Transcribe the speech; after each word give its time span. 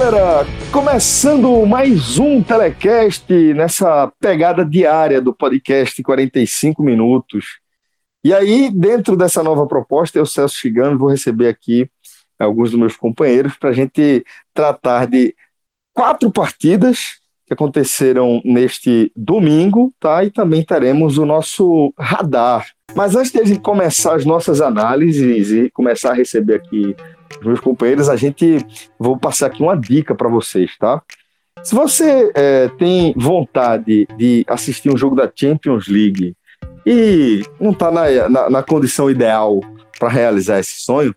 Galera, 0.00 0.46
começando 0.72 1.66
mais 1.66 2.18
um 2.18 2.42
telecast 2.42 3.30
nessa 3.52 4.10
pegada 4.18 4.64
diária 4.64 5.20
do 5.20 5.30
podcast 5.34 6.02
45 6.02 6.82
minutos. 6.82 7.58
E 8.24 8.32
aí, 8.32 8.70
dentro 8.70 9.14
dessa 9.14 9.42
nova 9.42 9.66
proposta, 9.66 10.18
eu, 10.18 10.24
Celso 10.24 10.56
Chigano, 10.56 10.98
vou 10.98 11.10
receber 11.10 11.48
aqui 11.48 11.86
alguns 12.38 12.70
dos 12.70 12.80
meus 12.80 12.96
companheiros 12.96 13.58
para 13.58 13.68
a 13.68 13.72
gente 13.74 14.24
tratar 14.54 15.06
de 15.06 15.34
quatro 15.92 16.30
partidas 16.30 17.18
que 17.46 17.52
aconteceram 17.52 18.40
neste 18.42 19.12
domingo, 19.14 19.92
tá? 20.00 20.24
E 20.24 20.30
também 20.30 20.64
teremos 20.64 21.18
o 21.18 21.26
nosso 21.26 21.92
radar. 21.98 22.66
Mas 22.96 23.14
antes 23.14 23.32
de 23.32 23.40
a 23.40 23.44
gente 23.44 23.60
começar 23.60 24.14
as 24.14 24.24
nossas 24.24 24.62
análises 24.62 25.50
e 25.50 25.68
começar 25.68 26.12
a 26.12 26.14
receber 26.14 26.54
aqui 26.54 26.96
meus 27.42 27.60
companheiros, 27.60 28.08
a 28.08 28.16
gente 28.16 28.64
vou 28.98 29.16
passar 29.16 29.46
aqui 29.46 29.62
uma 29.62 29.76
dica 29.76 30.14
para 30.14 30.28
vocês, 30.28 30.76
tá? 30.78 31.02
Se 31.62 31.74
você 31.74 32.30
é, 32.34 32.68
tem 32.68 33.12
vontade 33.16 34.06
de 34.16 34.44
assistir 34.48 34.90
um 34.90 34.96
jogo 34.96 35.14
da 35.14 35.30
Champions 35.34 35.88
League 35.88 36.34
e 36.86 37.42
não 37.60 37.72
está 37.72 37.90
na, 37.90 38.28
na, 38.28 38.50
na, 38.50 38.62
condição 38.62 39.10
ideal 39.10 39.60
para 39.98 40.08
realizar 40.08 40.58
esse 40.58 40.80
sonho, 40.80 41.14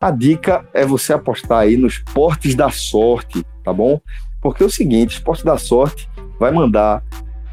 a 0.00 0.10
dica 0.10 0.68
é 0.74 0.84
você 0.84 1.12
apostar 1.12 1.60
aí 1.60 1.76
nos 1.76 1.98
portes 1.98 2.54
da 2.54 2.70
sorte, 2.70 3.44
tá 3.62 3.72
bom? 3.72 4.00
Porque 4.42 4.62
é 4.62 4.66
o 4.66 4.70
seguinte, 4.70 5.12
esporte 5.12 5.44
da 5.44 5.56
sorte 5.56 6.08
vai 6.38 6.50
mandar 6.50 7.02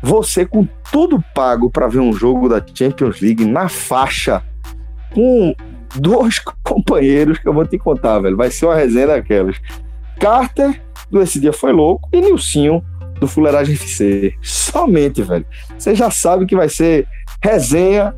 você 0.02 0.46
com 0.46 0.68
tudo 0.92 1.24
pago 1.36 1.70
para 1.70 1.88
ver 1.88 2.00
um 2.00 2.12
jogo 2.12 2.50
da 2.50 2.64
Champions 2.74 3.22
League 3.22 3.46
na 3.46 3.70
faixa 3.70 4.44
com 5.14 5.56
dois 5.96 6.40
companheiros 6.64 7.40
que 7.40 7.48
eu 7.48 7.54
vou 7.54 7.66
te 7.66 7.78
contar, 7.78 8.20
velho. 8.20 8.38
Vai 8.38 8.52
ser 8.52 8.66
uma 8.66 8.76
resenha 8.76 9.08
daquelas. 9.08 9.58
Carter, 10.20 10.82
do 11.10 11.22
Esse 11.22 11.40
Dia 11.40 11.54
Foi 11.54 11.72
Louco, 11.72 12.08
e 12.14 12.22
Nilcinho, 12.22 12.84
do 13.20 13.28
Fuleiragem 13.28 13.76
FC. 13.76 14.34
Somente, 14.42 15.22
velho. 15.22 15.46
Você 15.78 15.96
já 15.96 16.10
sabe 16.10 16.46
que 16.46 16.56
vai 16.56 16.70
ser 16.70 17.08
resenha, 17.42 18.16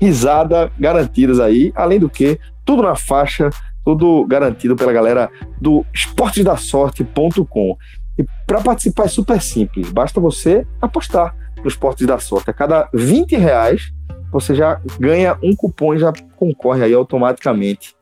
risada 0.00 0.70
garantidas 0.78 1.40
aí. 1.40 1.72
Além 1.74 1.98
do 1.98 2.08
que, 2.08 2.38
tudo 2.64 2.82
na 2.82 2.94
faixa, 2.94 3.50
tudo 3.84 4.24
garantido 4.26 4.76
pela 4.76 4.92
galera 4.92 5.30
do 5.60 5.84
esportesdasorte.com. 5.92 7.76
E 8.18 8.24
para 8.46 8.60
participar 8.60 9.04
é 9.04 9.08
super 9.08 9.40
simples. 9.40 9.90
Basta 9.90 10.20
você 10.20 10.66
apostar 10.80 11.34
no 11.62 11.68
Esportes 11.68 12.06
da 12.06 12.18
Sorte. 12.18 12.50
A 12.50 12.52
cada 12.52 12.88
20 12.92 13.36
reais 13.36 13.92
você 14.30 14.54
já 14.54 14.80
ganha 14.98 15.36
um 15.42 15.54
cupom 15.54 15.94
e 15.94 15.98
já 15.98 16.12
concorre 16.36 16.84
aí 16.84 16.94
automaticamente 16.94 17.94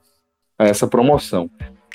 a 0.58 0.66
essa 0.66 0.86
promoção. 0.86 1.50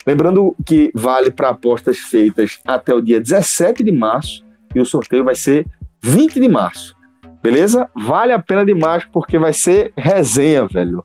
Lembrando 0.06 0.56
que 0.66 0.92
vale 0.94 1.32
para 1.32 1.50
apostas 1.50 1.98
feitas 1.98 2.60
até 2.66 2.94
o 2.94 3.02
dia 3.02 3.22
17 3.22 3.84
de 3.84 3.92
março 3.92 4.44
e 4.76 4.80
o 4.80 4.86
sorteio 4.86 5.24
vai 5.24 5.36
ser 5.36 5.66
20 6.02 6.40
de 6.40 6.50
março. 6.50 6.96
Beleza? 7.42 7.90
Vale 7.96 8.34
a 8.34 8.40
pena 8.40 8.66
demais 8.66 9.06
porque 9.06 9.38
vai 9.38 9.54
ser 9.54 9.94
resenha, 9.98 10.66
velho. 10.66 11.04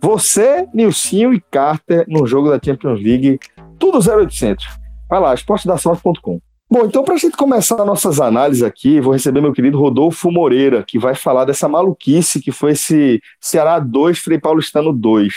Você, 0.00 0.66
Nilcinho 0.74 1.32
e 1.32 1.40
Carter 1.40 2.04
no 2.08 2.26
jogo 2.26 2.50
da 2.50 2.60
Champions 2.62 3.00
League, 3.02 3.38
tudo 3.78 3.98
0800. 3.98 4.66
Vai 5.08 5.20
lá, 5.20 5.34
esportedasorte.com. 5.34 6.40
Bom, 6.72 6.86
então 6.86 7.04
para 7.04 7.12
a 7.12 7.18
gente 7.18 7.36
começar 7.36 7.84
nossas 7.84 8.18
análises 8.18 8.62
aqui, 8.62 8.98
vou 8.98 9.12
receber 9.12 9.42
meu 9.42 9.52
querido 9.52 9.78
Rodolfo 9.78 10.30
Moreira, 10.30 10.82
que 10.82 10.98
vai 10.98 11.14
falar 11.14 11.44
dessa 11.44 11.68
maluquice 11.68 12.40
que 12.40 12.50
foi 12.50 12.72
esse 12.72 13.20
Ceará 13.38 13.78
2, 13.78 14.18
Frei 14.18 14.38
Paulistano 14.40 14.90
2. 14.90 15.34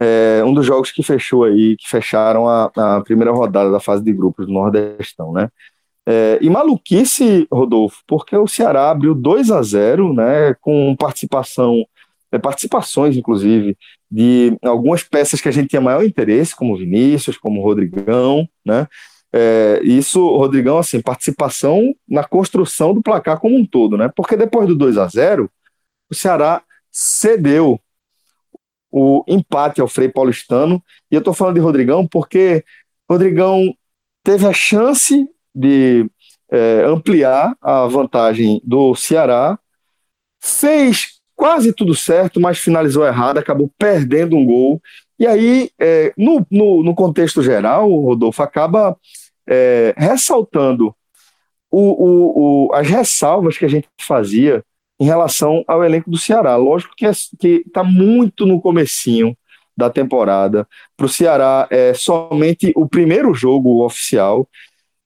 É, 0.00 0.42
um 0.44 0.52
dos 0.52 0.66
jogos 0.66 0.90
que 0.90 1.04
fechou 1.04 1.44
aí, 1.44 1.76
que 1.76 1.88
fecharam 1.88 2.48
a, 2.48 2.64
a 2.74 3.00
primeira 3.00 3.30
rodada 3.30 3.70
da 3.70 3.78
fase 3.78 4.02
de 4.02 4.12
grupos 4.12 4.44
do 4.48 4.52
Nordestão, 4.52 5.32
né? 5.32 5.50
É, 6.04 6.36
e 6.42 6.50
maluquice, 6.50 7.46
Rodolfo, 7.48 8.02
porque 8.04 8.36
o 8.36 8.48
Ceará 8.48 8.90
abriu 8.90 9.14
2 9.14 9.52
a 9.52 9.62
0 9.62 10.14
né, 10.14 10.52
com 10.60 10.96
participação, 10.96 11.86
é, 12.32 12.38
participações, 12.38 13.16
inclusive, 13.16 13.78
de 14.10 14.58
algumas 14.64 15.04
peças 15.04 15.40
que 15.40 15.48
a 15.48 15.52
gente 15.52 15.68
tinha 15.68 15.80
maior 15.80 16.04
interesse, 16.04 16.56
como 16.56 16.76
Vinícius, 16.76 17.38
como 17.38 17.62
Rodrigão, 17.62 18.48
né? 18.64 18.88
É, 19.38 19.80
isso, 19.82 20.26
Rodrigão, 20.34 20.78
assim, 20.78 20.98
participação 21.02 21.94
na 22.08 22.24
construção 22.24 22.94
do 22.94 23.02
placar 23.02 23.38
como 23.38 23.54
um 23.54 23.66
todo, 23.66 23.98
né? 23.98 24.10
Porque 24.16 24.34
depois 24.34 24.66
do 24.66 24.74
2 24.74 24.96
a 24.96 25.06
0 25.06 25.50
o 26.10 26.14
Ceará 26.14 26.62
cedeu 26.90 27.78
o 28.90 29.22
empate 29.28 29.82
ao 29.82 29.88
Frei 29.88 30.08
Paulistano. 30.08 30.82
E 31.10 31.14
eu 31.14 31.18
estou 31.18 31.34
falando 31.34 31.56
de 31.56 31.60
Rodrigão 31.60 32.06
porque 32.06 32.64
Rodrigão 33.10 33.74
teve 34.24 34.46
a 34.46 34.54
chance 34.54 35.28
de 35.54 36.08
é, 36.50 36.84
ampliar 36.86 37.54
a 37.60 37.86
vantagem 37.86 38.58
do 38.64 38.94
Ceará, 38.94 39.58
fez 40.40 41.20
quase 41.34 41.74
tudo 41.74 41.94
certo, 41.94 42.40
mas 42.40 42.58
finalizou 42.58 43.06
errado, 43.06 43.36
acabou 43.36 43.70
perdendo 43.76 44.34
um 44.34 44.46
gol. 44.46 44.80
E 45.18 45.26
aí, 45.26 45.70
é, 45.78 46.14
no, 46.16 46.46
no, 46.50 46.82
no 46.82 46.94
contexto 46.94 47.42
geral, 47.42 47.90
o 47.90 48.06
Rodolfo 48.06 48.42
acaba 48.42 48.96
é, 49.46 49.94
ressaltando 49.96 50.94
o, 51.70 51.80
o, 51.80 52.68
o, 52.68 52.74
as 52.74 52.88
ressalvas 52.88 53.58
que 53.58 53.64
a 53.64 53.68
gente 53.68 53.88
fazia 54.00 54.64
em 54.98 55.04
relação 55.04 55.62
ao 55.66 55.84
elenco 55.84 56.10
do 56.10 56.18
Ceará. 56.18 56.56
Lógico 56.56 56.94
que 56.96 57.06
está 57.66 57.84
muito 57.84 58.46
no 58.46 58.60
comecinho 58.60 59.36
da 59.76 59.90
temporada. 59.90 60.66
Para 60.96 61.06
o 61.06 61.08
Ceará 61.08 61.66
é 61.70 61.92
somente 61.92 62.72
o 62.74 62.88
primeiro 62.88 63.34
jogo 63.34 63.84
oficial, 63.84 64.48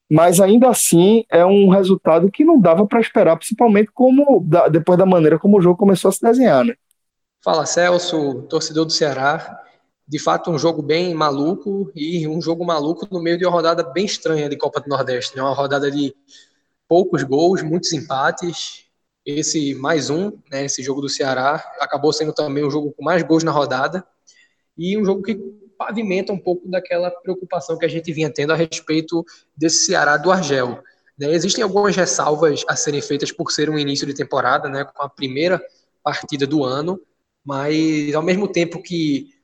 mas 0.09 0.41
ainda 0.41 0.69
assim 0.69 1.25
é 1.29 1.45
um 1.45 1.69
resultado 1.69 2.31
que 2.31 2.45
não 2.45 2.61
dava 2.61 2.87
para 2.87 3.01
esperar, 3.01 3.37
principalmente 3.37 3.91
como 3.93 4.47
depois 4.71 4.99
da 4.99 5.07
maneira 5.07 5.39
como 5.39 5.59
o 5.59 5.61
jogo 5.61 5.77
começou 5.77 6.09
a 6.09 6.13
se 6.13 6.23
desenhar. 6.23 6.65
Né? 6.65 6.75
Fala 7.43 7.67
Celso, 7.67 8.43
torcedor 8.43 8.85
do 8.85 8.93
Ceará 8.93 9.61
de 10.11 10.19
fato 10.19 10.51
um 10.51 10.59
jogo 10.59 10.83
bem 10.83 11.15
maluco 11.15 11.89
e 11.95 12.27
um 12.27 12.43
jogo 12.43 12.65
maluco 12.65 13.07
no 13.13 13.23
meio 13.23 13.39
de 13.39 13.47
uma 13.47 13.53
rodada 13.53 13.85
bem 13.85 14.05
estranha 14.05 14.49
de 14.49 14.57
Copa 14.57 14.81
do 14.81 14.89
Nordeste, 14.89 15.37
né? 15.37 15.43
Uma 15.43 15.55
rodada 15.55 15.89
de 15.89 16.13
poucos 16.89 17.23
gols, 17.23 17.63
muitos 17.63 17.93
empates. 17.93 18.87
Esse 19.25 19.73
mais 19.77 20.11
um, 20.11 20.33
né, 20.51 20.65
esse 20.65 20.83
jogo 20.83 21.01
do 21.01 21.09
Ceará, 21.09 21.65
acabou 21.79 22.13
sendo 22.13 22.33
também 22.33 22.65
um 22.65 22.71
jogo 22.71 22.93
com 22.93 23.05
mais 23.05 23.23
gols 23.23 23.45
na 23.45 23.53
rodada 23.53 24.05
e 24.77 24.99
um 24.99 25.05
jogo 25.05 25.23
que 25.23 25.37
pavimenta 25.79 26.33
um 26.33 26.39
pouco 26.39 26.69
daquela 26.69 27.09
preocupação 27.09 27.79
que 27.79 27.87
a 27.87 27.89
gente 27.89 28.13
vinha 28.13 28.33
tendo 28.33 28.53
a 28.53 28.57
respeito 28.57 29.25
desse 29.57 29.85
Ceará 29.85 30.17
do 30.17 30.33
Argel. 30.33 30.83
Né? 31.17 31.33
Existem 31.33 31.63
algumas 31.63 31.95
ressalvas 31.95 32.65
a 32.67 32.75
serem 32.75 33.01
feitas 33.01 33.31
por 33.31 33.53
ser 33.53 33.71
um 33.71 33.79
início 33.79 34.05
de 34.09 34.15
temporada, 34.15 34.69
né, 34.69 34.85
com 34.85 35.05
a 35.05 35.09
primeira 35.09 35.63
partida 36.03 36.49
do 36.49 36.65
ano, 36.65 37.01
mas 37.45 38.13
ao 38.13 38.23
mesmo 38.23 38.49
tempo 38.49 38.83
que 38.83 39.39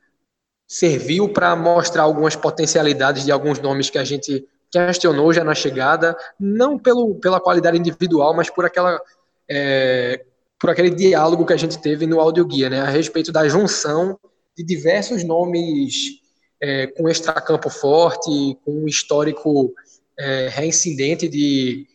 serviu 0.66 1.28
para 1.28 1.54
mostrar 1.54 2.02
algumas 2.02 2.34
potencialidades 2.34 3.24
de 3.24 3.32
alguns 3.32 3.60
nomes 3.60 3.88
que 3.88 3.98
a 3.98 4.04
gente 4.04 4.46
questionou 4.70 5.32
já 5.32 5.44
na 5.44 5.54
chegada, 5.54 6.16
não 6.38 6.78
pelo, 6.78 7.14
pela 7.16 7.40
qualidade 7.40 7.78
individual, 7.78 8.34
mas 8.34 8.50
por 8.50 8.64
aquela 8.64 9.00
é, 9.48 10.24
por 10.58 10.70
aquele 10.70 10.90
diálogo 10.90 11.46
que 11.46 11.52
a 11.52 11.56
gente 11.56 11.78
teve 11.78 12.06
no 12.06 12.18
audioguia, 12.18 12.68
né, 12.68 12.80
a 12.80 12.88
respeito 12.88 13.30
da 13.30 13.46
junção 13.48 14.18
de 14.56 14.64
diversos 14.64 15.22
nomes 15.22 16.20
é, 16.60 16.86
com 16.88 17.08
extracampo 17.08 17.68
forte, 17.68 18.58
com 18.64 18.84
um 18.84 18.88
histórico 18.88 19.72
é, 20.18 20.48
reincidente 20.48 21.28
de 21.28 21.86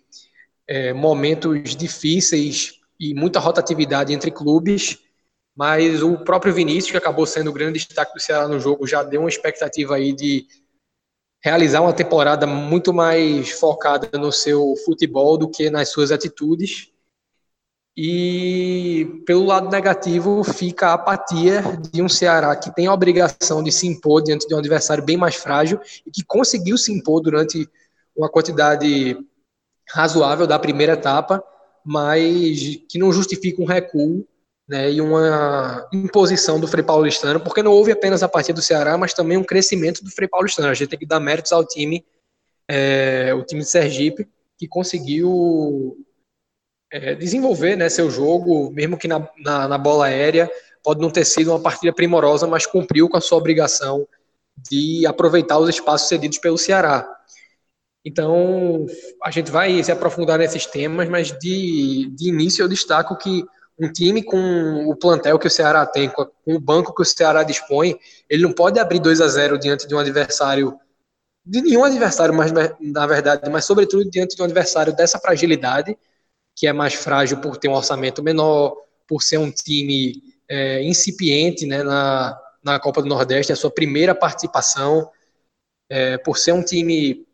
é, 0.67 0.93
momentos 0.93 1.75
difíceis 1.75 2.79
e 2.99 3.13
muita 3.15 3.39
rotatividade 3.39 4.13
entre 4.13 4.29
clubes 4.29 4.99
mas 5.55 6.01
o 6.01 6.17
próprio 6.17 6.53
Vinícius, 6.53 6.91
que 6.91 6.97
acabou 6.97 7.25
sendo 7.25 7.49
o 7.49 7.53
grande 7.53 7.79
destaque 7.79 8.13
do 8.13 8.21
Ceará 8.21 8.47
no 8.47 8.59
jogo, 8.59 8.87
já 8.87 9.03
deu 9.03 9.21
uma 9.21 9.29
expectativa 9.29 9.95
aí 9.95 10.13
de 10.13 10.47
realizar 11.43 11.81
uma 11.81 11.93
temporada 11.93 12.45
muito 12.45 12.93
mais 12.93 13.51
focada 13.51 14.17
no 14.17 14.31
seu 14.31 14.75
futebol 14.85 15.37
do 15.37 15.49
que 15.49 15.69
nas 15.69 15.89
suas 15.89 16.11
atitudes. 16.11 16.91
E 17.97 19.21
pelo 19.25 19.45
lado 19.45 19.69
negativo 19.69 20.43
fica 20.43 20.87
a 20.87 20.93
apatia 20.93 21.61
de 21.91 22.01
um 22.01 22.07
Ceará 22.07 22.55
que 22.55 22.73
tem 22.73 22.87
a 22.87 22.93
obrigação 22.93 23.61
de 23.61 23.71
se 23.71 23.85
impor 23.85 24.23
diante 24.23 24.47
de 24.47 24.55
um 24.55 24.59
adversário 24.59 25.03
bem 25.03 25.17
mais 25.17 25.35
frágil 25.35 25.79
e 26.05 26.11
que 26.11 26.23
conseguiu 26.23 26.77
se 26.77 26.91
impor 26.93 27.21
durante 27.21 27.67
uma 28.15 28.29
quantidade 28.29 29.17
razoável 29.89 30.47
da 30.47 30.57
primeira 30.57 30.93
etapa, 30.93 31.43
mas 31.83 32.77
que 32.87 32.97
não 32.97 33.11
justifica 33.11 33.61
um 33.61 33.65
recuo 33.65 34.25
né, 34.71 34.89
e 34.89 35.01
uma 35.01 35.85
imposição 35.91 36.57
do 36.57 36.65
Frei 36.65 36.81
Paulistano, 36.81 37.41
porque 37.41 37.61
não 37.61 37.73
houve 37.73 37.91
apenas 37.91 38.23
a 38.23 38.29
partida 38.29 38.53
do 38.53 38.61
Ceará, 38.61 38.97
mas 38.97 39.13
também 39.13 39.35
um 39.35 39.43
crescimento 39.43 40.01
do 40.01 40.09
Frei 40.09 40.29
Paulistano. 40.29 40.69
A 40.69 40.73
gente 40.73 40.87
tem 40.87 40.97
que 40.97 41.05
dar 41.05 41.19
méritos 41.19 41.51
ao 41.51 41.65
time, 41.67 42.05
é, 42.69 43.33
o 43.33 43.43
time 43.43 43.63
de 43.63 43.69
Sergipe, 43.69 44.29
que 44.57 44.69
conseguiu 44.69 45.97
é, 46.89 47.13
desenvolver 47.15 47.75
né, 47.75 47.89
seu 47.89 48.09
jogo, 48.09 48.71
mesmo 48.71 48.97
que 48.97 49.09
na, 49.09 49.27
na, 49.39 49.67
na, 49.67 49.77
bola 49.77 50.05
aérea, 50.05 50.49
pode 50.81 51.01
não 51.01 51.09
ter 51.09 51.25
sido 51.25 51.51
uma 51.51 51.59
partida 51.59 51.91
primorosa, 51.91 52.47
mas 52.47 52.65
cumpriu 52.65 53.09
com 53.09 53.17
a 53.17 53.21
sua 53.21 53.39
obrigação 53.39 54.07
de 54.69 55.05
aproveitar 55.05 55.59
os 55.59 55.67
espaços 55.67 56.07
cedidos 56.07 56.37
pelo 56.37 56.57
Ceará. 56.57 57.05
Então, 58.05 58.85
a 59.21 59.31
gente 59.31 59.51
vai 59.51 59.83
se 59.83 59.91
aprofundar 59.91 60.39
nesses 60.39 60.65
temas, 60.65 61.09
mas 61.09 61.37
de, 61.39 62.09
de 62.15 62.29
início 62.29 62.63
eu 62.63 62.69
destaco 62.69 63.17
que 63.17 63.43
um 63.81 63.91
time 63.91 64.21
com 64.21 64.85
o 64.87 64.95
plantel 64.95 65.39
que 65.39 65.47
o 65.47 65.49
Ceará 65.49 65.87
tem, 65.87 66.07
com 66.07 66.29
o 66.45 66.59
banco 66.59 66.93
que 66.93 67.01
o 67.01 67.05
Ceará 67.05 67.41
dispõe, 67.41 67.97
ele 68.29 68.43
não 68.43 68.53
pode 68.53 68.79
abrir 68.79 68.99
2 68.99 69.19
a 69.19 69.27
0 69.27 69.57
diante 69.57 69.87
de 69.87 69.95
um 69.95 69.97
adversário, 69.97 70.77
de 71.43 71.63
nenhum 71.63 71.83
adversário, 71.83 72.31
mas 72.31 72.51
na 72.79 73.07
verdade, 73.07 73.49
mas 73.49 73.65
sobretudo 73.65 74.07
diante 74.07 74.35
de 74.35 74.41
um 74.41 74.45
adversário 74.45 74.95
dessa 74.95 75.17
fragilidade, 75.17 75.97
que 76.55 76.67
é 76.67 76.73
mais 76.73 76.93
frágil 76.93 77.37
por 77.41 77.57
ter 77.57 77.69
um 77.69 77.73
orçamento 77.73 78.21
menor, 78.21 78.75
por 79.07 79.23
ser 79.23 79.39
um 79.39 79.49
time 79.49 80.21
é, 80.47 80.83
incipiente 80.83 81.65
né, 81.65 81.81
na, 81.81 82.39
na 82.63 82.79
Copa 82.79 83.01
do 83.01 83.09
Nordeste, 83.09 83.51
a 83.51 83.55
sua 83.55 83.71
primeira 83.71 84.13
participação, 84.13 85.09
é, 85.89 86.19
por 86.19 86.37
ser 86.37 86.51
um 86.51 86.61
time 86.61 87.25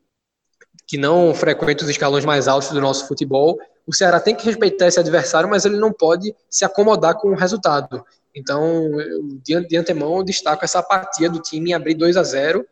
que 0.87 0.97
não 0.97 1.35
frequenta 1.35 1.83
os 1.83 1.89
escalões 1.89 2.23
mais 2.23 2.47
altos 2.47 2.69
do 2.69 2.79
nosso 2.79 3.05
futebol, 3.05 3.59
o 3.87 3.93
Ceará 3.93 4.19
tem 4.19 4.35
que 4.35 4.45
respeitar 4.45 4.87
esse 4.87 4.99
adversário, 4.99 5.49
mas 5.49 5.63
ele 5.63 5.77
não 5.77 5.93
pode 5.93 6.35
se 6.49 6.65
acomodar 6.65 7.15
com 7.15 7.29
o 7.29 7.35
resultado. 7.35 8.03
Então, 8.35 8.99
eu, 8.99 9.23
de, 9.41 9.77
antemão, 9.77 10.17
eu 10.17 10.23
destaco 10.23 10.65
essa 10.65 10.79
apatia 10.79 11.29
do 11.29 11.39
time 11.39 11.71
em 11.71 11.73
abrir 11.73 11.95
2 11.95 12.17
a 12.17 12.23
0 12.23 12.65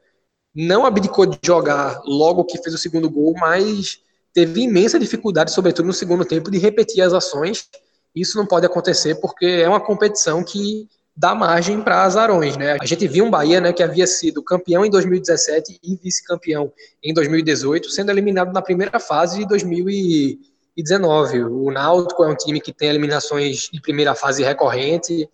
Não 0.54 0.86
abdicou 0.86 1.26
de 1.26 1.40
jogar 1.42 2.02
logo 2.06 2.44
que 2.44 2.62
fez 2.62 2.76
o 2.76 2.78
segundo 2.78 3.10
gol, 3.10 3.34
mas 3.40 4.00
teve 4.34 4.62
imensa 4.62 5.00
dificuldade, 5.00 5.52
sobretudo 5.52 5.86
no 5.86 5.94
segundo 5.94 6.26
tempo, 6.26 6.52
de 6.52 6.58
repetir 6.58 7.02
as 7.02 7.14
ações. 7.14 7.70
Isso 8.14 8.38
não 8.38 8.46
pode 8.46 8.66
acontecer 8.66 9.16
porque 9.16 9.46
é 9.46 9.70
uma 9.70 9.80
competição 9.80 10.44
que 10.44 10.88
dá 11.16 11.34
margem 11.34 11.82
para 11.82 12.04
azarões, 12.04 12.58
né? 12.58 12.78
A 12.82 12.86
gente 12.86 13.08
viu 13.08 13.24
um 13.24 13.32
Bahia, 13.32 13.62
né, 13.62 13.72
que 13.72 13.82
havia 13.82 14.06
sido 14.06 14.44
campeão 14.44 14.86
em 14.86 14.90
2017 14.90 15.80
e 15.82 15.96
vice-campeão 15.96 16.74
em 17.02 17.14
2018, 17.14 17.90
sendo 17.90 18.12
eliminado 18.12 18.52
na 18.52 18.62
primeira 18.62 19.00
fase 19.00 19.38
de 19.38 19.48
2018 19.48 20.55
2019. 20.76 21.44
O 21.46 21.72
Náutico 21.72 22.24
é 22.24 22.28
um 22.28 22.36
time 22.36 22.60
que 22.60 22.74
tem 22.74 22.90
eliminações 22.90 23.70
de 23.72 23.82
primeira 23.82 24.14
fase 24.14 24.44
recorrente, 24.44 25.30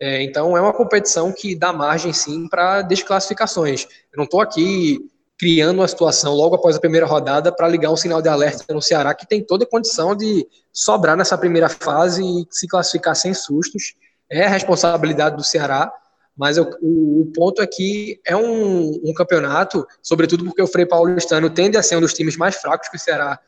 é, 0.00 0.22
então 0.22 0.56
é 0.56 0.60
uma 0.60 0.72
competição 0.72 1.30
que 1.32 1.54
dá 1.54 1.72
margem 1.72 2.12
sim 2.12 2.48
para 2.48 2.82
desclassificações. 2.82 3.84
Eu 4.12 4.16
não 4.16 4.24
estou 4.24 4.40
aqui 4.40 4.98
criando 5.38 5.78
uma 5.78 5.88
situação 5.88 6.34
logo 6.34 6.54
após 6.54 6.76
a 6.76 6.80
primeira 6.80 7.06
rodada 7.06 7.50
para 7.50 7.68
ligar 7.68 7.90
um 7.90 7.96
sinal 7.96 8.20
de 8.20 8.28
alerta 8.28 8.74
no 8.74 8.82
Ceará 8.82 9.14
que 9.14 9.26
tem 9.26 9.42
toda 9.42 9.64
a 9.64 9.68
condição 9.68 10.14
de 10.14 10.46
sobrar 10.72 11.16
nessa 11.16 11.36
primeira 11.36 11.68
fase 11.68 12.22
e 12.22 12.46
se 12.50 12.66
classificar 12.66 13.14
sem 13.14 13.32
sustos. 13.32 13.94
É 14.30 14.44
a 14.44 14.48
responsabilidade 14.48 15.36
do 15.36 15.44
Ceará, 15.44 15.92
mas 16.36 16.56
o, 16.56 16.62
o, 16.80 17.32
ponto 17.34 17.60
é 17.60 17.66
que 17.66 18.20
é 18.24 18.36
um, 18.36 19.00
um, 19.04 19.12
campeonato, 19.14 19.86
sobretudo 20.02 20.44
porque 20.44 20.62
o 20.62 20.66
Frei 20.66 20.86
Paulistano 20.86 21.50
tende 21.50 21.76
a 21.76 21.82
ser 21.82 21.96
um 21.96 22.00
dos 22.00 22.14
times 22.14 22.36
mais 22.36 22.56
fracos 22.56 22.88
que 22.88 22.96
o 22.96 23.00
Ceará 23.00 23.38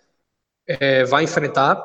é, 0.67 1.05
vai 1.05 1.25
enfrentar. 1.25 1.83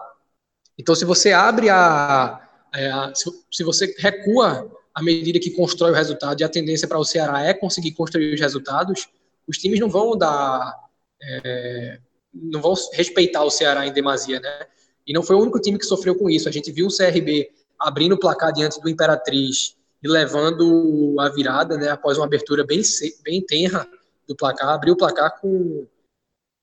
Então, 0.77 0.93
se 0.95 1.05
você 1.05 1.31
abre 1.31 1.69
a, 1.69 2.47
é, 2.73 2.89
a 2.89 3.13
se, 3.15 3.29
se, 3.51 3.63
você 3.63 3.93
recua 3.97 4.71
à 4.93 5.01
medida 5.01 5.39
que 5.39 5.51
constrói 5.51 5.91
o 5.91 5.95
resultado, 5.95 6.41
e 6.41 6.43
a 6.43 6.49
tendência 6.49 6.87
para 6.87 6.99
o 6.99 7.05
Ceará 7.05 7.43
é 7.43 7.53
conseguir 7.53 7.91
construir 7.91 8.33
os 8.33 8.39
resultados, 8.39 9.07
os 9.47 9.57
times 9.57 9.79
não 9.79 9.89
vão 9.89 10.17
dar, 10.17 10.75
é, 11.21 11.99
não 12.33 12.61
vão 12.61 12.73
respeitar 12.93 13.43
o 13.43 13.49
Ceará 13.49 13.87
em 13.87 13.93
demasia, 13.93 14.39
né? 14.39 14.67
E 15.05 15.13
não 15.13 15.23
foi 15.23 15.35
o 15.35 15.39
único 15.39 15.59
time 15.59 15.79
que 15.79 15.85
sofreu 15.85 16.15
com 16.15 16.29
isso. 16.29 16.49
A 16.49 16.51
gente 16.51 16.71
viu 16.71 16.87
o 16.87 16.95
CRB 16.95 17.49
abrindo 17.79 18.13
o 18.13 18.19
placar 18.19 18.51
diante 18.51 18.81
do 18.81 18.89
Imperatriz 18.89 19.77
e 20.03 20.07
levando 20.07 21.15
a 21.19 21.29
virada, 21.29 21.77
né? 21.77 21.89
Após 21.89 22.17
uma 22.17 22.25
abertura 22.25 22.65
bem 22.65 22.81
bem 23.23 23.41
tenra 23.41 23.87
do 24.27 24.35
placar, 24.35 24.69
abriu 24.69 24.93
o 24.93 24.97
placar 24.97 25.39
com, 25.39 25.87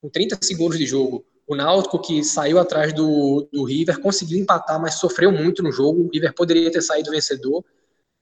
com 0.01 0.09
30 0.11 0.39
segundos 0.43 0.79
de 0.79 0.87
jogo. 0.87 1.25
O 1.47 1.55
Náutico, 1.55 2.01
que 2.01 2.25
saiu 2.25 2.59
atrás 2.59 2.93
do, 2.93 3.47
do 3.53 3.65
River, 3.65 4.01
conseguiu 4.01 4.39
empatar, 4.39 4.81
mas 4.81 4.95
sofreu 4.95 5.31
muito 5.31 5.63
no 5.63 5.71
jogo. 5.71 6.03
O 6.03 6.11
River 6.11 6.35
poderia 6.35 6.71
ter 6.71 6.81
saído 6.81 7.11
vencedor, 7.11 7.63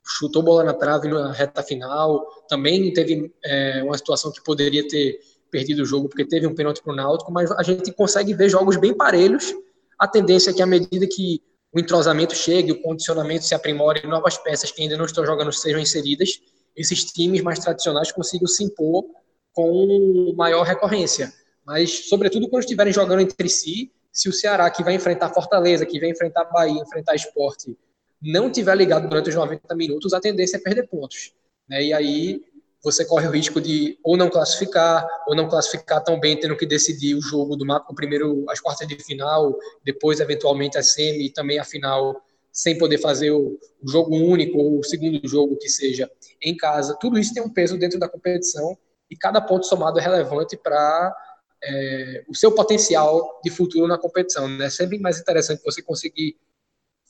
chutou 0.05 0.43
bola 0.43 0.65
na 0.65 0.75
trave 0.75 1.09
na 1.09 1.33
reta 1.33 1.63
final. 1.63 2.27
Também 2.49 2.93
teve 2.93 3.33
é, 3.45 3.83
uma 3.85 3.97
situação 3.97 4.33
que 4.33 4.43
poderia 4.43 4.87
ter 4.89 5.21
perdido 5.53 5.83
o 5.83 5.87
jogo, 5.87 6.09
porque 6.09 6.25
teve 6.25 6.47
um 6.49 6.55
pênalti 6.55 6.83
para 6.83 6.93
o 6.93 6.97
Náutico, 6.97 7.31
mas 7.31 7.53
a 7.53 7.63
gente 7.63 7.93
consegue 7.93 8.35
ver 8.35 8.49
jogos 8.49 8.77
bem 8.77 8.93
parelhos. 8.93 9.55
A 9.99 10.09
tendência 10.09 10.51
é 10.51 10.55
que, 10.55 10.63
à 10.63 10.67
medida 10.67 11.07
que 11.07 11.41
o 11.73 11.79
entrosamento 11.79 12.35
chegue, 12.35 12.73
o 12.73 12.83
condicionamento 12.83 13.45
se 13.45 13.55
aprimore 13.55 14.05
novas 14.07 14.37
peças 14.37 14.73
que 14.73 14.83
ainda 14.83 14.97
não 14.97 15.05
estão 15.05 15.25
jogando 15.25 15.53
sejam 15.53 15.81
inseridas, 15.81 16.41
esses 16.75 17.05
times 17.05 17.41
mais 17.41 17.61
tradicionais 17.61 18.11
consigam 18.11 18.49
se 18.49 18.65
impor 18.65 19.05
com 19.53 20.35
maior 20.35 20.65
recorrência 20.65 21.33
mas 21.65 22.09
sobretudo 22.09 22.49
quando 22.49 22.63
estiverem 22.63 22.93
jogando 22.93 23.21
entre 23.21 23.49
si, 23.49 23.93
se 24.13 24.29
o 24.29 24.33
Ceará 24.33 24.71
que 24.71 24.83
vai 24.83 24.95
enfrentar 24.95 25.33
Fortaleza, 25.33 25.87
que 25.87 25.99
vai 25.99 26.11
enfrentar 26.11 26.45
Bahia, 26.45 26.81
enfrentar 26.81 27.15
Esporte, 27.15 27.77
não 28.21 28.51
tiver 28.51 28.77
ligado 28.77 29.09
durante 29.09 29.31
os 29.31 29.35
90 29.35 29.75
minutos, 29.75 30.13
a 30.13 30.21
tendência 30.21 30.57
é 30.57 30.61
perder 30.61 30.87
pontos. 30.87 31.33
Né? 31.69 31.85
E 31.85 31.93
aí 31.93 32.43
você 32.83 33.05
corre 33.05 33.27
o 33.27 33.31
risco 33.31 33.61
de 33.61 33.99
ou 34.03 34.17
não 34.17 34.29
classificar, 34.29 35.07
ou 35.27 35.37
não 35.37 35.49
classificar 35.49 36.03
tão 36.03 36.19
bem, 36.19 36.39
tendo 36.39 36.57
que 36.57 36.67
decidir 36.67 37.15
o 37.15 37.21
jogo 37.21 37.57
do 37.57 37.65
mapa, 37.65 37.95
primeiro, 37.95 38.45
as 38.49 38.61
quartas 38.61 38.87
de 38.87 38.97
final, 38.97 39.57
depois 39.85 40.21
eventualmente 40.21 40.77
a 40.77 40.83
semi 40.83 41.27
e 41.27 41.33
também 41.33 41.59
a 41.59 41.65
final, 41.65 42.21
sem 42.53 42.77
poder 42.77 42.99
fazer 42.99 43.31
o 43.31 43.59
jogo 43.89 44.15
único 44.15 44.59
ou 44.59 44.81
o 44.81 44.85
segundo 44.85 45.27
jogo 45.27 45.57
que 45.57 45.69
seja 45.69 46.11
em 46.43 46.57
casa. 46.57 46.97
Tudo 47.01 47.19
isso 47.19 47.33
tem 47.33 47.43
um 47.43 47.49
peso 47.49 47.79
dentro 47.79 47.99
da 47.99 48.09
competição 48.09 48.77
e 49.09 49.17
cada 49.17 49.41
ponto 49.41 49.65
somado 49.67 49.99
é 49.99 50.03
relevante 50.03 50.57
para 50.57 51.15
é, 51.63 52.25
o 52.29 52.35
seu 52.35 52.53
potencial 52.53 53.41
de 53.43 53.51
futuro 53.51 53.87
na 53.87 53.99
competição. 53.99 54.47
É 54.47 54.49
né? 54.49 54.71
sempre 54.71 54.99
mais 54.99 55.21
interessante 55.21 55.63
você 55.65 55.81
conseguir 55.83 56.37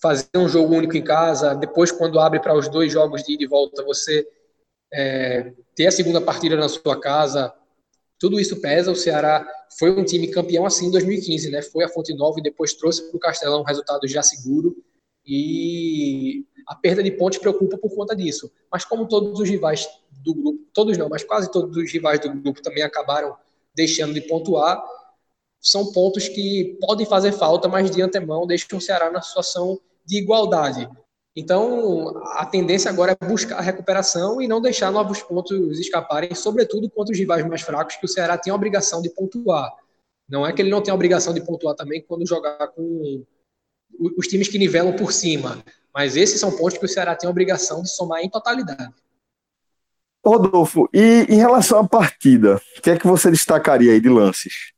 fazer 0.00 0.26
um 0.36 0.48
jogo 0.48 0.74
único 0.74 0.96
em 0.96 1.04
casa, 1.04 1.54
depois, 1.54 1.92
quando 1.92 2.18
abre 2.18 2.40
para 2.40 2.56
os 2.56 2.68
dois 2.68 2.92
jogos 2.92 3.22
de 3.22 3.34
ida 3.34 3.44
e 3.44 3.46
volta, 3.46 3.84
você 3.84 4.26
é, 4.92 5.52
ter 5.74 5.86
a 5.86 5.92
segunda 5.92 6.20
partida 6.20 6.56
na 6.56 6.68
sua 6.68 7.00
casa. 7.00 7.54
Tudo 8.18 8.38
isso 8.38 8.60
pesa. 8.60 8.90
O 8.90 8.96
Ceará 8.96 9.46
foi 9.78 9.90
um 9.90 10.04
time 10.04 10.28
campeão 10.28 10.66
assim 10.66 10.86
em 10.86 10.90
2015, 10.90 11.50
né? 11.50 11.62
Foi 11.62 11.84
a 11.84 11.88
Fonte 11.88 12.12
Nova 12.14 12.38
e 12.38 12.42
depois 12.42 12.74
trouxe 12.74 13.08
para 13.08 13.16
o 13.16 13.20
Castelão 13.20 13.60
um 13.60 13.64
resultado 13.64 14.06
já 14.06 14.22
seguro. 14.22 14.76
E 15.24 16.44
a 16.66 16.74
perda 16.74 17.02
de 17.02 17.12
pontos 17.12 17.38
preocupa 17.38 17.78
por 17.78 17.94
conta 17.94 18.14
disso. 18.14 18.50
Mas 18.70 18.84
como 18.84 19.08
todos 19.08 19.38
os 19.38 19.48
rivais 19.48 19.88
do 20.24 20.34
grupo, 20.34 20.58
todos 20.74 20.98
não, 20.98 21.08
mas 21.08 21.24
quase 21.24 21.50
todos 21.50 21.76
os 21.76 21.92
rivais 21.92 22.20
do 22.20 22.32
grupo 22.34 22.60
também 22.60 22.82
acabaram 22.82 23.36
deixando 23.74 24.14
de 24.14 24.20
pontuar, 24.20 24.82
são 25.60 25.92
pontos 25.92 26.28
que 26.28 26.76
podem 26.80 27.06
fazer 27.06 27.32
falta, 27.32 27.68
mas 27.68 27.90
de 27.90 28.02
antemão 28.02 28.46
deixam 28.46 28.78
o 28.78 28.80
Ceará 28.80 29.10
na 29.10 29.22
situação 29.22 29.78
de 30.04 30.18
igualdade. 30.18 30.88
Então, 31.34 32.20
a 32.34 32.44
tendência 32.44 32.90
agora 32.90 33.16
é 33.18 33.26
buscar 33.26 33.58
a 33.58 33.62
recuperação 33.62 34.42
e 34.42 34.48
não 34.48 34.60
deixar 34.60 34.90
novos 34.90 35.22
pontos 35.22 35.78
escaparem, 35.78 36.34
sobretudo 36.34 36.90
contra 36.90 37.12
os 37.12 37.18
rivais 37.18 37.46
mais 37.46 37.62
fracos, 37.62 37.96
que 37.96 38.04
o 38.04 38.08
Ceará 38.08 38.36
tem 38.36 38.52
a 38.52 38.56
obrigação 38.56 39.00
de 39.00 39.08
pontuar. 39.08 39.72
Não 40.28 40.46
é 40.46 40.52
que 40.52 40.60
ele 40.60 40.70
não 40.70 40.82
tem 40.82 40.92
a 40.92 40.94
obrigação 40.94 41.32
de 41.32 41.40
pontuar 41.40 41.74
também 41.74 42.02
quando 42.02 42.26
jogar 42.26 42.68
com 42.68 43.24
os 44.16 44.26
times 44.26 44.48
que 44.48 44.58
nivelam 44.58 44.94
por 44.94 45.12
cima, 45.12 45.62
mas 45.94 46.16
esses 46.16 46.40
são 46.40 46.56
pontos 46.56 46.76
que 46.76 46.84
o 46.84 46.88
Ceará 46.88 47.14
tem 47.14 47.28
a 47.28 47.30
obrigação 47.30 47.82
de 47.82 47.90
somar 47.90 48.20
em 48.20 48.28
totalidade. 48.28 48.92
Rodolfo, 50.24 50.88
e 50.94 51.26
em 51.28 51.36
relação 51.36 51.80
à 51.80 51.88
partida, 51.88 52.60
o 52.78 52.80
que 52.80 52.90
é 52.90 52.98
que 52.98 53.06
você 53.06 53.30
destacaria 53.30 53.92
aí 53.92 54.00
de 54.00 54.08
lances? 54.08 54.72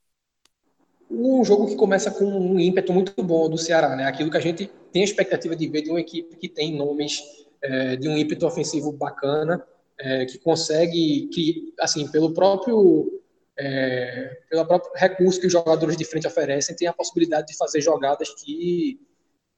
Um 1.10 1.44
jogo 1.44 1.66
que 1.66 1.76
começa 1.76 2.10
com 2.10 2.24
um 2.24 2.58
ímpeto 2.58 2.92
muito 2.92 3.22
bom 3.22 3.48
do 3.48 3.58
Ceará, 3.58 3.94
né? 3.94 4.06
Aquilo 4.06 4.30
que 4.30 4.36
a 4.38 4.40
gente 4.40 4.70
tem 4.90 5.02
a 5.02 5.04
expectativa 5.04 5.54
de 5.54 5.68
ver 5.68 5.82
de 5.82 5.90
uma 5.90 6.00
equipe 6.00 6.36
que 6.36 6.48
tem 6.48 6.74
nomes 6.74 7.22
é, 7.62 7.96
de 7.96 8.08
um 8.08 8.16
ímpeto 8.16 8.46
ofensivo 8.46 8.90
bacana, 8.90 9.62
é, 9.98 10.24
que 10.24 10.38
consegue, 10.38 11.28
que, 11.32 11.72
assim, 11.78 12.08
pelo 12.10 12.32
próprio, 12.32 13.22
é, 13.58 14.38
pelo 14.48 14.66
próprio 14.66 14.92
recurso 14.94 15.40
que 15.40 15.46
os 15.46 15.52
jogadores 15.52 15.96
de 15.96 16.04
frente 16.04 16.26
oferecem, 16.26 16.74
tem 16.74 16.88
a 16.88 16.92
possibilidade 16.92 17.48
de 17.48 17.56
fazer 17.56 17.80
jogadas 17.80 18.28
que 18.42 18.98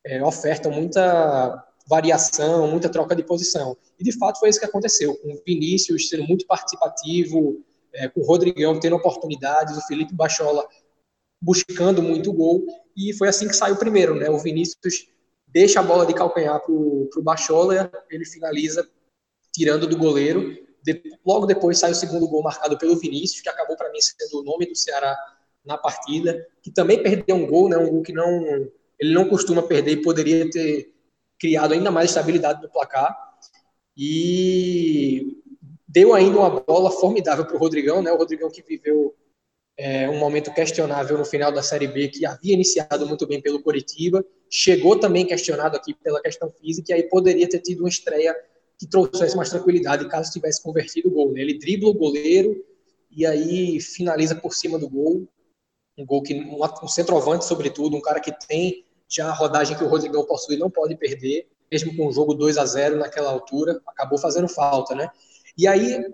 é, 0.05 0.23
ofertam 0.23 0.71
muita 0.73 1.65
variação, 1.87 2.67
muita 2.67 2.89
troca 2.89 3.15
de 3.15 3.23
posição. 3.23 3.77
E 3.99 4.05
de 4.05 4.13
fato 4.19 4.39
foi 4.39 4.49
isso 4.49 4.59
que 4.59 4.67
aconteceu, 4.67 5.17
com 5.17 5.33
o 5.33 5.43
Vinícius 5.47 6.09
sendo 6.09 6.25
muito 6.25 6.47
participativo, 6.47 7.65
é, 7.95 8.09
com 8.09 8.21
o 8.21 8.25
Rodrigão 8.25 8.79
tendo 8.79 8.97
oportunidades, 8.97 9.77
o 9.77 9.87
Felipe 9.87 10.15
Bachola 10.15 10.67
buscando 11.41 12.03
muito 12.03 12.33
gol, 12.33 12.67
e 12.97 13.13
foi 13.13 13.29
assim 13.29 13.47
que 13.47 13.55
saiu 13.55 13.75
o 13.75 13.79
primeiro, 13.79 14.15
né? 14.15 14.29
O 14.29 14.39
Vinícius 14.39 15.09
deixa 15.47 15.81
a 15.81 15.83
bola 15.83 16.05
de 16.07 16.15
calcanhar 16.15 16.61
para 16.61 16.73
o 16.73 17.23
Bachola, 17.23 17.91
ele 18.11 18.25
finaliza 18.25 18.89
tirando 19.53 19.87
do 19.87 19.97
goleiro. 19.97 20.57
De, 20.83 21.03
logo 21.25 21.47
depois 21.47 21.79
sai 21.79 21.93
o 21.93 21.95
segundo 21.95 22.29
gol 22.29 22.43
marcado 22.43 22.79
pelo 22.79 22.97
Vinícius, 22.97 23.41
que 23.41 23.49
acabou 23.49 23.77
para 23.77 23.91
mim 23.93 24.01
sendo 24.01 24.41
o 24.41 24.45
nome 24.45 24.67
do 24.67 24.77
Ceará 24.77 25.17
na 25.65 25.77
partida, 25.77 26.47
que 26.63 26.71
também 26.71 27.03
perdeu 27.03 27.37
um 27.37 27.47
gol, 27.47 27.69
né? 27.69 27.77
Um 27.77 27.91
gol 27.91 28.03
que 28.03 28.13
não 28.13 28.69
ele 28.99 29.13
não 29.13 29.29
costuma 29.29 29.63
perder 29.63 29.93
e 29.93 30.03
poderia 30.03 30.49
ter 30.51 30.96
criado 31.39 31.75
ainda 31.75 31.91
mais 31.91 32.11
estabilidade 32.11 32.63
no 32.63 32.71
placar. 32.71 33.17
E 33.97 35.43
deu 35.87 36.13
ainda 36.15 36.39
uma 36.39 36.51
bola 36.61 36.91
formidável 36.91 37.45
para 37.45 37.57
o 37.57 37.59
Rodrigão, 37.59 38.03
né? 38.03 38.13
O 38.13 38.17
Rodrigão 38.19 38.51
que 38.51 38.63
viveu 38.63 39.15
é, 39.79 40.09
um 40.09 40.19
momento 40.19 40.53
questionável 40.53 41.19
no 41.19 41.25
final 41.25 41.53
da 41.53 41.63
Série 41.63 41.87
B, 41.87 42.09
que 42.09 42.25
havia 42.25 42.55
iniciado 42.55 43.07
muito 43.07 43.27
bem 43.27 43.41
pelo 43.41 43.63
Coritiba, 43.63 44.25
chegou 44.51 44.99
também 44.99 45.27
questionado 45.27 45.77
aqui 45.77 45.93
pela 45.95 46.21
questão 46.21 46.51
física, 46.51 46.93
e 46.93 46.95
aí 46.95 47.03
poderia 47.05 47.49
ter 47.49 47.61
tido 47.61 47.81
uma 47.81 47.89
estreia 47.89 48.35
que 48.79 48.87
trouxesse 48.87 49.37
mais 49.37 49.51
tranquilidade 49.51 50.09
caso 50.09 50.33
tivesse 50.33 50.63
convertido 50.63 51.09
o 51.09 51.11
gol. 51.11 51.33
Né? 51.33 51.41
Ele 51.41 51.59
dribla 51.59 51.91
o 51.91 51.95
goleiro 51.95 52.65
e 53.11 53.25
aí 53.27 53.81
finaliza 53.81 54.35
por 54.35 54.55
cima 54.55 54.79
do 54.79 54.89
gol. 54.89 55.27
Um 55.99 56.05
gol 56.05 56.23
que 56.23 56.35
um, 56.35 56.63
um 56.63 56.89
centroavante, 56.89 57.47
sobretudo, 57.47 57.97
um 57.97 58.03
cara 58.03 58.21
que 58.21 58.33
tem 58.47 58.85
já 59.09 59.29
a 59.29 59.33
rodagem 59.33 59.77
que 59.77 59.85
o 59.85 59.89
Rodrigão 59.89 60.25
possui, 60.25 60.57
não 60.57 60.71
pode 60.71 60.97
perder, 60.97 61.49
mesmo 61.71 61.97
com 61.97 62.07
o 62.07 62.13
jogo 62.13 62.35
2 62.35 62.59
a 62.59 62.67
0 62.67 62.97
naquela 62.97 63.31
altura, 63.31 63.81
acabou 63.87 64.19
fazendo 64.19 64.49
falta, 64.49 64.95
né? 64.95 65.09
E 65.57 65.67
aí, 65.67 66.05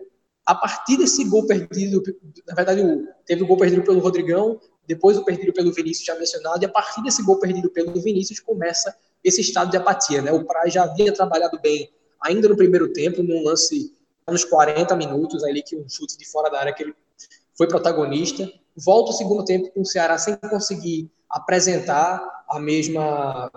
a 0.47 0.55
partir 0.55 0.97
desse 0.97 1.25
gol 1.25 1.47
perdido, 1.47 2.03
na 2.47 2.55
verdade, 2.55 2.83
teve 3.27 3.43
o 3.43 3.47
gol 3.47 3.57
perdido 3.57 3.83
pelo 3.83 4.01
Rodrigão, 4.01 4.61
depois 4.87 5.17
o 5.17 5.25
perdido 5.25 5.53
pelo 5.53 5.73
Vinícius 5.73 6.07
já 6.07 6.15
mencionado, 6.19 6.63
e 6.63 6.67
a 6.67 6.69
partir 6.69 7.03
desse 7.03 7.23
gol 7.23 7.39
perdido 7.39 7.71
pelo 7.71 8.01
Vinícius 8.01 8.41
começa 8.41 8.95
esse 9.23 9.41
estado 9.41 9.71
de 9.71 9.77
apatia, 9.77 10.21
né? 10.21 10.33
O 10.33 10.45
Praz 10.45 10.73
já 10.73 10.85
havia 10.85 11.13
trabalhado 11.13 11.61
bem 11.61 11.91
ainda 12.21 12.49
no 12.49 12.57
primeiro 12.57 12.93
tempo, 12.93 13.23
num 13.23 13.43
lance 13.43 13.93
nos 14.29 14.45
40 14.45 14.95
minutos 14.97 15.45
ali 15.45 15.63
que 15.63 15.77
um 15.77 15.89
chute 15.89 16.17
de 16.17 16.27
fora 16.29 16.51
da 16.51 16.61
área 16.61 16.73
que 16.73 16.83
ele 16.83 16.95
foi 17.57 17.67
protagonista. 17.67 18.51
Volta 18.77 19.11
o 19.11 19.15
segundo 19.15 19.45
tempo 19.45 19.71
com 19.73 19.83
o 19.83 19.87
Ceará 19.87 20.17
sem 20.19 20.37
conseguir 20.37 21.11
apresentar 21.33 22.45
a 22.49 22.59
mesma 22.59 23.51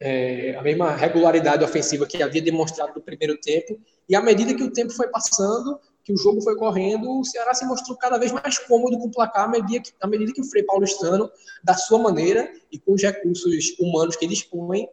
é, 0.00 0.54
a 0.56 0.62
mesma 0.62 0.94
regularidade 0.94 1.64
ofensiva 1.64 2.06
que 2.06 2.22
havia 2.22 2.42
demonstrado 2.42 2.92
no 2.94 3.00
primeiro 3.00 3.38
tempo. 3.40 3.80
E 4.08 4.14
à 4.14 4.20
medida 4.20 4.54
que 4.54 4.62
o 4.62 4.72
tempo 4.72 4.92
foi 4.92 5.08
passando, 5.08 5.80
que 6.04 6.12
o 6.12 6.16
jogo 6.16 6.40
foi 6.40 6.56
correndo, 6.56 7.18
o 7.18 7.24
Ceará 7.24 7.52
se 7.54 7.66
mostrou 7.66 7.96
cada 7.96 8.18
vez 8.18 8.30
mais 8.30 8.58
cômodo 8.58 8.98
com 8.98 9.08
o 9.08 9.10
placar 9.10 9.44
à 9.44 9.48
medida 9.48 9.80
que, 9.80 9.92
à 10.00 10.06
medida 10.06 10.32
que 10.32 10.40
o 10.40 10.44
Frei 10.44 10.62
Paulistano, 10.62 11.30
da 11.64 11.74
sua 11.74 11.98
maneira 11.98 12.48
e 12.70 12.78
com 12.78 12.92
os 12.92 13.02
recursos 13.02 13.76
humanos 13.80 14.16
que 14.16 14.26
dispõe, 14.26 14.86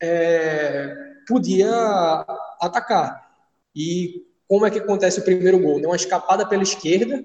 é, 0.00 0.94
podia 1.26 1.70
atacar. 2.60 3.24
E 3.74 4.26
como 4.46 4.66
é 4.66 4.70
que 4.70 4.78
acontece 4.78 5.18
o 5.18 5.24
primeiro 5.24 5.58
gol? 5.58 5.78
Uma 5.78 5.96
escapada 5.96 6.46
pela 6.46 6.62
esquerda, 6.62 7.24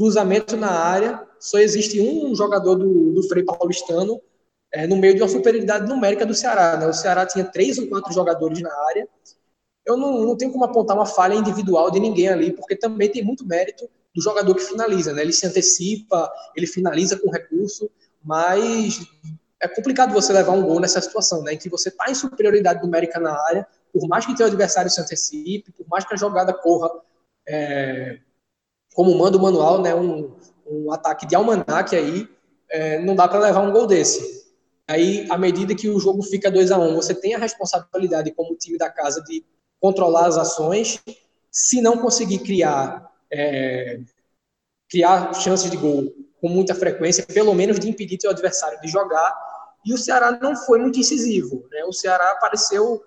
cruzamento 0.00 0.56
na 0.56 0.70
área, 0.70 1.20
só 1.38 1.58
existe 1.58 2.00
um 2.00 2.34
jogador 2.34 2.74
do, 2.76 3.12
do 3.12 3.22
Frei 3.28 3.44
Paulistano 3.44 4.18
é, 4.72 4.86
no 4.86 4.96
meio 4.96 5.14
de 5.14 5.20
uma 5.20 5.28
superioridade 5.28 5.86
numérica 5.86 6.24
do 6.24 6.34
Ceará. 6.34 6.78
Né? 6.78 6.86
O 6.86 6.92
Ceará 6.94 7.26
tinha 7.26 7.44
três 7.44 7.76
ou 7.76 7.86
quatro 7.86 8.10
jogadores 8.10 8.62
na 8.62 8.70
área. 8.88 9.06
Eu 9.84 9.98
não, 9.98 10.24
não 10.24 10.36
tenho 10.38 10.52
como 10.52 10.64
apontar 10.64 10.96
uma 10.96 11.04
falha 11.04 11.34
individual 11.34 11.90
de 11.90 12.00
ninguém 12.00 12.28
ali, 12.28 12.50
porque 12.50 12.74
também 12.74 13.10
tem 13.10 13.22
muito 13.22 13.46
mérito 13.46 13.90
do 14.14 14.22
jogador 14.22 14.54
que 14.54 14.62
finaliza. 14.62 15.12
Né? 15.12 15.20
Ele 15.20 15.34
se 15.34 15.46
antecipa, 15.46 16.32
ele 16.56 16.66
finaliza 16.66 17.18
com 17.18 17.30
recurso, 17.30 17.90
mas 18.24 19.06
é 19.60 19.68
complicado 19.68 20.14
você 20.14 20.32
levar 20.32 20.52
um 20.52 20.62
gol 20.62 20.80
nessa 20.80 21.02
situação, 21.02 21.42
né? 21.42 21.52
Em 21.52 21.58
que 21.58 21.68
você 21.68 21.90
está 21.90 22.10
em 22.10 22.14
superioridade 22.14 22.82
numérica 22.82 23.20
na 23.20 23.38
área, 23.48 23.66
por 23.92 24.08
mais 24.08 24.24
que 24.24 24.32
o 24.42 24.46
adversário 24.46 24.90
se 24.90 24.98
antecipe, 24.98 25.72
por 25.72 25.86
mais 25.90 26.06
que 26.06 26.14
a 26.14 26.16
jogada 26.16 26.54
corra 26.54 26.90
é, 27.46 28.18
como 28.94 29.16
manda 29.16 29.36
o 29.36 29.42
manual, 29.42 29.80
né? 29.80 29.94
Um, 29.94 30.34
um 30.66 30.92
ataque 30.92 31.26
de 31.26 31.34
almanac 31.34 31.94
aí, 31.94 32.28
é, 32.70 32.98
não 33.00 33.14
dá 33.14 33.26
para 33.26 33.40
levar 33.40 33.60
um 33.60 33.72
gol 33.72 33.86
desse. 33.86 34.40
Aí, 34.86 35.26
à 35.30 35.38
medida 35.38 35.74
que 35.74 35.88
o 35.88 36.00
jogo 36.00 36.22
fica 36.22 36.50
2 36.50 36.70
a 36.70 36.78
1 36.78 36.82
um, 36.82 36.96
você 36.96 37.14
tem 37.14 37.34
a 37.34 37.38
responsabilidade 37.38 38.32
como 38.32 38.56
time 38.56 38.76
da 38.76 38.90
casa 38.90 39.22
de 39.22 39.44
controlar 39.80 40.26
as 40.26 40.36
ações. 40.36 41.00
Se 41.50 41.80
não 41.80 41.98
conseguir 41.98 42.40
criar 42.40 43.10
é, 43.32 44.00
criar 44.90 45.32
chances 45.34 45.70
de 45.70 45.76
gol 45.76 46.12
com 46.40 46.48
muita 46.48 46.74
frequência, 46.74 47.24
pelo 47.24 47.54
menos 47.54 47.78
de 47.78 47.88
impedir 47.88 48.18
seu 48.20 48.30
adversário 48.30 48.80
de 48.80 48.88
jogar, 48.88 49.32
e 49.84 49.94
o 49.94 49.98
Ceará 49.98 50.32
não 50.32 50.56
foi 50.56 50.78
muito 50.78 50.98
incisivo. 50.98 51.66
Né? 51.70 51.84
O 51.84 51.92
Ceará 51.92 52.36
pareceu 52.40 53.02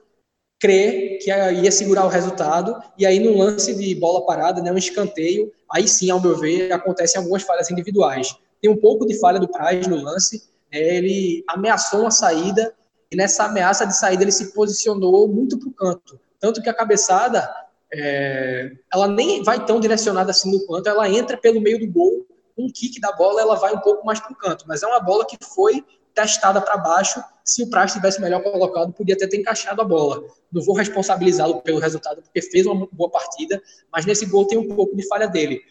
crer 0.64 1.20
que 1.20 1.30
ia 1.30 1.72
segurar 1.74 2.06
o 2.06 2.08
resultado, 2.08 2.82
e 2.98 3.06
aí 3.06 3.20
no 3.20 3.38
lance 3.38 3.76
de 3.76 3.94
bola 3.96 4.26
parada, 4.26 4.62
né, 4.62 4.72
um 4.72 4.78
escanteio, 4.78 5.52
aí 5.70 5.86
sim, 5.90 6.10
ao 6.10 6.22
meu 6.22 6.38
ver, 6.38 6.72
acontecem 6.72 7.20
algumas 7.20 7.44
falhas 7.44 7.70
individuais. 7.70 8.34
Tem 8.62 8.72
um 8.72 8.78
pouco 8.78 9.06
de 9.06 9.20
falha 9.20 9.42
do 9.42 9.48
Praz 9.50 9.86
no 9.88 10.02
lance, 10.02 10.42
né, 10.72 10.80
ele 10.80 11.44
ameaçou 11.50 12.00
uma 12.00 12.12
saída, 12.12 12.74
e 13.12 13.16
nessa 13.18 13.44
ameaça 13.44 13.86
de 13.86 13.98
saída 13.98 14.24
ele 14.24 14.32
se 14.32 14.54
posicionou 14.54 15.28
muito 15.28 15.60
para 15.60 15.68
o 15.68 15.74
canto, 15.74 16.18
tanto 16.40 16.62
que 16.62 16.70
a 16.70 16.74
cabeçada, 16.74 17.54
é, 17.94 18.72
ela 18.94 19.10
nem 19.10 19.44
vai 19.44 19.66
tão 19.66 19.82
direcionada 19.82 20.32
assim 20.32 20.50
no 20.50 20.66
canto, 20.66 20.88
ela 20.88 21.10
entra 21.10 21.36
pelo 21.36 21.60
meio 21.60 21.78
do 21.78 21.92
gol, 21.92 22.26
um 22.58 22.72
kick 22.72 23.02
da 23.02 23.12
bola, 23.12 23.42
ela 23.42 23.56
vai 23.56 23.74
um 23.74 23.80
pouco 23.80 24.06
mais 24.06 24.22
para 24.22 24.32
o 24.32 24.36
canto, 24.38 24.64
mas 24.66 24.82
é 24.82 24.88
uma 24.88 25.02
bola 25.02 25.26
que 25.26 25.36
foi 25.44 25.84
testada 26.14 26.62
para 26.62 26.78
baixo. 26.78 27.22
Se 27.44 27.64
o 27.64 27.70
Praz 27.70 27.94
tivesse 27.94 28.22
melhor 28.22 28.42
colocado, 28.42 28.94
podia 28.94 29.16
até 29.16 29.28
ter 29.28 29.38
encaixado 29.38 29.82
a 29.82 29.86
bola. 29.86 30.24
Não 30.52 30.62
vou 30.64 30.76
responsabilizá-lo 30.76 31.62
pelo 31.62 31.80
resultado, 31.80 32.22
porque 32.22 32.42
fez 32.42 32.66
uma 32.66 32.88
boa 32.92 33.10
partida, 33.10 33.62
mas 33.92 34.06
nesse 34.06 34.26
gol 34.26 34.48
tem 34.48 34.58
um 34.58 34.76
pouco 34.76 34.96
de 34.96 35.06
falha 35.08 35.28
dele. 35.28 35.62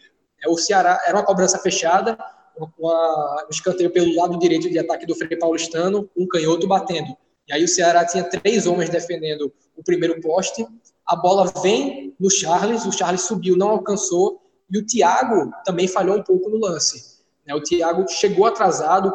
É, 0.43 0.49
o 0.49 0.57
Ceará 0.57 1.01
era 1.05 1.17
uma 1.17 1.25
cobrança 1.25 1.57
fechada, 1.57 2.17
um 2.59 3.49
escanteio 3.49 3.91
pelo 3.91 4.15
lado 4.15 4.37
direito 4.37 4.69
de 4.69 4.77
ataque 4.77 5.05
do 5.05 5.15
Frei 5.15 5.37
Paulistano, 5.37 6.09
um 6.15 6.27
canhoto 6.27 6.67
batendo. 6.67 7.17
E 7.47 7.53
aí 7.53 7.63
o 7.63 7.67
Ceará 7.67 8.05
tinha 8.05 8.23
três 8.23 8.67
homens 8.67 8.89
defendendo 8.89 9.51
o 9.75 9.83
primeiro 9.83 10.19
poste. 10.21 10.65
A 11.05 11.15
bola 11.15 11.51
vem 11.61 12.15
no 12.19 12.29
Charles, 12.29 12.85
o 12.85 12.91
Charles 12.91 13.21
subiu, 13.21 13.57
não 13.57 13.69
alcançou, 13.69 14.41
e 14.69 14.77
o 14.77 14.85
Thiago 14.85 15.51
também 15.65 15.87
falhou 15.87 16.17
um 16.17 16.23
pouco 16.23 16.49
no 16.49 16.57
lance. 16.57 17.21
Né, 17.45 17.53
o 17.53 17.61
Thiago 17.61 18.07
chegou 18.07 18.45
atrasado, 18.45 19.13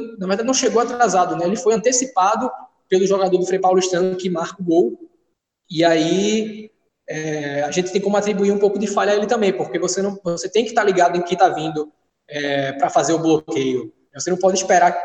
na 0.00 0.26
verdade 0.26 0.46
não 0.46 0.54
chegou 0.54 0.80
atrasado, 0.80 1.36
né? 1.36 1.46
Ele 1.46 1.56
foi 1.56 1.74
antecipado 1.74 2.50
pelo 2.88 3.06
jogador 3.06 3.36
do 3.36 3.46
Frei 3.46 3.58
Paulistano 3.58 4.16
que 4.16 4.30
marca 4.30 4.60
o 4.60 4.64
gol. 4.64 4.98
E 5.70 5.84
aí 5.84 6.70
é, 7.08 7.62
a 7.62 7.70
gente 7.70 7.92
tem 7.92 8.00
como 8.00 8.16
atribuir 8.16 8.52
um 8.52 8.58
pouco 8.58 8.78
de 8.78 8.86
falha 8.86 9.12
a 9.12 9.16
ele 9.16 9.26
também, 9.26 9.52
porque 9.52 9.78
você 9.78 10.02
não, 10.02 10.18
você 10.22 10.48
tem 10.48 10.64
que 10.64 10.70
estar 10.70 10.84
ligado 10.84 11.16
em 11.16 11.22
quem 11.22 11.34
está 11.34 11.48
vindo 11.48 11.92
é, 12.28 12.72
para 12.72 12.90
fazer 12.90 13.12
o 13.12 13.18
bloqueio. 13.18 13.92
Você 14.14 14.30
não 14.30 14.36
pode 14.36 14.58
esperar 14.58 14.96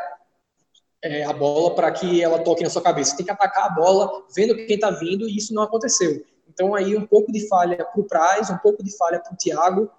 é, 1.01 1.23
a 1.23 1.33
bola 1.33 1.75
para 1.75 1.91
que 1.91 2.21
ela 2.21 2.39
toque 2.39 2.63
na 2.63 2.69
sua 2.69 2.81
cabeça. 2.81 3.11
Você 3.11 3.17
tem 3.17 3.25
que 3.25 3.31
atacar 3.31 3.65
a 3.65 3.69
bola 3.69 4.25
vendo 4.35 4.55
quem 4.55 4.75
está 4.75 4.89
vindo 4.91 5.27
e 5.27 5.37
isso 5.37 5.53
não 5.53 5.63
aconteceu. 5.63 6.23
Então 6.47 6.73
aí 6.73 6.95
um 6.95 7.05
pouco 7.05 7.31
de 7.31 7.47
falha 7.47 7.77
para 7.77 8.01
o 8.01 8.03
Praz, 8.03 8.49
um 8.49 8.57
pouco 8.57 8.83
de 8.83 8.95
falha 8.97 9.19
para 9.19 9.33
o 9.33 9.37
Thiago. 9.37 9.89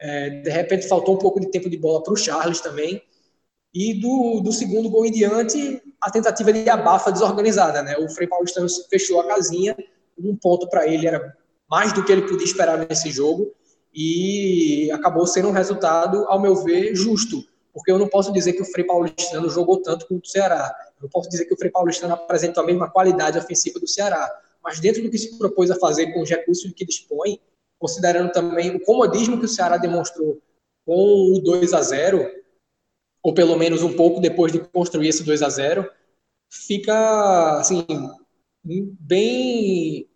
É, 0.00 0.30
de 0.30 0.50
repente 0.50 0.88
faltou 0.88 1.14
um 1.14 1.18
pouco 1.18 1.40
de 1.40 1.50
tempo 1.50 1.68
de 1.68 1.76
bola 1.76 2.02
para 2.02 2.12
o 2.12 2.16
Charles 2.16 2.60
também. 2.60 3.02
E 3.74 4.00
do, 4.00 4.40
do 4.40 4.52
segundo 4.52 4.88
gol 4.88 5.04
em 5.04 5.10
diante, 5.10 5.82
a 6.00 6.10
tentativa 6.10 6.52
de 6.52 6.68
abafa 6.68 7.12
desorganizada, 7.12 7.82
né? 7.82 7.96
O 7.98 8.08
Frei 8.08 8.26
Paulistano 8.26 8.66
fechou 8.88 9.20
a 9.20 9.26
casinha, 9.26 9.76
um 10.18 10.34
ponto 10.34 10.68
para 10.68 10.86
ele 10.86 11.06
era 11.06 11.36
mais 11.70 11.92
do 11.92 12.04
que 12.04 12.10
ele 12.10 12.22
podia 12.22 12.46
esperar 12.46 12.78
nesse 12.78 13.10
jogo 13.10 13.52
e 13.94 14.90
acabou 14.92 15.26
sendo 15.26 15.48
um 15.48 15.52
resultado, 15.52 16.24
ao 16.28 16.40
meu 16.40 16.56
ver, 16.56 16.94
justo, 16.94 17.44
porque 17.72 17.90
eu 17.90 17.98
não 17.98 18.08
posso 18.08 18.32
dizer 18.32 18.54
que 18.54 18.62
o 18.62 18.64
Frei 18.64 18.84
Paulistano 18.84 19.48
jogou 19.50 19.82
tanto 19.82 20.06
quanto 20.06 20.24
o 20.24 20.28
Ceará. 20.28 20.74
Eu 20.96 21.04
não 21.04 21.10
posso 21.10 21.28
dizer 21.28 21.44
que 21.44 21.54
o 21.54 21.56
Frei 21.56 21.70
Paulistano 21.70 22.14
apresentou 22.14 22.62
a 22.62 22.66
mesma 22.66 22.90
qualidade 22.90 23.38
ofensiva 23.38 23.78
do 23.78 23.86
Ceará, 23.86 24.28
mas 24.62 24.80
dentro 24.80 25.02
do 25.02 25.10
que 25.10 25.18
se 25.18 25.38
propôs 25.38 25.70
a 25.70 25.76
fazer 25.76 26.12
com 26.12 26.22
os 26.22 26.28
recursos 26.28 26.72
que 26.72 26.84
dispõe, 26.84 27.38
considerando 27.78 28.32
também 28.32 28.74
o 28.74 28.80
comodismo 28.80 29.38
que 29.38 29.44
o 29.44 29.48
Ceará 29.48 29.76
demonstrou 29.76 30.38
com 30.84 31.32
o 31.36 31.40
2 31.40 31.74
a 31.74 31.82
0 31.82 32.28
ou 33.22 33.34
pelo 33.34 33.56
menos 33.56 33.82
um 33.82 33.92
pouco 33.92 34.20
depois 34.20 34.52
de 34.52 34.60
construir 34.60 35.08
esse 35.08 35.22
2 35.22 35.42
a 35.42 35.48
0 35.48 35.88
fica 36.50 37.58
assim 37.58 37.84
bem 39.00 40.08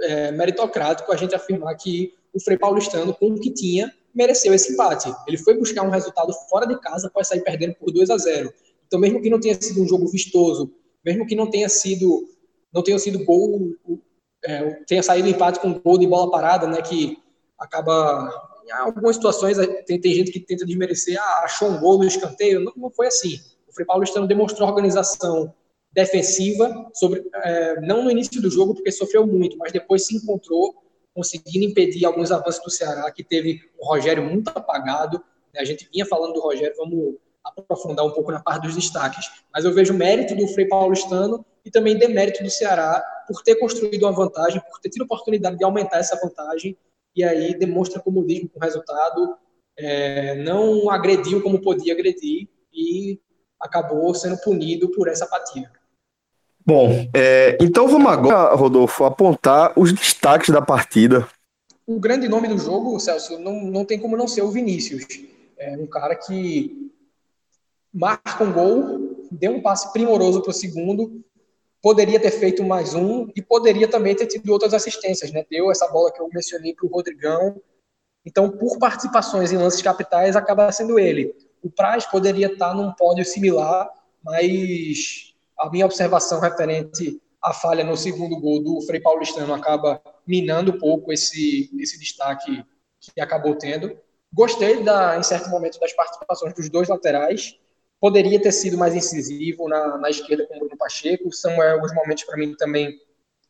é, 0.00 0.32
meritocrático 0.32 1.12
a 1.12 1.16
gente 1.16 1.34
afirmar 1.34 1.74
que 1.76 2.12
o 2.32 2.40
Frei 2.40 2.58
Paulistano, 2.58 3.14
com 3.14 3.28
o 3.28 3.40
que 3.40 3.52
tinha, 3.52 3.92
mereceu 4.12 4.52
esse 4.52 4.72
empate. 4.72 5.14
Ele 5.26 5.38
foi 5.38 5.56
buscar 5.56 5.82
um 5.82 5.90
resultado 5.90 6.32
fora 6.50 6.66
de 6.66 6.78
casa 6.80 7.06
após 7.06 7.28
sair 7.28 7.42
perdendo 7.42 7.74
por 7.74 7.92
2 7.92 8.10
a 8.10 8.18
0. 8.18 8.52
Então, 8.86 8.98
mesmo 8.98 9.22
que 9.22 9.30
não 9.30 9.38
tenha 9.38 9.54
sido 9.60 9.82
um 9.82 9.88
jogo 9.88 10.08
vistoso, 10.08 10.72
mesmo 11.04 11.26
que 11.26 11.36
não 11.36 11.48
tenha 11.48 11.68
sido 11.68 12.28
não 12.72 12.82
tenha 12.82 12.98
sido 12.98 13.24
gol, 13.24 13.72
é, 14.44 14.70
tenha 14.84 15.00
saído 15.00 15.28
empate 15.28 15.60
com 15.60 15.78
gol 15.78 15.96
de 15.96 16.08
bola 16.08 16.28
parada, 16.28 16.66
né, 16.66 16.82
que 16.82 17.16
acaba 17.56 18.28
em 18.66 18.70
algumas 18.72 19.16
situações 19.16 19.56
tem, 19.86 20.00
tem 20.00 20.14
gente 20.14 20.32
que 20.32 20.40
tenta 20.40 20.64
desmerecer, 20.64 21.20
ah, 21.20 21.42
achou 21.44 21.68
um 21.68 21.78
gol 21.78 21.98
no 21.98 22.04
escanteio, 22.04 22.60
não, 22.60 22.72
não 22.76 22.90
foi 22.90 23.06
assim. 23.06 23.38
O 23.68 23.72
Frei 23.72 23.86
Paulistano 23.86 24.26
demonstrou 24.26 24.68
organização 24.68 25.52
defensiva, 25.92 26.90
sobre, 26.92 27.24
é, 27.34 27.80
não 27.80 28.02
no 28.02 28.10
início 28.10 28.40
do 28.42 28.50
jogo, 28.50 28.74
porque 28.74 28.90
sofreu 28.90 29.26
muito, 29.26 29.56
mas 29.56 29.72
depois 29.72 30.06
se 30.06 30.16
encontrou 30.16 30.74
conseguindo 31.14 31.64
impedir 31.64 32.04
alguns 32.04 32.32
avanços 32.32 32.62
do 32.62 32.70
Ceará, 32.70 33.10
que 33.12 33.22
teve 33.22 33.60
o 33.78 33.86
Rogério 33.86 34.22
muito 34.22 34.48
apagado. 34.48 35.18
Né? 35.54 35.60
A 35.60 35.64
gente 35.64 35.88
vinha 35.92 36.04
falando 36.04 36.32
do 36.32 36.40
Rogério, 36.40 36.74
vamos 36.76 37.14
aprofundar 37.44 38.04
um 38.04 38.10
pouco 38.10 38.32
na 38.32 38.42
parte 38.42 38.64
dos 38.64 38.74
destaques. 38.74 39.26
Mas 39.52 39.64
eu 39.64 39.72
vejo 39.72 39.94
mérito 39.94 40.34
do 40.34 40.48
Frei 40.48 40.66
Paulistano 40.66 41.46
e 41.64 41.70
também 41.70 41.96
demérito 41.96 42.42
do 42.42 42.50
Ceará 42.50 43.02
por 43.28 43.42
ter 43.42 43.54
construído 43.56 44.02
uma 44.02 44.12
vantagem, 44.12 44.60
por 44.68 44.80
ter 44.80 44.90
tido 44.90 45.02
a 45.02 45.04
oportunidade 45.04 45.56
de 45.56 45.64
aumentar 45.64 45.98
essa 45.98 46.18
vantagem, 46.20 46.76
e 47.14 47.22
aí 47.22 47.56
demonstra 47.56 48.00
comodismo 48.00 48.48
com 48.48 48.58
o 48.58 48.62
resultado, 48.62 49.36
é, 49.76 50.34
não 50.36 50.90
agrediu 50.90 51.42
como 51.42 51.60
podia 51.60 51.92
agredir 51.92 52.48
e 52.72 53.20
acabou 53.60 54.14
sendo 54.14 54.38
punido 54.38 54.90
por 54.90 55.08
essa 55.08 55.24
apatia. 55.24 55.70
Bom, 56.66 57.08
é, 57.14 57.58
então 57.60 57.86
vamos 57.86 58.10
agora, 58.10 58.54
Rodolfo, 58.54 59.04
apontar 59.04 59.72
os 59.76 59.92
destaques 59.92 60.48
da 60.48 60.62
partida. 60.62 61.28
O 61.86 62.00
grande 62.00 62.28
nome 62.28 62.48
do 62.48 62.56
jogo, 62.58 62.98
Celso, 62.98 63.38
não, 63.38 63.62
não 63.64 63.84
tem 63.84 63.98
como 63.98 64.16
não 64.16 64.26
ser 64.26 64.42
o 64.42 64.50
Vinícius. 64.50 65.04
É 65.58 65.76
um 65.76 65.86
cara 65.86 66.16
que 66.16 66.90
marca 67.92 68.42
um 68.42 68.52
gol, 68.52 69.26
deu 69.30 69.52
um 69.52 69.60
passe 69.60 69.92
primoroso 69.92 70.40
para 70.40 70.50
o 70.50 70.54
segundo, 70.54 71.22
poderia 71.84 72.18
ter 72.18 72.30
feito 72.30 72.64
mais 72.64 72.94
um 72.94 73.28
e 73.36 73.42
poderia 73.42 73.86
também 73.86 74.16
ter 74.16 74.26
tido 74.26 74.50
outras 74.50 74.72
assistências, 74.72 75.30
né? 75.30 75.44
Deu 75.50 75.70
essa 75.70 75.86
bola 75.88 76.10
que 76.10 76.18
eu 76.18 76.26
mencionei 76.32 76.74
para 76.74 76.86
o 76.86 76.88
Rodrigão. 76.88 77.60
Então, 78.24 78.50
por 78.50 78.78
participações 78.78 79.52
em 79.52 79.58
lances 79.58 79.82
capitais, 79.82 80.34
acaba 80.34 80.72
sendo 80.72 80.98
ele. 80.98 81.36
O 81.62 81.70
Praz 81.70 82.06
poderia 82.06 82.46
estar 82.46 82.72
num 82.72 82.90
pódio 82.94 83.22
similar, 83.22 83.90
mas 84.22 85.34
a 85.58 85.68
minha 85.68 85.84
observação 85.84 86.40
referente 86.40 87.20
à 87.42 87.52
falha 87.52 87.84
no 87.84 87.98
segundo 87.98 88.40
gol 88.40 88.64
do 88.64 88.80
Frei 88.86 89.00
Paulistano 89.00 89.52
acaba 89.52 90.00
minando 90.26 90.72
um 90.72 90.78
pouco 90.78 91.12
esse, 91.12 91.70
esse 91.78 91.98
destaque 91.98 92.64
que 92.98 93.20
acabou 93.20 93.56
tendo. 93.56 93.94
Gostei, 94.32 94.82
da, 94.82 95.18
em 95.18 95.22
certo 95.22 95.50
momento, 95.50 95.78
das 95.78 95.92
participações 95.92 96.54
dos 96.54 96.70
dois 96.70 96.88
laterais. 96.88 97.58
Poderia 98.04 98.38
ter 98.38 98.52
sido 98.52 98.76
mais 98.76 98.94
incisivo 98.94 99.66
na, 99.66 99.96
na 99.96 100.10
esquerda 100.10 100.46
com 100.46 100.56
o 100.56 100.58
Bruno 100.58 100.76
Pacheco. 100.76 101.26
O 101.26 101.32
Samuel, 101.32 101.76
alguns 101.76 101.94
momentos, 101.94 102.22
para 102.24 102.36
mim, 102.36 102.54
também 102.54 103.00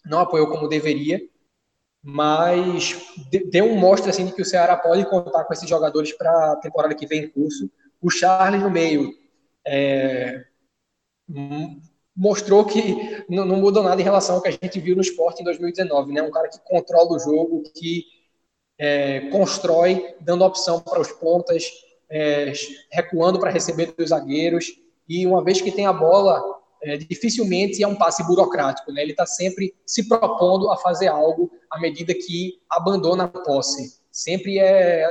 não 0.07 0.21
apoiou 0.21 0.47
como 0.47 0.69
deveria. 0.69 1.21
Mas 2.01 2.97
deu 3.51 3.65
um 3.65 3.77
mostra 3.77 4.11
assim, 4.11 4.27
de 4.27 4.33
que 4.33 4.43
o 4.43 4.45
Ceará 4.45 4.77
pode 4.77 5.11
contar 5.11 5.43
com 5.43 5.53
esses 5.53 5.69
jogadores 5.69 6.13
para 6.13 6.53
a 6.53 6.57
temporada 6.63 6.95
que 6.95 7.05
vem 7.05 7.25
em 7.25 7.29
curso. 7.31 7.69
O 8.01 8.09
Charles 8.09 8.63
no 8.63 8.71
meio. 8.71 9.13
É, 9.67 10.45
mostrou 12.15 12.65
que 12.65 13.25
não, 13.29 13.45
não, 13.45 13.57
mudou 13.57 13.83
nada 13.83 14.01
em 14.01 14.05
relação 14.05 14.37
ao 14.37 14.41
que 14.41 14.51
a 14.51 14.53
gente 14.53 14.79
viu 14.79 14.95
no 14.95 15.03
esporte 15.03 15.43
em 15.43 15.45
2019, 15.45 16.13
né? 16.13 16.23
Um 16.23 16.31
cara 16.31 16.49
que 16.49 16.61
controla 16.61 17.17
o 17.17 17.19
jogo, 17.19 17.65
que 17.75 18.05
é, 18.79 19.31
constrói, 19.31 20.15
dando 20.21 20.45
opção 20.45 20.81
para 20.81 21.01
os 21.01 21.11
pontas, 21.11 21.73
é, 22.15 22.53
recuando 22.93 23.41
para 23.41 23.51
receber 23.51 23.93
dos 23.99 24.11
zagueiros, 24.11 24.67
e 25.09 25.27
uma 25.27 25.43
vez 25.43 25.61
que 25.61 25.73
tem 25.73 25.85
a 25.85 25.93
bola, 25.93 26.41
é, 26.81 26.97
dificilmente 26.97 27.83
é 27.83 27.89
um 27.89 27.97
passe 27.97 28.23
burocrático, 28.25 28.93
né? 28.93 29.03
Ele 29.03 29.11
está 29.11 29.27
sempre 29.27 29.75
se 29.85 30.09
propondo 30.09 30.71
a 30.71 30.77
fazer 30.77 31.09
algo 31.09 31.51
à 31.69 31.81
medida 31.81 32.15
que 32.15 32.61
abandona 32.71 33.25
a 33.25 33.29
posse. 33.29 33.99
Sempre 34.13 34.61
é, 34.61 35.05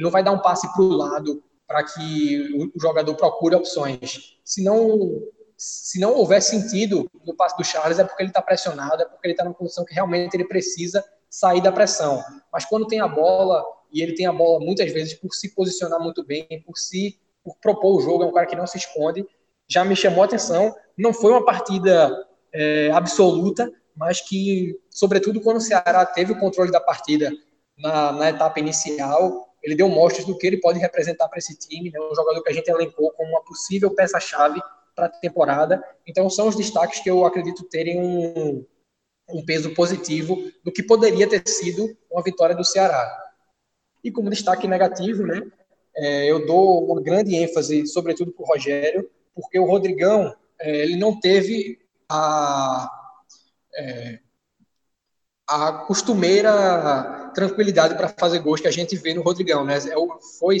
não 0.00 0.10
vai 0.10 0.24
dar 0.24 0.32
um 0.32 0.40
passe 0.40 0.70
para 0.72 0.82
o 0.82 0.88
lado 0.88 1.42
para 1.64 1.84
que 1.84 2.70
o 2.74 2.80
jogador 2.80 3.14
procure 3.14 3.54
opções. 3.54 4.36
Senão 4.44 5.22
se 5.56 5.98
não 6.00 6.14
houver 6.14 6.40
sentido 6.40 7.10
no 7.26 7.34
passe 7.34 7.56
do 7.56 7.64
Charles, 7.64 7.98
é 7.98 8.04
porque 8.04 8.22
ele 8.22 8.30
está 8.30 8.40
pressionado, 8.40 9.02
é 9.02 9.04
porque 9.04 9.26
ele 9.26 9.34
está 9.34 9.44
numa 9.44 9.54
posição 9.54 9.84
que 9.84 9.92
realmente 9.92 10.34
ele 10.34 10.44
precisa 10.44 11.04
sair 11.28 11.60
da 11.60 11.72
pressão. 11.72 12.22
Mas 12.52 12.64
quando 12.64 12.86
tem 12.86 13.00
a 13.00 13.08
bola, 13.08 13.64
e 13.92 14.02
ele 14.02 14.14
tem 14.14 14.26
a 14.26 14.32
bola 14.32 14.60
muitas 14.64 14.92
vezes 14.92 15.14
por 15.14 15.32
se 15.34 15.54
posicionar 15.54 16.00
muito 16.00 16.24
bem, 16.24 16.46
por 16.64 16.76
se 16.76 17.18
por 17.44 17.56
propor 17.60 17.96
o 17.96 18.00
jogo, 18.00 18.24
é 18.24 18.26
um 18.26 18.32
cara 18.32 18.46
que 18.46 18.56
não 18.56 18.66
se 18.66 18.76
esconde, 18.76 19.26
já 19.68 19.84
me 19.84 19.96
chamou 19.96 20.22
a 20.22 20.26
atenção. 20.26 20.74
Não 20.96 21.12
foi 21.12 21.32
uma 21.32 21.44
partida 21.44 22.26
é, 22.52 22.90
absoluta, 22.90 23.72
mas 23.96 24.20
que, 24.20 24.78
sobretudo 24.90 25.40
quando 25.40 25.56
o 25.56 25.60
Ceará 25.60 26.04
teve 26.04 26.32
o 26.32 26.38
controle 26.38 26.70
da 26.70 26.80
partida 26.80 27.32
na, 27.76 28.12
na 28.12 28.30
etapa 28.30 28.60
inicial, 28.60 29.48
ele 29.62 29.74
deu 29.74 29.88
mostras 29.88 30.24
do 30.24 30.36
que 30.36 30.46
ele 30.46 30.60
pode 30.60 30.78
representar 30.78 31.28
para 31.28 31.38
esse 31.38 31.58
time, 31.58 31.90
né? 31.90 31.98
um 32.00 32.14
jogador 32.14 32.42
que 32.42 32.50
a 32.50 32.54
gente 32.54 32.70
elencou 32.70 33.10
como 33.12 33.30
uma 33.30 33.42
possível 33.42 33.90
peça-chave 33.90 34.60
para 34.94 35.06
a 35.06 35.08
temporada. 35.08 35.82
Então, 36.06 36.28
são 36.30 36.48
os 36.48 36.56
destaques 36.56 37.00
que 37.00 37.10
eu 37.10 37.24
acredito 37.24 37.64
terem 37.64 38.00
um, 38.00 38.64
um 39.30 39.44
peso 39.44 39.74
positivo 39.74 40.36
do 40.64 40.72
que 40.72 40.82
poderia 40.82 41.28
ter 41.28 41.42
sido 41.46 41.96
uma 42.10 42.22
vitória 42.22 42.54
do 42.54 42.64
Ceará. 42.64 43.27
E 44.02 44.10
como 44.10 44.30
destaque 44.30 44.66
negativo, 44.66 45.26
né, 45.26 45.42
é, 45.96 46.30
eu 46.30 46.46
dou 46.46 46.92
uma 46.92 47.00
grande 47.00 47.34
ênfase, 47.34 47.86
sobretudo 47.86 48.32
para 48.32 48.42
o 48.42 48.46
Rogério, 48.46 49.10
porque 49.34 49.58
o 49.58 49.64
Rodrigão 49.64 50.34
é, 50.60 50.82
ele 50.82 50.96
não 50.96 51.18
teve 51.18 51.78
a, 52.08 52.90
é, 53.76 54.18
a 55.48 55.72
costumeira 55.72 57.30
tranquilidade 57.34 57.94
para 57.94 58.08
fazer 58.08 58.40
gols 58.40 58.60
que 58.60 58.68
a 58.68 58.72
gente 58.72 58.96
vê 58.96 59.14
no 59.14 59.22
Rodrigão. 59.22 59.64
Né? 59.64 59.76
É 59.76 59.94
foi 60.38 60.58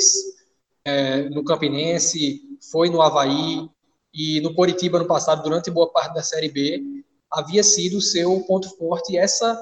é, 0.84 1.28
no 1.28 1.44
Campinense, 1.44 2.40
foi 2.70 2.90
no 2.90 3.00
Havaí, 3.00 3.68
e 4.12 4.40
no 4.40 4.54
Coritiba 4.54 4.98
no 4.98 5.06
passado, 5.06 5.42
durante 5.42 5.70
boa 5.70 5.90
parte 5.92 6.14
da 6.14 6.22
Série 6.22 6.48
B, 6.48 6.82
havia 7.30 7.62
sido 7.62 7.98
o 7.98 8.02
seu 8.02 8.40
ponto 8.40 8.68
forte 8.76 9.16
essa 9.16 9.56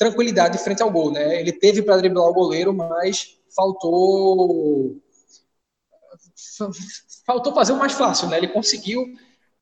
tranquilidade 0.00 0.56
frente 0.56 0.82
ao 0.82 0.90
gol, 0.90 1.12
né? 1.12 1.38
Ele 1.38 1.52
teve 1.52 1.82
para 1.82 1.98
driblar 1.98 2.24
o 2.24 2.32
goleiro, 2.32 2.72
mas 2.72 3.36
faltou 3.54 4.96
faltou 7.26 7.54
fazer 7.54 7.72
o 7.72 7.76
mais 7.76 7.92
fácil, 7.92 8.28
né? 8.28 8.38
Ele 8.38 8.48
conseguiu 8.48 9.04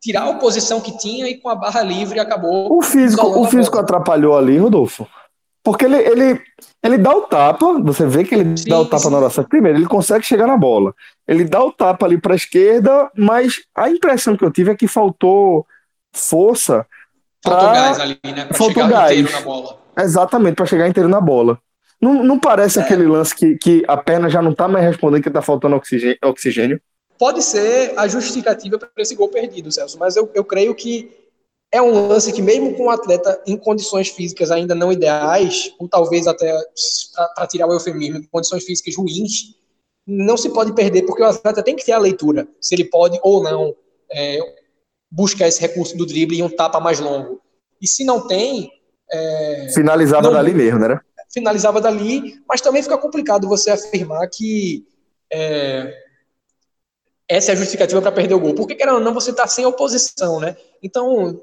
tirar 0.00 0.22
a 0.22 0.30
oposição 0.30 0.80
que 0.80 0.96
tinha 0.96 1.28
e 1.28 1.38
com 1.38 1.48
a 1.48 1.56
barra 1.56 1.82
livre 1.82 2.20
acabou. 2.20 2.72
O 2.72 2.80
físico, 2.80 3.26
o 3.26 3.44
físico 3.46 3.78
atrapalhou 3.78 4.38
ali, 4.38 4.56
Rodolfo. 4.56 5.08
Porque 5.60 5.84
ele, 5.84 5.96
ele, 5.96 6.40
ele 6.84 6.98
dá 6.98 7.10
o 7.10 7.22
tapa, 7.22 7.80
você 7.82 8.06
vê 8.06 8.22
que 8.22 8.36
ele 8.36 8.56
sim, 8.56 8.68
dá 8.68 8.78
o 8.78 8.84
tapa 8.84 9.02
sim. 9.02 9.10
na 9.10 9.18
hora 9.18 9.30
certa. 9.30 9.50
Primeiro, 9.50 9.76
ele 9.76 9.88
consegue 9.88 10.24
chegar 10.24 10.46
na 10.46 10.56
bola. 10.56 10.94
Ele 11.26 11.44
dá 11.44 11.62
o 11.62 11.72
tapa 11.72 12.06
ali 12.06 12.18
para 12.18 12.34
a 12.34 12.36
esquerda, 12.36 13.10
mas 13.16 13.64
a 13.74 13.90
impressão 13.90 14.36
que 14.36 14.44
eu 14.44 14.52
tive 14.52 14.70
é 14.70 14.76
que 14.76 14.86
faltou 14.86 15.66
força. 16.12 16.86
Faltou 17.42 17.70
pra... 17.70 17.72
gás 17.72 18.00
ali, 18.00 18.18
né? 18.24 18.44
Pra 18.44 18.56
faltou 18.56 18.84
chegar 18.84 18.88
gás. 18.88 19.18
inteiro 19.18 19.32
na 19.32 19.40
bola. 19.44 19.87
Exatamente, 19.98 20.54
para 20.54 20.66
chegar 20.66 20.88
inteiro 20.88 21.08
na 21.08 21.20
bola. 21.20 21.58
Não, 22.00 22.22
não 22.22 22.38
parece 22.38 22.78
é. 22.78 22.82
aquele 22.82 23.06
lance 23.06 23.34
que, 23.34 23.56
que 23.56 23.84
a 23.88 23.96
perna 23.96 24.30
já 24.30 24.40
não 24.40 24.52
está 24.52 24.68
mais 24.68 24.84
respondendo 24.84 25.22
que 25.22 25.28
está 25.28 25.42
faltando 25.42 25.76
oxigênio, 25.76 26.18
oxigênio? 26.24 26.80
Pode 27.18 27.42
ser 27.42 27.94
a 27.96 28.06
justificativa 28.06 28.78
para 28.78 28.90
esse 28.98 29.16
gol 29.16 29.28
perdido, 29.28 29.72
Celso, 29.72 29.98
mas 29.98 30.14
eu, 30.14 30.30
eu 30.34 30.44
creio 30.44 30.74
que 30.74 31.10
é 31.72 31.82
um 31.82 32.08
lance 32.08 32.32
que, 32.32 32.40
mesmo 32.40 32.74
com 32.74 32.84
o 32.84 32.90
atleta 32.90 33.42
em 33.46 33.56
condições 33.56 34.08
físicas 34.08 34.50
ainda 34.50 34.74
não 34.74 34.92
ideais, 34.92 35.74
ou 35.78 35.88
talvez 35.88 36.26
até, 36.26 36.56
para 37.34 37.46
tirar 37.46 37.66
o 37.66 37.72
eufemismo, 37.72 38.26
condições 38.30 38.64
físicas 38.64 38.96
ruins, 38.96 39.54
não 40.06 40.36
se 40.36 40.48
pode 40.50 40.72
perder, 40.72 41.02
porque 41.02 41.22
o 41.22 41.26
atleta 41.26 41.62
tem 41.62 41.76
que 41.76 41.84
ter 41.84 41.92
a 41.92 41.98
leitura, 41.98 42.48
se 42.60 42.74
ele 42.74 42.84
pode 42.84 43.18
ou 43.22 43.42
não 43.42 43.74
é, 44.10 44.38
buscar 45.10 45.48
esse 45.48 45.60
recurso 45.60 45.96
do 45.96 46.06
drible 46.06 46.38
em 46.38 46.42
um 46.42 46.48
tapa 46.48 46.80
mais 46.80 47.00
longo. 47.00 47.40
E 47.80 47.86
se 47.86 48.04
não 48.04 48.26
tem. 48.26 48.70
É, 49.10 49.68
finalizava 49.74 50.22
não, 50.22 50.32
dali 50.32 50.54
mesmo, 50.54 50.78
né? 50.78 51.00
Finalizava 51.32 51.80
dali, 51.80 52.40
mas 52.48 52.60
também 52.60 52.82
fica 52.82 52.98
complicado 52.98 53.48
você 53.48 53.70
afirmar 53.70 54.28
que. 54.28 54.86
É, 55.32 56.08
essa 57.28 57.52
é 57.52 57.54
a 57.54 57.56
justificativa 57.56 58.00
para 58.00 58.12
perder 58.12 58.34
o 58.34 58.40
gol. 58.40 58.54
Porque, 58.54 58.74
querendo 58.74 58.94
ou 58.94 59.00
não, 59.00 59.12
você 59.12 59.30
está 59.30 59.46
sem 59.46 59.66
oposição, 59.66 60.40
né? 60.40 60.56
Então, 60.82 61.38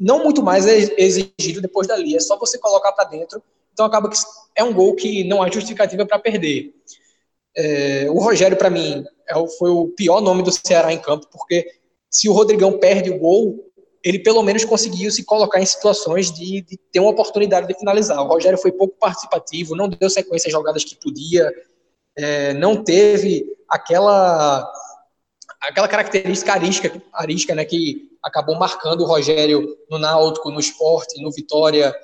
não 0.00 0.24
muito 0.24 0.42
mais 0.42 0.66
é 0.66 0.78
exigido 0.96 1.60
depois 1.60 1.86
dali. 1.86 2.16
É 2.16 2.20
só 2.20 2.38
você 2.38 2.56
colocar 2.58 2.92
para 2.92 3.10
dentro. 3.10 3.42
Então, 3.72 3.84
acaba 3.84 4.08
que 4.08 4.16
é 4.56 4.64
um 4.64 4.72
gol 4.72 4.94
que 4.94 5.24
não 5.24 5.42
há 5.42 5.50
justificativa 5.50 6.06
para 6.06 6.18
perder. 6.18 6.74
É, 7.54 8.06
o 8.08 8.18
Rogério, 8.18 8.56
para 8.56 8.70
mim, 8.70 9.04
é, 9.28 9.34
foi 9.58 9.70
o 9.70 9.88
pior 9.88 10.22
nome 10.22 10.42
do 10.42 10.50
Ceará 10.50 10.92
em 10.92 10.98
campo, 10.98 11.26
porque 11.30 11.66
se 12.10 12.28
o 12.28 12.32
Rodrigão 12.32 12.78
perde 12.78 13.10
o 13.10 13.18
gol, 13.18 13.67
ele 14.04 14.18
pelo 14.18 14.42
menos 14.42 14.64
conseguiu 14.64 15.10
se 15.10 15.24
colocar 15.24 15.60
em 15.60 15.66
situações 15.66 16.30
de, 16.30 16.62
de, 16.62 16.76
ter 16.92 17.00
uma 17.00 17.10
oportunidade 17.10 17.66
de 17.66 17.74
finalizar. 17.74 18.20
O 18.20 18.28
Rogério 18.28 18.58
foi 18.58 18.72
pouco 18.72 18.96
participativo, 18.98 19.76
não 19.76 19.88
deu 19.88 20.08
sequência 20.08 20.48
às 20.48 20.52
jogadas 20.52 20.84
que 20.84 20.96
podia, 20.96 21.50
é, 22.16 22.52
não 22.54 22.82
teve 22.82 23.44
aquela 23.68 24.70
aquela 25.60 25.88
característica 25.88 26.52
arística, 26.52 27.02
arística 27.12 27.54
né, 27.54 27.64
que 27.64 28.08
acabou 28.22 28.56
marcando 28.56 29.00
o 29.02 29.06
Rogério 29.06 29.76
no 29.90 29.98
Náutico, 29.98 30.50
no 30.50 30.60
Esporte, 30.60 31.20
no 31.20 31.32
Vitória, 31.32 31.94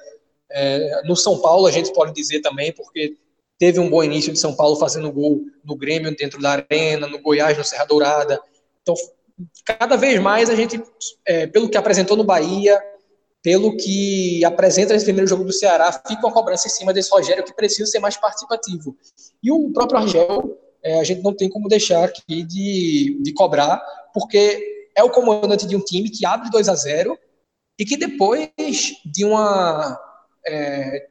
é, 0.51 1.03
no 1.05 1.17
São 1.17 1.41
Paulo, 1.41 1.67
a 1.67 1.71
gente 1.71 1.93
pode 1.93 2.13
dizer 2.13 2.41
também, 2.41 2.73
porque 2.73 3.17
teve 3.59 3.79
um 3.79 3.89
bom 3.89 4.03
início 4.03 4.33
de 4.33 4.39
São 4.39 4.55
Paulo 4.55 4.77
fazendo 4.77 5.13
gol 5.13 5.41
no 5.65 5.77
Grêmio 5.77 6.15
dentro 6.17 6.41
da 6.41 6.51
arena, 6.51 7.07
no 7.07 7.21
Goiás, 7.21 7.57
no 7.57 7.65
Serra 7.65 7.85
Dourada. 7.85 8.41
Então, 8.83 8.95
cada 9.65 9.97
vez 9.97 10.21
mais 10.21 10.49
a 10.49 10.55
gente, 10.55 10.83
é, 11.27 11.47
pelo 11.47 11.69
que 11.69 11.77
apresentou 11.77 12.17
no 12.17 12.25
Bahia, 12.25 12.81
pelo 13.43 13.77
que 13.77 14.45
apresenta 14.45 14.95
nesse 14.95 15.05
primeiro 15.05 15.29
jogo 15.29 15.45
do 15.45 15.53
Ceará, 15.53 15.93
fica 15.93 16.27
uma 16.27 16.33
cobrança 16.33 16.67
em 16.67 16.71
cima 16.71 16.93
desse 16.93 17.11
Rogério 17.11 17.45
que 17.45 17.55
precisa 17.55 17.91
ser 17.91 17.99
mais 17.99 18.17
participativo. 18.17 18.97
E 19.43 19.53
o 19.53 19.71
próprio 19.71 20.01
Rogério, 20.01 20.57
é, 20.83 20.99
a 20.99 21.05
gente 21.05 21.23
não 21.23 21.35
tem 21.35 21.49
como 21.49 21.69
deixar 21.69 22.05
aqui 22.05 22.43
de, 22.43 23.19
de 23.21 23.33
cobrar, 23.35 23.83
porque 24.15 24.89
é 24.97 25.03
o 25.03 25.11
comandante 25.11 25.67
de 25.67 25.77
um 25.77 25.81
time 25.81 26.09
que 26.09 26.25
abre 26.25 26.51
2 26.51 26.69
a 26.69 26.75
0 26.75 27.19
e 27.79 27.85
que 27.85 27.97
depois 27.97 28.51
de 29.05 29.25
uma. 29.25 30.01
É, 30.47 31.09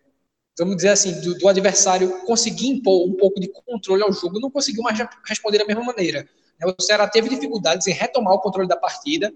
vamos 0.57 0.77
dizer 0.77 0.89
assim, 0.89 1.19
do, 1.21 1.37
do 1.37 1.47
adversário 1.47 2.25
conseguir 2.25 2.67
impor 2.67 3.07
um 3.07 3.13
pouco 3.13 3.39
de 3.39 3.47
controle 3.47 4.03
ao 4.03 4.13
jogo, 4.13 4.39
não 4.39 4.49
conseguiu 4.49 4.83
mais 4.83 4.97
responder 5.27 5.59
da 5.59 5.65
mesma 5.65 5.83
maneira. 5.83 6.27
O 6.65 6.81
Ceará 6.81 7.07
teve 7.07 7.29
dificuldades 7.29 7.87
em 7.87 7.91
retomar 7.91 8.33
o 8.33 8.39
controle 8.39 8.67
da 8.67 8.75
partida. 8.75 9.33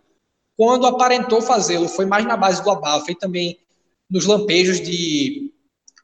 Quando 0.56 0.88
aparentou 0.88 1.42
fazê-lo, 1.42 1.88
foi 1.88 2.06
mais 2.06 2.26
na 2.26 2.36
base 2.36 2.63
do 2.63 2.70
abafa 2.70 3.12
e 3.12 3.16
também 3.16 3.60
nos 4.10 4.26
lampejos 4.26 4.82
de, 4.82 5.54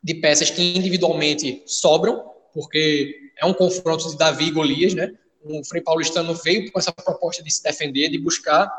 de 0.04 0.16
peças 0.16 0.50
que 0.50 0.78
individualmente 0.78 1.64
sobram, 1.66 2.24
porque 2.54 3.32
é 3.40 3.46
um 3.46 3.54
confronto 3.54 4.10
de 4.10 4.18
Davi 4.18 4.46
e 4.46 4.52
Golias, 4.52 4.94
né? 4.94 5.12
O 5.44 5.64
Frei 5.66 5.82
Paulistano 5.82 6.34
veio 6.36 6.72
com 6.72 6.80
essa 6.80 6.92
proposta 6.92 7.44
de 7.44 7.52
se 7.52 7.64
defender, 7.64 8.10
de 8.10 8.18
buscar 8.18 8.72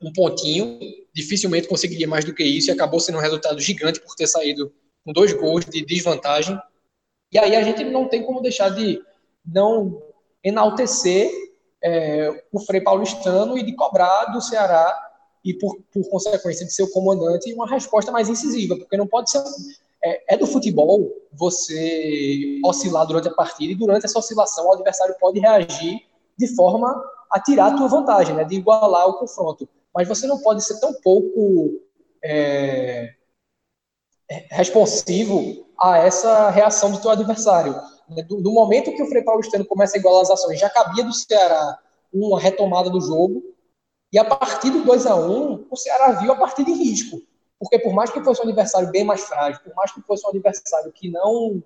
um 0.00 0.12
pontinho, 0.12 0.78
dificilmente 1.12 1.68
conseguiria 1.68 2.06
mais 2.06 2.24
do 2.24 2.34
que 2.34 2.44
isso 2.44 2.70
e 2.70 2.72
acabou 2.72 3.00
sendo 3.00 3.18
um 3.18 3.20
resultado 3.20 3.58
gigante 3.60 4.00
por 4.00 4.14
ter 4.14 4.26
saído 4.26 4.72
com 5.04 5.12
dois 5.12 5.32
gols 5.32 5.64
de 5.64 5.84
desvantagem. 5.84 6.58
E 7.32 7.38
aí 7.38 7.56
a 7.56 7.62
gente 7.62 7.82
não 7.84 8.08
tem 8.08 8.22
como 8.22 8.42
deixar 8.42 8.68
de 8.68 9.00
não 9.44 10.02
enaltecer 10.44 11.30
é, 11.86 12.44
o 12.52 12.58
Frei 12.58 12.80
Paulistano 12.80 13.56
e 13.56 13.62
de 13.62 13.72
cobrar 13.76 14.26
do 14.26 14.40
Ceará 14.40 14.92
e, 15.44 15.54
por, 15.54 15.78
por 15.92 16.08
consequência, 16.10 16.66
de 16.66 16.72
seu 16.72 16.90
comandante, 16.90 17.52
uma 17.54 17.68
resposta 17.68 18.10
mais 18.10 18.28
incisiva, 18.28 18.76
porque 18.76 18.96
não 18.96 19.06
pode 19.06 19.30
ser. 19.30 19.42
É, 20.04 20.34
é, 20.34 20.36
do 20.36 20.46
futebol 20.46 21.10
você 21.32 22.60
oscilar 22.64 23.06
durante 23.06 23.28
a 23.28 23.34
partida 23.34 23.72
e 23.72 23.76
durante 23.76 24.04
essa 24.04 24.18
oscilação 24.18 24.66
o 24.66 24.72
adversário 24.72 25.16
pode 25.18 25.40
reagir 25.40 26.00
de 26.38 26.54
forma 26.54 27.02
a 27.32 27.40
tirar 27.40 27.68
a 27.68 27.76
tua 27.76 27.88
vantagem, 27.88 28.34
né, 28.34 28.44
de 28.44 28.56
igualar 28.56 29.08
o 29.08 29.18
confronto. 29.18 29.66
Mas 29.94 30.06
você 30.06 30.26
não 30.26 30.38
pode 30.40 30.62
ser 30.62 30.78
tão 30.80 30.92
pouco 31.00 31.80
é, 32.22 33.14
é 34.30 34.46
responsivo 34.50 35.66
a 35.80 35.98
essa 35.98 36.50
reação 36.50 36.92
do 36.92 37.00
teu 37.00 37.10
adversário. 37.10 37.74
Né, 38.08 38.22
do, 38.22 38.40
do, 38.40 38.52
momento 38.52 38.94
que 38.94 39.02
o 39.02 39.06
Frei 39.06 39.22
Paulistano 39.22 39.64
começa 39.64 39.96
a 39.96 40.00
igualar 40.00 40.22
as 40.22 40.30
ações, 40.30 40.60
já 40.60 40.70
cabia 40.70 41.04
do 41.04 41.12
Ceará 41.12 41.78
uma 42.12 42.40
retomada 42.40 42.88
do 42.88 43.00
jogo, 43.00 43.42
e 44.12 44.18
a 44.18 44.24
partir 44.24 44.70
do 44.70 44.84
2 44.84 45.06
a 45.06 45.16
1 45.16 45.66
o 45.70 45.76
Ceará 45.76 46.12
viu 46.12 46.32
a 46.32 46.36
partida 46.36 46.70
em 46.70 46.74
risco. 46.74 47.20
Porque 47.58 47.78
por 47.78 47.92
mais 47.92 48.10
que 48.10 48.22
fosse 48.22 48.40
um 48.40 48.44
adversário 48.44 48.90
bem 48.90 49.04
mais 49.04 49.22
frágil, 49.22 49.60
por 49.62 49.74
mais 49.74 49.92
que 49.92 50.00
fosse 50.02 50.26
um 50.26 50.30
adversário 50.30 50.92
que 50.92 51.10
não 51.10 51.62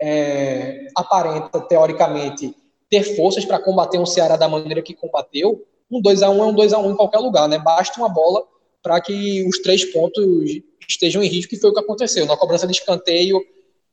é, 0.00 0.88
aparenta, 0.96 1.60
teoricamente, 1.60 2.54
ter 2.88 3.16
forças 3.16 3.44
para 3.44 3.58
combater 3.58 3.98
um 3.98 4.06
Ceará 4.06 4.36
da 4.36 4.48
maneira 4.48 4.82
que 4.82 4.94
combateu, 4.94 5.66
um 5.90 6.00
2 6.00 6.22
a 6.22 6.30
1 6.30 6.42
é 6.42 6.46
um 6.46 6.54
2 6.54 6.72
a 6.72 6.78
1 6.78 6.90
em 6.92 6.96
qualquer 6.96 7.18
lugar, 7.18 7.48
né? 7.48 7.58
Basta 7.58 7.98
uma 7.98 8.08
bola 8.08 8.46
para 8.82 9.00
que 9.00 9.46
os 9.46 9.58
três 9.58 9.84
pontos 9.86 10.50
estejam 10.88 11.22
em 11.22 11.28
risco, 11.28 11.50
que 11.50 11.58
foi 11.58 11.70
o 11.70 11.74
que 11.74 11.80
aconteceu. 11.80 12.26
Na 12.26 12.36
cobrança 12.36 12.66
de 12.66 12.72
escanteio, 12.72 13.40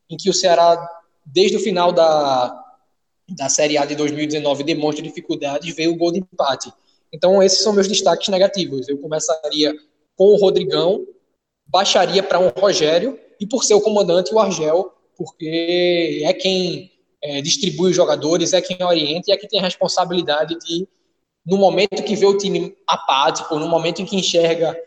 em 0.10 0.18
que 0.18 0.30
o 0.30 0.34
Ceará 0.34 0.78
desde 1.26 1.58
o 1.58 1.60
final 1.60 1.92
da, 1.92 2.58
da 3.30 3.50
Série 3.50 3.78
A 3.78 3.86
de 3.86 3.96
2019 3.96 4.64
demonstra 4.64 5.04
dificuldades, 5.04 5.76
veio 5.76 5.92
o 5.92 5.96
gol 5.96 6.12
de 6.12 6.20
empate. 6.20 6.72
Então, 7.12 7.42
esses 7.42 7.60
são 7.60 7.74
meus 7.74 7.88
destaques 7.88 8.28
negativos. 8.30 8.88
Eu 8.88 8.98
começaria 8.98 9.76
com 10.16 10.26
o 10.26 10.38
Rodrigão, 10.38 11.06
baixaria 11.66 12.22
para 12.22 12.40
um 12.40 12.50
Rogério, 12.50 13.20
e 13.40 13.48
por 13.48 13.64
ser 13.64 13.74
o 13.74 13.82
comandante, 13.82 14.34
o 14.34 14.40
Argel, 14.40 14.94
porque 15.16 16.22
é 16.24 16.34
quem 16.34 16.92
é, 17.22 17.42
distribui 17.42 17.92
os 17.92 17.96
jogadores, 17.96 18.54
é 18.54 18.62
quem 18.62 18.84
orienta 18.84 19.30
e 19.30 19.34
é 19.34 19.38
quem 19.38 19.50
tem 19.50 19.60
a 19.60 19.64
responsabilidade 19.64 20.58
de, 20.60 20.88
no 21.46 21.58
momento 21.58 22.04
que 22.04 22.16
vê 22.16 22.26
o 22.26 22.38
time 22.38 22.76
apático, 22.88 23.58
no 23.58 23.68
momento 23.68 24.02
em 24.02 24.06
que 24.06 24.16
enxerga 24.16 24.78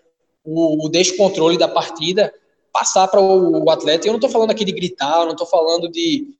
o, 0.45 0.87
o 0.87 0.89
descontrole 0.89 1.59
da 1.59 1.69
partida, 1.69 2.33
passar 2.73 3.07
para 3.09 3.21
o, 3.21 3.69
atleta. 3.71 4.07
Eu 4.07 4.13
não 4.13 4.19
estou 4.19 4.31
falando 4.31 4.51
aqui 4.51 4.65
de 4.65 4.73
gritar, 4.73 5.21
eu 5.21 5.27
não 5.27 5.33
estou 5.33 5.47
falando 5.47 5.89
de, 5.89 6.35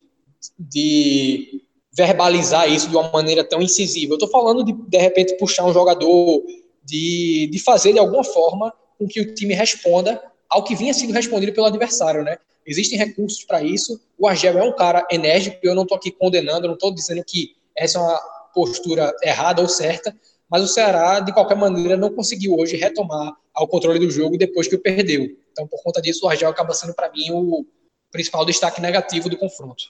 de 0.59 1.63
verbalizar 1.93 2.71
isso 2.71 2.89
de 2.89 2.97
uma 2.97 3.11
maneira 3.11 3.45
tão 3.45 3.61
incisiva. 3.61 4.13
Eu 4.13 4.17
estou 4.17 4.31
falando 4.31 4.65
de, 4.65 4.73
de 4.73 4.99
repente, 4.99 5.37
puxar 5.37 5.65
um 5.65 5.73
jogador, 5.73 6.43
de, 6.85 7.49
de 7.53 7.59
fazer 7.59 7.93
de 7.93 7.99
alguma 7.99 8.25
forma 8.25 8.73
com 8.99 9.07
que 9.07 9.21
o 9.21 9.35
time 9.35 9.55
responda 9.55 10.23
ao 10.49 10.65
que 10.65 10.75
vinha 10.75 10.93
sendo 10.93 11.13
respondido 11.13 11.53
pelo 11.53 11.67
adversário, 11.67 12.23
né? 12.23 12.37
Existem 12.67 12.99
recursos 12.99 13.45
para 13.45 13.63
isso. 13.63 14.01
O 14.19 14.27
Argel 14.27 14.59
é 14.59 14.63
um 14.63 14.75
cara 14.75 15.07
enérgico, 15.11 15.59
eu 15.63 15.75
não 15.75 15.83
estou 15.83 15.97
aqui 15.97 16.11
condenando, 16.11 16.67
eu 16.67 16.69
não 16.69 16.75
estou 16.75 16.95
dizendo 16.95 17.23
que 17.25 17.57
essa 17.77 17.99
é 17.99 18.01
uma 18.01 18.21
postura 18.55 19.15
errada 19.23 19.63
ou 19.63 19.69
certa, 19.69 20.15
mas 20.49 20.63
o 20.63 20.69
Ceará, 20.69 21.21
de 21.21 21.33
qualquer 21.33 21.57
maneira, 21.57 21.97
não 21.97 22.15
conseguiu 22.15 22.55
hoje 22.55 22.77
retomar 22.77 23.35
ao 23.55 23.67
controle 23.67 23.99
do 23.99 24.11
jogo 24.11 24.37
depois 24.37 24.69
que 24.69 24.75
o 24.75 24.79
perdeu. 24.79 25.29
Então, 25.53 25.67
por 25.67 25.83
conta 25.83 26.01
disso, 26.01 26.27
o 26.27 26.29
Argel 26.29 26.49
acaba 26.49 26.73
sendo, 26.73 26.95
para 26.95 27.11
mim, 27.13 27.31
o 27.31 27.65
principal 28.11 28.45
destaque 28.45 28.81
negativo 28.81 29.29
do 29.29 29.37
confronto. 29.37 29.85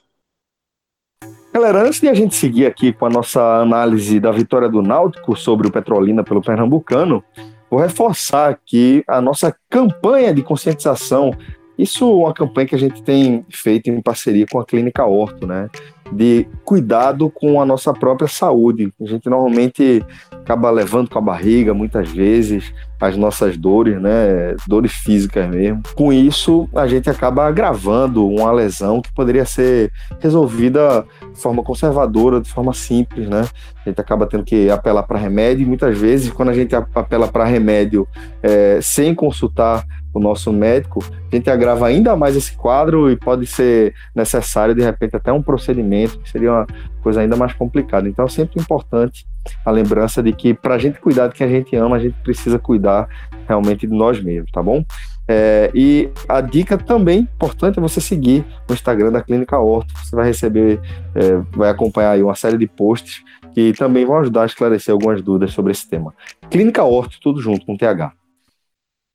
Galera, 1.53 1.83
antes 1.83 1.99
de 1.99 2.09
a 2.09 2.13
gente 2.13 2.35
seguir 2.35 2.65
aqui 2.65 2.91
com 2.91 3.05
a 3.05 3.09
nossa 3.09 3.61
análise 3.61 4.19
da 4.19 4.31
vitória 4.31 4.67
do 4.67 4.81
Náutico 4.81 5.35
sobre 5.35 5.67
o 5.67 5.71
Petrolina 5.71 6.23
pelo 6.23 6.41
Pernambucano, 6.41 7.23
vou 7.69 7.79
reforçar 7.79 8.49
aqui 8.49 9.03
a 9.07 9.21
nossa 9.21 9.55
campanha 9.69 10.33
de 10.33 10.41
conscientização. 10.41 11.31
Isso 11.77 12.03
é 12.03 12.25
uma 12.25 12.33
campanha 12.33 12.67
que 12.67 12.75
a 12.75 12.79
gente 12.79 13.03
tem 13.03 13.45
feito 13.51 13.89
em 13.89 14.01
parceria 14.01 14.45
com 14.51 14.59
a 14.59 14.65
Clínica 14.65 15.05
Horto, 15.05 15.45
né? 15.45 15.69
De 16.11 16.47
cuidado 16.65 17.29
com 17.29 17.61
a 17.61 17.65
nossa 17.65 17.93
própria 17.93 18.27
saúde. 18.27 18.93
A 19.01 19.05
gente 19.05 19.29
normalmente 19.29 20.03
acaba 20.31 20.69
levando 20.69 21.09
com 21.09 21.17
a 21.17 21.21
barriga 21.21 21.73
muitas 21.73 22.09
vezes 22.09 22.73
as 22.99 23.17
nossas 23.17 23.57
dores, 23.57 24.01
né, 24.01 24.55
dores 24.65 24.93
físicas 24.93 25.49
mesmo. 25.49 25.81
Com 25.95 26.13
isso, 26.13 26.69
a 26.73 26.87
gente 26.87 27.09
acaba 27.09 27.45
agravando 27.45 28.25
uma 28.25 28.51
lesão 28.51 29.01
que 29.01 29.11
poderia 29.13 29.45
ser 29.45 29.91
resolvida 30.21 31.05
de 31.33 31.39
forma 31.41 31.61
conservadora, 31.63 32.39
de 32.39 32.49
forma 32.49 32.73
simples, 32.73 33.27
né? 33.27 33.45
A 33.85 33.89
gente 33.89 33.99
acaba 33.99 34.25
tendo 34.25 34.45
que 34.45 34.69
apelar 34.69 35.03
para 35.03 35.19
remédio 35.19 35.63
e 35.63 35.67
muitas 35.67 35.97
vezes, 35.97 36.31
quando 36.31 36.49
a 36.49 36.53
gente 36.53 36.73
apela 36.73 37.27
para 37.27 37.43
remédio 37.43 38.07
é, 38.41 38.79
sem 38.81 39.13
consultar 39.13 39.85
o 40.13 40.19
nosso 40.19 40.53
médico, 40.53 41.03
a 41.31 41.35
gente 41.35 41.49
agrava 41.49 41.87
ainda 41.87 42.15
mais 42.15 42.35
esse 42.35 42.55
quadro 42.55 43.09
e 43.09 43.15
pode 43.15 43.47
ser 43.47 43.93
necessário, 44.15 44.75
de 44.75 44.81
repente, 44.81 45.15
até 45.15 45.31
um 45.31 45.41
procedimento, 45.41 46.19
que 46.19 46.29
seria 46.29 46.51
uma 46.51 46.67
coisa 47.01 47.21
ainda 47.21 47.35
mais 47.35 47.53
complicada. 47.53 48.07
Então, 48.07 48.25
é 48.25 48.29
sempre 48.29 48.61
importante 48.61 49.25
a 49.65 49.71
lembrança 49.71 50.21
de 50.21 50.31
que, 50.31 50.53
para 50.53 50.75
a 50.75 50.77
gente 50.77 50.99
cuidar 50.99 51.27
de 51.27 51.35
quem 51.35 51.47
a 51.47 51.49
gente 51.49 51.75
ama, 51.75 51.95
a 51.95 51.99
gente 51.99 52.15
precisa 52.23 52.59
cuidar 52.59 53.07
realmente 53.47 53.87
de 53.87 53.93
nós 53.93 54.21
mesmos, 54.21 54.51
tá 54.51 54.61
bom? 54.61 54.83
É, 55.27 55.71
e 55.73 56.09
a 56.27 56.41
dica 56.41 56.77
também 56.77 57.19
importante 57.19 57.79
é 57.79 57.81
você 57.81 58.01
seguir 58.01 58.45
o 58.69 58.73
Instagram 58.73 59.11
da 59.11 59.21
Clínica 59.21 59.57
Horto. 59.57 59.93
Você 60.03 60.15
vai 60.15 60.25
receber, 60.25 60.81
é, 61.15 61.37
vai 61.55 61.69
acompanhar 61.69 62.11
aí 62.11 62.23
uma 62.23 62.35
série 62.35 62.57
de 62.57 62.67
posts 62.67 63.23
que 63.53 63.71
também 63.73 64.05
vão 64.05 64.17
ajudar 64.17 64.43
a 64.43 64.45
esclarecer 64.45 64.91
algumas 64.91 65.21
dúvidas 65.21 65.53
sobre 65.53 65.71
esse 65.71 65.87
tema. 65.87 66.13
Clínica 66.49 66.83
Horto, 66.83 67.19
tudo 67.21 67.39
junto 67.39 67.65
com 67.65 67.77
TH. 67.77 68.11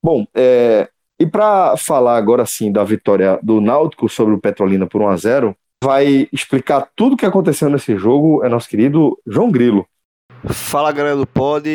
Bom, 0.03 0.25
é, 0.33 0.89
e 1.19 1.25
para 1.25 1.75
falar 1.75 2.15
agora 2.17 2.45
sim 2.45 2.71
da 2.71 2.83
vitória 2.83 3.37
do 3.43 3.59
Náutico 3.59 4.07
sobre 4.07 4.33
o 4.33 4.39
Petrolina 4.39 4.87
por 4.87 5.01
1 5.01 5.07
a 5.09 5.17
0 5.17 5.55
vai 5.83 6.27
explicar 6.31 6.87
tudo 6.95 7.13
o 7.13 7.17
que 7.17 7.25
aconteceu 7.25 7.69
nesse 7.69 7.97
jogo 7.97 8.43
é 8.43 8.49
nosso 8.49 8.69
querido 8.69 9.17
João 9.25 9.51
Grilo. 9.51 9.85
Fala 10.45 10.91
galera 10.91 11.17
do 11.17 11.27
Pod, 11.27 11.67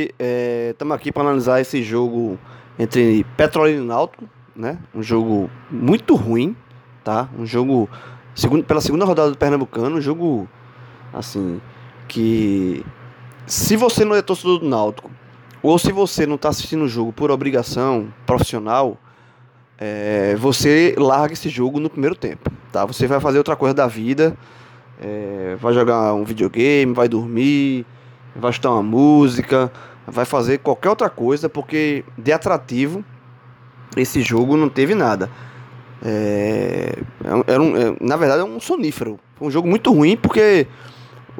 estamos 0.71 0.93
é, 0.93 0.97
aqui 0.97 1.13
para 1.13 1.23
analisar 1.23 1.61
esse 1.61 1.83
jogo 1.83 2.39
entre 2.79 3.25
Petrolina 3.37 3.83
e 3.83 3.87
Náutico, 3.87 4.25
né? 4.57 4.79
Um 4.95 5.03
jogo 5.03 5.51
muito 5.71 6.15
ruim, 6.15 6.57
tá? 7.03 7.29
Um 7.39 7.45
jogo 7.45 7.89
segundo, 8.35 8.65
pela 8.65 8.81
segunda 8.81 9.05
rodada 9.05 9.31
do 9.31 9.37
Pernambucano, 9.37 9.97
um 9.97 10.01
jogo 10.01 10.49
assim 11.13 11.61
que 12.09 12.85
se 13.47 13.77
você 13.77 14.05
não 14.05 14.17
é 14.17 14.23
torcedor 14.23 14.61
do 14.61 14.69
Náutico 14.69 15.11
ou 15.65 15.79
se 15.79 15.91
você 15.91 16.27
não 16.27 16.35
está 16.35 16.51
assistindo 16.51 16.85
o 16.85 16.89
jogo 16.89 17.11
por 17.11 17.31
obrigação 17.31 18.13
profissional, 18.27 18.99
é, 19.79 20.37
você 20.37 20.95
larga 20.99 21.33
esse 21.33 21.49
jogo 21.49 21.81
no 21.81 21.89
primeiro 21.89 22.15
tempo, 22.15 22.53
tá? 22.71 22.85
Você 22.85 23.07
vai 23.07 23.19
fazer 23.19 23.39
outra 23.39 23.57
coisa 23.57 23.75
da 23.75 23.87
vida, 23.87 24.37
é, 25.01 25.57
vai 25.59 25.73
jogar 25.73 26.13
um 26.13 26.23
videogame, 26.23 26.93
vai 26.93 27.09
dormir, 27.09 27.87
vai 28.37 28.51
escutar 28.51 28.73
uma 28.73 28.83
música, 28.83 29.73
vai 30.07 30.27
fazer 30.27 30.59
qualquer 30.59 30.91
outra 30.91 31.09
coisa, 31.09 31.49
porque 31.49 32.05
de 32.19 32.31
atrativo 32.31 33.03
esse 33.97 34.21
jogo 34.21 34.59
não 34.59 34.69
teve 34.69 34.95
nada. 34.95 35.31
É, 36.05 36.95
é 37.25 37.53
era 37.53 37.63
um, 37.63 37.75
é, 37.75 37.97
na 38.03 38.17
verdade 38.17 38.43
é 38.43 38.45
um 38.45 38.61
sonífero. 38.61 39.19
Um 39.41 39.51
jogo 39.51 39.67
muito 39.67 39.91
ruim 39.91 40.15
porque 40.15 40.67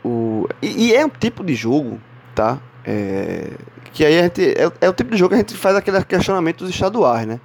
o 0.03 0.49
e, 0.63 0.87
e 0.87 0.95
é 0.95 1.05
um 1.05 1.11
tipo 1.11 1.45
de 1.45 1.55
jogo, 1.55 2.01
tá? 2.35 2.59
É, 2.85 3.53
que 3.93 4.05
aí 4.05 4.19
a 4.19 4.23
gente 4.25 4.43
é, 4.43 4.71
é, 4.81 4.89
o 4.89 4.93
tipo 4.93 5.11
de 5.11 5.17
jogo 5.17 5.31
que 5.31 5.35
a 5.37 5.39
gente 5.39 5.55
faz 5.55 5.77
aquele 5.77 6.03
questionamento 6.05 6.59
dos 6.59 6.71
estaduais, 6.71 7.27
né? 7.27 7.41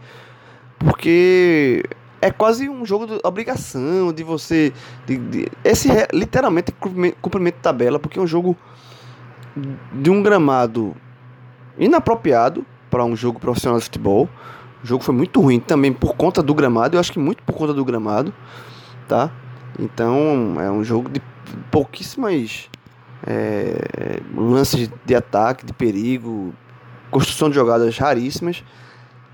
Porque 0.78 1.84
é 2.22 2.32
quase 2.32 2.68
um 2.68 2.86
jogo 2.86 3.08
de 3.08 3.20
obrigação 3.24 4.12
de 4.12 4.24
você 4.24 4.74
de, 5.06 5.18
de, 5.18 5.48
esse 5.64 5.90
é, 5.92 6.08
literalmente 6.14 6.74
cumprimento 7.22 7.56
de 7.56 7.62
tabela, 7.62 8.00
porque 8.00 8.20
é 8.20 8.22
um 8.22 8.28
jogo 8.28 8.58
de 9.94 10.10
um 10.10 10.22
gramado 10.22 10.96
inapropriado 11.78 12.66
para 12.90 13.06
um 13.06 13.16
jogo 13.16 13.40
profissional 13.40 13.78
de 13.78 13.86
futebol. 13.86 14.28
O 14.84 14.88
jogo 14.88 15.04
foi 15.04 15.14
muito 15.14 15.42
ruim 15.42 15.60
também 15.60 15.94
por 15.94 16.16
conta 16.16 16.42
do 16.42 16.54
gramado, 16.54 16.96
eu 16.96 17.00
acho 17.00 17.12
que 17.12 17.20
muito 17.20 17.44
por 17.44 17.54
conta 17.54 17.74
do 17.74 17.86
gramado, 17.86 18.34
tá? 19.08 19.32
Então 19.78 20.56
é 20.60 20.72
um 20.72 20.84
jogo 20.84 21.10
de 21.10 21.22
pouquíssimas 21.72 22.70
é, 23.26 24.20
lances 24.36 24.90
de 25.06 25.16
ataque, 25.16 25.66
de 25.66 25.74
perigo, 25.74 26.54
construção 27.12 27.50
de 27.50 27.56
jogadas 27.56 27.98
raríssimas. 27.98 28.64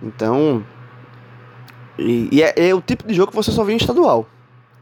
Então, 0.02 0.66
e, 1.98 2.30
e 2.32 2.42
é, 2.42 2.54
é, 2.70 2.76
o 2.76 2.82
tipo 2.82 3.08
de 3.08 3.14
jogo 3.14 3.32
que 3.32 3.36
você 3.36 3.52
só 3.52 3.64
vê 3.64 3.74
em 3.74 3.78
estadual. 3.78 4.28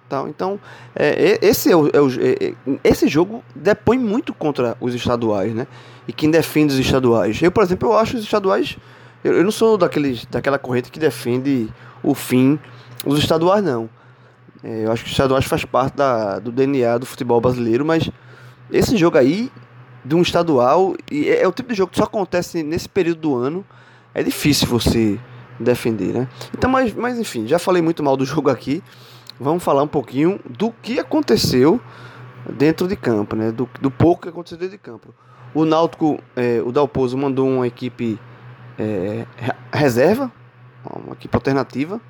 Tá? 0.09 0.23
Então, 0.27 0.59
é, 0.95 1.39
esse, 1.41 1.71
é 1.71 1.75
o, 1.75 1.87
é 1.91 1.99
o 1.99 2.09
é, 2.09 2.49
é, 2.49 2.79
esse 2.83 3.07
jogo 3.07 3.43
depõe 3.55 3.97
muito 3.97 4.33
contra 4.33 4.77
os 4.79 4.93
estaduais, 4.93 5.53
né? 5.53 5.65
E 6.07 6.13
quem 6.13 6.29
defende 6.29 6.73
os 6.73 6.79
estaduais. 6.79 7.41
Eu, 7.41 7.51
por 7.51 7.63
exemplo, 7.63 7.89
eu 7.89 7.97
acho 7.97 8.17
os 8.17 8.23
estaduais 8.23 8.77
eu, 9.23 9.33
eu 9.33 9.43
não 9.43 9.51
sou 9.51 9.77
daqueles, 9.77 10.25
daquela 10.25 10.59
corrente 10.59 10.91
que 10.91 10.99
defende 10.99 11.69
o 12.03 12.13
fim 12.13 12.59
dos 13.05 13.19
estaduais, 13.19 13.63
não. 13.63 13.89
É, 14.63 14.85
eu 14.85 14.91
acho 14.91 15.03
que 15.03 15.07
os 15.07 15.13
estaduais 15.13 15.45
faz 15.45 15.63
parte 15.63 15.95
da, 15.95 16.39
do 16.39 16.51
DNA 16.51 16.97
do 16.97 17.05
futebol 17.05 17.39
brasileiro, 17.39 17.85
mas 17.85 18.09
esse 18.71 18.97
jogo 18.97 19.17
aí, 19.17 19.51
de 20.03 20.15
um 20.15 20.21
estadual, 20.21 20.95
e 21.11 21.29
é, 21.29 21.43
é, 21.43 21.47
o 21.47 21.51
tipo 21.51 21.69
de 21.69 21.75
jogo 21.75 21.91
que 21.91 21.97
só 21.97 22.03
acontece 22.03 22.63
nesse 22.63 22.89
período 22.89 23.21
do 23.21 23.35
ano, 23.35 23.65
é 24.13 24.21
difícil 24.21 24.67
você 24.67 25.19
defender, 25.59 26.13
né? 26.13 26.27
Então, 26.55 26.69
mas, 26.69 26.93
mas 26.93 27.17
enfim, 27.17 27.47
já 27.47 27.59
falei 27.59 27.81
muito 27.81 28.03
mal 28.03 28.17
do 28.17 28.25
jogo 28.25 28.49
aqui. 28.49 28.83
Vamos 29.39 29.63
falar 29.63 29.83
um 29.83 29.87
pouquinho 29.87 30.39
do 30.47 30.71
que 30.71 30.99
aconteceu 30.99 31.81
dentro 32.49 32.87
de 32.87 32.95
campo, 32.95 33.35
né? 33.35 33.51
Do, 33.51 33.69
do 33.81 33.89
pouco 33.89 34.23
que 34.23 34.29
aconteceu 34.29 34.57
dentro 34.57 34.73
de 34.73 34.77
campo. 34.77 35.13
O 35.53 35.65
Náutico, 35.65 36.19
é, 36.35 36.61
o 36.63 36.71
Dalpozo 36.71 37.17
mandou 37.17 37.47
uma 37.47 37.67
equipe 37.67 38.19
é, 38.77 39.25
reserva, 39.71 40.31
uma 41.05 41.13
equipe 41.13 41.35
alternativa 41.35 42.01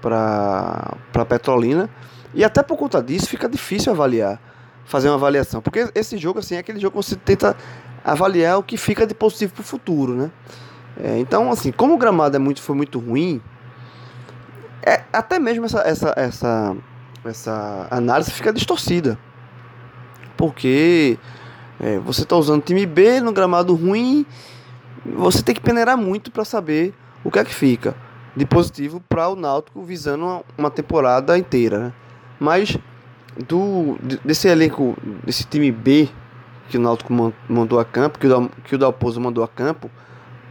para 0.00 1.24
Petrolina. 1.28 1.88
E 2.34 2.44
até 2.44 2.62
por 2.62 2.76
conta 2.76 3.02
disso 3.02 3.28
fica 3.28 3.48
difícil 3.48 3.92
avaliar, 3.92 4.40
fazer 4.86 5.08
uma 5.08 5.16
avaliação. 5.16 5.60
Porque 5.60 5.90
esse 5.94 6.16
jogo 6.16 6.38
assim, 6.38 6.54
é 6.54 6.58
aquele 6.58 6.80
jogo 6.80 6.98
que 6.98 7.06
você 7.06 7.16
tenta 7.16 7.56
avaliar 8.04 8.58
o 8.58 8.62
que 8.62 8.76
fica 8.76 9.06
de 9.06 9.14
positivo 9.14 9.54
para 9.54 9.60
o 9.60 9.64
futuro. 9.64 10.14
Né? 10.14 10.30
É, 11.02 11.18
então, 11.18 11.50
assim, 11.50 11.72
como 11.72 11.94
o 11.94 11.98
gramado 11.98 12.36
é 12.36 12.38
muito, 12.38 12.62
foi 12.62 12.74
muito 12.74 12.98
ruim, 12.98 13.42
é, 14.82 15.02
até 15.12 15.38
mesmo 15.38 15.66
essa, 15.66 15.80
essa, 15.80 16.14
essa, 16.16 16.76
essa 17.24 17.88
análise 17.90 18.30
fica 18.30 18.52
distorcida. 18.52 19.18
Porque 20.36 21.18
é, 21.80 21.98
você 21.98 22.22
está 22.22 22.36
usando 22.36 22.62
time 22.62 22.86
B 22.86 23.20
no 23.20 23.32
gramado 23.32 23.74
ruim 23.74 24.24
você 25.14 25.42
tem 25.42 25.54
que 25.54 25.60
peneirar 25.60 25.96
muito 25.96 26.30
para 26.30 26.44
saber 26.44 26.92
o 27.22 27.30
que 27.30 27.38
é 27.38 27.44
que 27.44 27.54
fica 27.54 27.94
de 28.34 28.44
positivo 28.44 29.02
para 29.08 29.28
o 29.28 29.36
Náutico 29.36 29.82
visando 29.82 30.44
uma 30.58 30.70
temporada 30.70 31.38
inteira. 31.38 31.78
Né? 31.78 31.92
Mas 32.38 32.78
do 33.48 33.98
desse 34.24 34.48
elenco, 34.48 34.96
desse 35.24 35.44
time 35.44 35.70
B 35.70 36.08
que 36.68 36.76
o 36.76 36.80
Náutico 36.80 37.12
mandou 37.48 37.78
a 37.78 37.84
campo, 37.84 38.18
que 38.18 38.26
o, 38.26 38.48
que 38.64 38.74
o 38.74 38.78
Dalpozo 38.78 39.20
mandou 39.20 39.44
a 39.44 39.48
campo, 39.48 39.90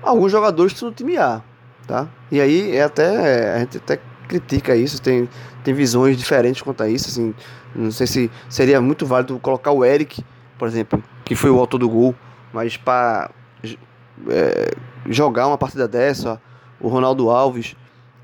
alguns 0.02 0.32
jogadores 0.32 0.74
estão 0.74 0.90
no 0.90 0.96
time 0.96 1.18
A, 1.18 1.42
tá? 1.88 2.08
E 2.32 2.40
aí 2.40 2.76
é 2.76 2.84
até 2.84 3.56
a 3.56 3.60
gente 3.60 3.78
até 3.78 4.00
critica 4.28 4.76
isso, 4.76 5.02
tem, 5.02 5.30
tem 5.64 5.74
visões 5.74 6.18
diferentes 6.18 6.62
quanto 6.62 6.84
a 6.84 6.90
isso, 6.90 7.10
assim, 7.10 7.34
não 7.76 7.92
sei 7.92 8.08
se 8.08 8.32
seria 8.50 8.80
muito 8.80 9.06
válido 9.06 9.38
colocar 9.40 9.72
o 9.72 9.84
Eric, 9.84 10.24
por 10.58 10.68
exemplo, 10.68 11.04
que 11.24 11.36
foi 11.36 11.50
o 11.50 11.60
autor 11.60 11.80
do 11.80 11.90
gol, 11.90 12.16
mas 12.54 12.78
para 12.78 13.30
é, 14.30 14.72
jogar 15.08 15.48
uma 15.48 15.58
partida 15.58 15.88
dessa, 15.88 16.42
o 16.80 16.88
Ronaldo 16.88 17.30
Alves, 17.30 17.76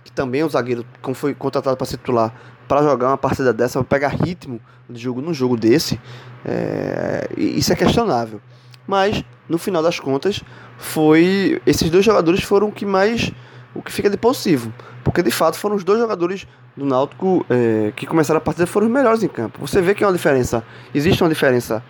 que 0.03 0.11
também 0.11 0.41
é 0.41 0.45
um 0.45 0.49
zagueiro 0.49 0.85
que 1.01 1.13
foi 1.13 1.33
contratado 1.33 1.77
para 1.77 1.87
titular, 1.87 2.33
para 2.67 2.83
jogar 2.83 3.07
uma 3.09 3.17
partida 3.17 3.51
dessa, 3.51 3.79
para 3.79 3.99
pegar 3.99 4.09
ritmo 4.09 4.59
de 4.89 4.99
jogo 4.99 5.21
num 5.21 5.33
jogo 5.33 5.57
desse, 5.57 5.99
é, 6.45 7.29
isso 7.37 7.71
é 7.71 7.75
questionável. 7.75 8.41
Mas 8.87 9.23
no 9.47 9.57
final 9.57 9.83
das 9.83 9.99
contas, 9.99 10.41
foi 10.77 11.61
esses 11.65 11.89
dois 11.89 12.03
jogadores 12.03 12.43
foram 12.43 12.69
o 12.69 12.71
que 12.71 12.85
mais 12.85 13.31
o 13.73 13.81
que 13.81 13.91
fica 13.91 14.09
de 14.09 14.17
possível, 14.17 14.71
porque 15.03 15.21
de 15.21 15.31
fato 15.31 15.57
foram 15.57 15.75
os 15.75 15.83
dois 15.83 15.99
jogadores 15.99 16.45
do 16.75 16.85
Náutico 16.85 17.45
é, 17.49 17.93
que 17.95 18.05
começaram 18.05 18.37
a 18.37 18.41
partida 18.41 18.67
foram 18.67 18.87
os 18.87 18.93
melhores 18.93 19.23
em 19.23 19.27
campo. 19.27 19.59
Você 19.61 19.81
vê 19.81 19.93
que 19.93 20.03
é 20.03 20.07
uma 20.07 20.13
diferença, 20.13 20.63
existe 20.93 21.23
uma 21.23 21.29
diferença 21.29 21.83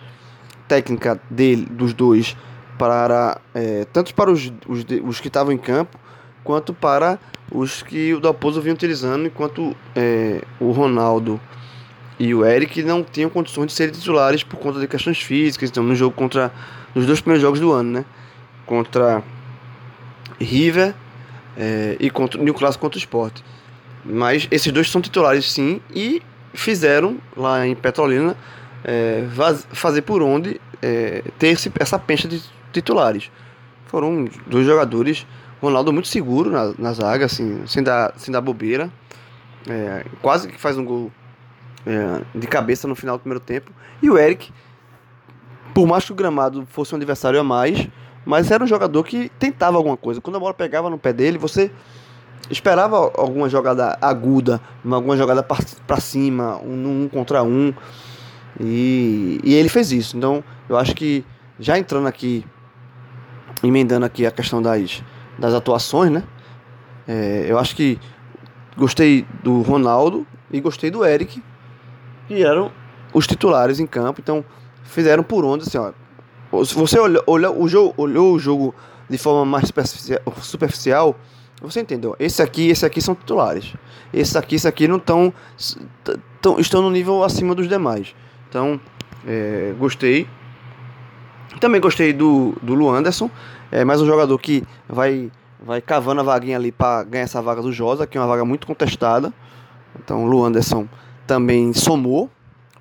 técnica 0.68 1.20
dele 1.28 1.66
dos 1.66 1.92
dois 1.92 2.36
para 2.78 3.40
é, 3.54 3.84
tanto 3.92 4.14
para 4.14 4.30
os, 4.30 4.52
os, 4.68 4.84
os 5.04 5.20
que 5.20 5.28
estavam 5.28 5.52
em 5.52 5.58
campo 5.58 5.98
quanto 6.44 6.72
para 6.72 7.18
os 7.50 7.82
que 7.82 8.14
o 8.14 8.20
Dalpozo 8.20 8.60
vinha 8.60 8.74
utilizando 8.74 9.26
enquanto 9.26 9.76
é, 9.94 10.42
o 10.58 10.70
Ronaldo 10.70 11.40
e 12.18 12.34
o 12.34 12.44
Eric 12.44 12.82
não 12.82 13.02
tinham 13.02 13.28
condições 13.28 13.66
de 13.66 13.72
serem 13.72 13.92
titulares 13.92 14.42
por 14.42 14.58
conta 14.58 14.80
de 14.80 14.86
questões 14.86 15.18
físicas 15.18 15.70
então 15.70 15.82
no 15.82 15.94
jogo 15.94 16.14
contra 16.14 16.52
nos 16.94 17.06
dois 17.06 17.20
primeiros 17.20 17.42
jogos 17.42 17.60
do 17.60 17.72
ano 17.72 17.92
né 17.92 18.04
contra 18.66 19.22
River 20.40 20.94
é, 21.56 21.96
e 22.00 22.10
contra 22.10 22.40
o 22.40 22.44
Newcastle 22.44 22.80
contra 22.80 22.96
o 22.96 23.00
Sport 23.00 23.40
mas 24.04 24.48
esses 24.50 24.72
dois 24.72 24.90
são 24.90 25.00
titulares 25.00 25.50
sim 25.50 25.80
e 25.94 26.22
fizeram 26.54 27.18
lá 27.36 27.66
em 27.66 27.74
Petrolina 27.74 28.36
é, 28.84 29.24
fazer 29.72 30.02
por 30.02 30.22
onde 30.22 30.60
é, 30.80 31.22
ter 31.38 31.48
esse, 31.48 31.70
essa 31.78 31.98
pencha 31.98 32.26
de 32.26 32.42
titulares. 32.72 33.30
Foram 33.86 34.26
dois 34.46 34.66
jogadores, 34.66 35.26
Ronaldo 35.62 35.92
muito 35.92 36.08
seguro 36.08 36.50
na, 36.50 36.74
na 36.76 36.92
zaga, 36.92 37.26
assim, 37.26 37.64
sem 37.66 37.82
dar, 37.82 38.12
sem 38.16 38.32
dar 38.32 38.40
bobeira. 38.40 38.90
É, 39.68 40.04
quase 40.20 40.48
que 40.48 40.60
faz 40.60 40.76
um 40.76 40.84
gol 40.84 41.12
é, 41.86 42.20
de 42.36 42.48
cabeça 42.48 42.88
no 42.88 42.96
final 42.96 43.16
do 43.16 43.20
primeiro 43.20 43.38
tempo. 43.38 43.70
E 44.02 44.10
o 44.10 44.18
Eric, 44.18 44.52
por 45.72 45.86
mais 45.86 46.04
que 46.04 46.10
o 46.10 46.16
gramado 46.16 46.66
fosse 46.68 46.92
um 46.92 46.96
adversário 46.96 47.38
a 47.38 47.44
mais, 47.44 47.88
mas 48.26 48.50
era 48.50 48.64
um 48.64 48.66
jogador 48.66 49.04
que 49.04 49.28
tentava 49.38 49.76
alguma 49.76 49.96
coisa. 49.96 50.20
Quando 50.20 50.34
a 50.34 50.40
bola 50.40 50.52
pegava 50.52 50.90
no 50.90 50.98
pé 50.98 51.12
dele, 51.12 51.38
você 51.38 51.70
esperava 52.50 52.96
alguma 53.14 53.48
jogada 53.48 53.96
aguda, 54.00 54.60
alguma 54.84 55.16
jogada 55.16 55.44
para 55.44 56.00
cima, 56.00 56.58
um, 56.58 57.04
um 57.04 57.08
contra 57.08 57.44
um. 57.44 57.72
E, 58.58 59.40
e 59.44 59.54
ele 59.54 59.68
fez 59.68 59.92
isso. 59.92 60.16
Então, 60.16 60.42
eu 60.68 60.76
acho 60.76 60.92
que 60.92 61.24
já 61.60 61.78
entrando 61.78 62.08
aqui 62.08 62.44
emendando 63.62 64.04
aqui 64.04 64.26
a 64.26 64.30
questão 64.30 64.60
das, 64.60 65.02
das 65.42 65.54
atuações, 65.54 66.12
né? 66.12 66.22
É, 67.06 67.46
eu 67.48 67.58
acho 67.58 67.74
que 67.74 67.98
gostei 68.76 69.26
do 69.42 69.60
Ronaldo 69.60 70.24
e 70.52 70.60
gostei 70.60 70.88
do 70.88 71.04
Eric, 71.04 71.42
que 72.28 72.44
eram 72.44 72.70
os 73.12 73.26
titulares 73.26 73.80
em 73.80 73.86
campo, 73.86 74.20
então 74.20 74.44
fizeram 74.84 75.24
por 75.24 75.44
onde, 75.44 75.64
assim, 75.64 75.78
ó. 75.78 75.92
Se 76.64 76.76
você 76.76 76.96
olhou, 76.96 77.24
olhou, 77.26 77.60
o 77.60 77.68
jogo, 77.68 77.94
olhou 77.96 78.34
o 78.34 78.38
jogo 78.38 78.72
de 79.10 79.18
forma 79.18 79.44
mais 79.44 79.68
superficial, 80.42 81.16
você 81.60 81.80
entendeu? 81.80 82.14
Esse 82.20 82.40
aqui 82.40 82.68
esse 82.68 82.86
aqui 82.86 83.00
são 83.00 83.14
titulares. 83.16 83.74
Esse 84.14 84.38
aqui 84.38 84.54
esse 84.54 84.68
aqui 84.68 84.86
não 84.86 84.98
estão 84.98 85.34
estão 86.58 86.82
no 86.82 86.90
nível 86.90 87.24
acima 87.24 87.52
dos 87.52 87.68
demais. 87.68 88.14
Então, 88.48 88.80
é, 89.26 89.74
gostei 89.76 90.28
também 91.58 91.80
gostei 91.80 92.12
do, 92.12 92.54
do 92.62 92.74
Luanderson, 92.74 93.30
é 93.72 93.84
mais 93.84 94.02
um 94.02 94.06
jogador 94.06 94.38
que 94.38 94.62
vai, 94.86 95.32
vai 95.58 95.80
cavando 95.80 96.20
a 96.20 96.24
vaguinha 96.24 96.56
ali 96.58 96.70
para 96.70 97.02
ganhar 97.04 97.24
essa 97.24 97.40
vaga 97.40 97.62
do 97.62 97.72
Josa, 97.72 98.06
que 98.06 98.18
é 98.18 98.20
uma 98.20 98.26
vaga 98.26 98.44
muito 98.44 98.66
contestada. 98.66 99.32
Então 99.98 100.24
o 100.24 100.26
Luanderson 100.26 100.86
também 101.26 101.72
somou 101.72 102.30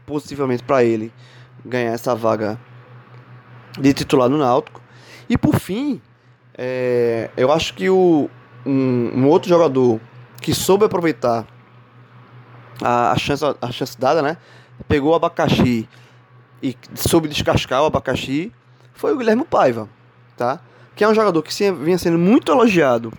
positivamente 0.05 0.63
para 0.63 0.83
ele 0.83 1.11
ganhar 1.65 1.93
essa 1.93 2.13
vaga 2.13 2.59
de 3.79 3.93
titular 3.93 4.27
no 4.27 4.37
Náutico. 4.37 4.81
E 5.29 5.37
por 5.37 5.55
fim, 5.55 6.01
É, 6.53 7.29
eu 7.37 7.49
acho 7.51 7.73
que 7.73 7.89
o, 7.89 8.29
um, 8.65 9.11
um, 9.15 9.27
outro 9.27 9.47
jogador 9.47 9.99
que 10.41 10.53
soube 10.53 10.83
aproveitar 10.85 11.47
a, 12.83 13.13
a, 13.13 13.17
chance, 13.17 13.43
a 13.59 13.71
chance 13.71 13.97
dada, 13.97 14.21
né? 14.21 14.37
Pegou 14.87 15.11
o 15.11 15.15
abacaxi 15.15 15.87
e 16.61 16.75
soube 16.93 17.29
descascar 17.29 17.81
o 17.81 17.85
abacaxi, 17.85 18.51
foi 18.93 19.13
o 19.13 19.17
Guilherme 19.17 19.45
Paiva, 19.45 19.87
tá? 20.35 20.59
Que 21.01 21.05
é 21.05 21.07
um 21.07 21.15
jogador 21.15 21.41
que 21.41 21.71
vinha 21.71 21.97
sendo 21.97 22.19
muito 22.19 22.51
elogiado 22.51 23.11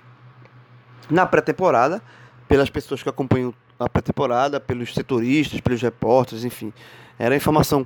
na 1.11 1.27
pré-temporada, 1.27 2.01
pelas 2.47 2.71
pessoas 2.71 3.03
que 3.03 3.09
acompanham 3.09 3.53
a 3.77 3.88
pré-temporada, 3.88 4.61
pelos 4.61 4.95
setoristas, 4.95 5.61
pelos 5.61 5.83
repórteres, 5.83 6.45
enfim. 6.45 6.73
Era 7.18 7.35
informação 7.35 7.85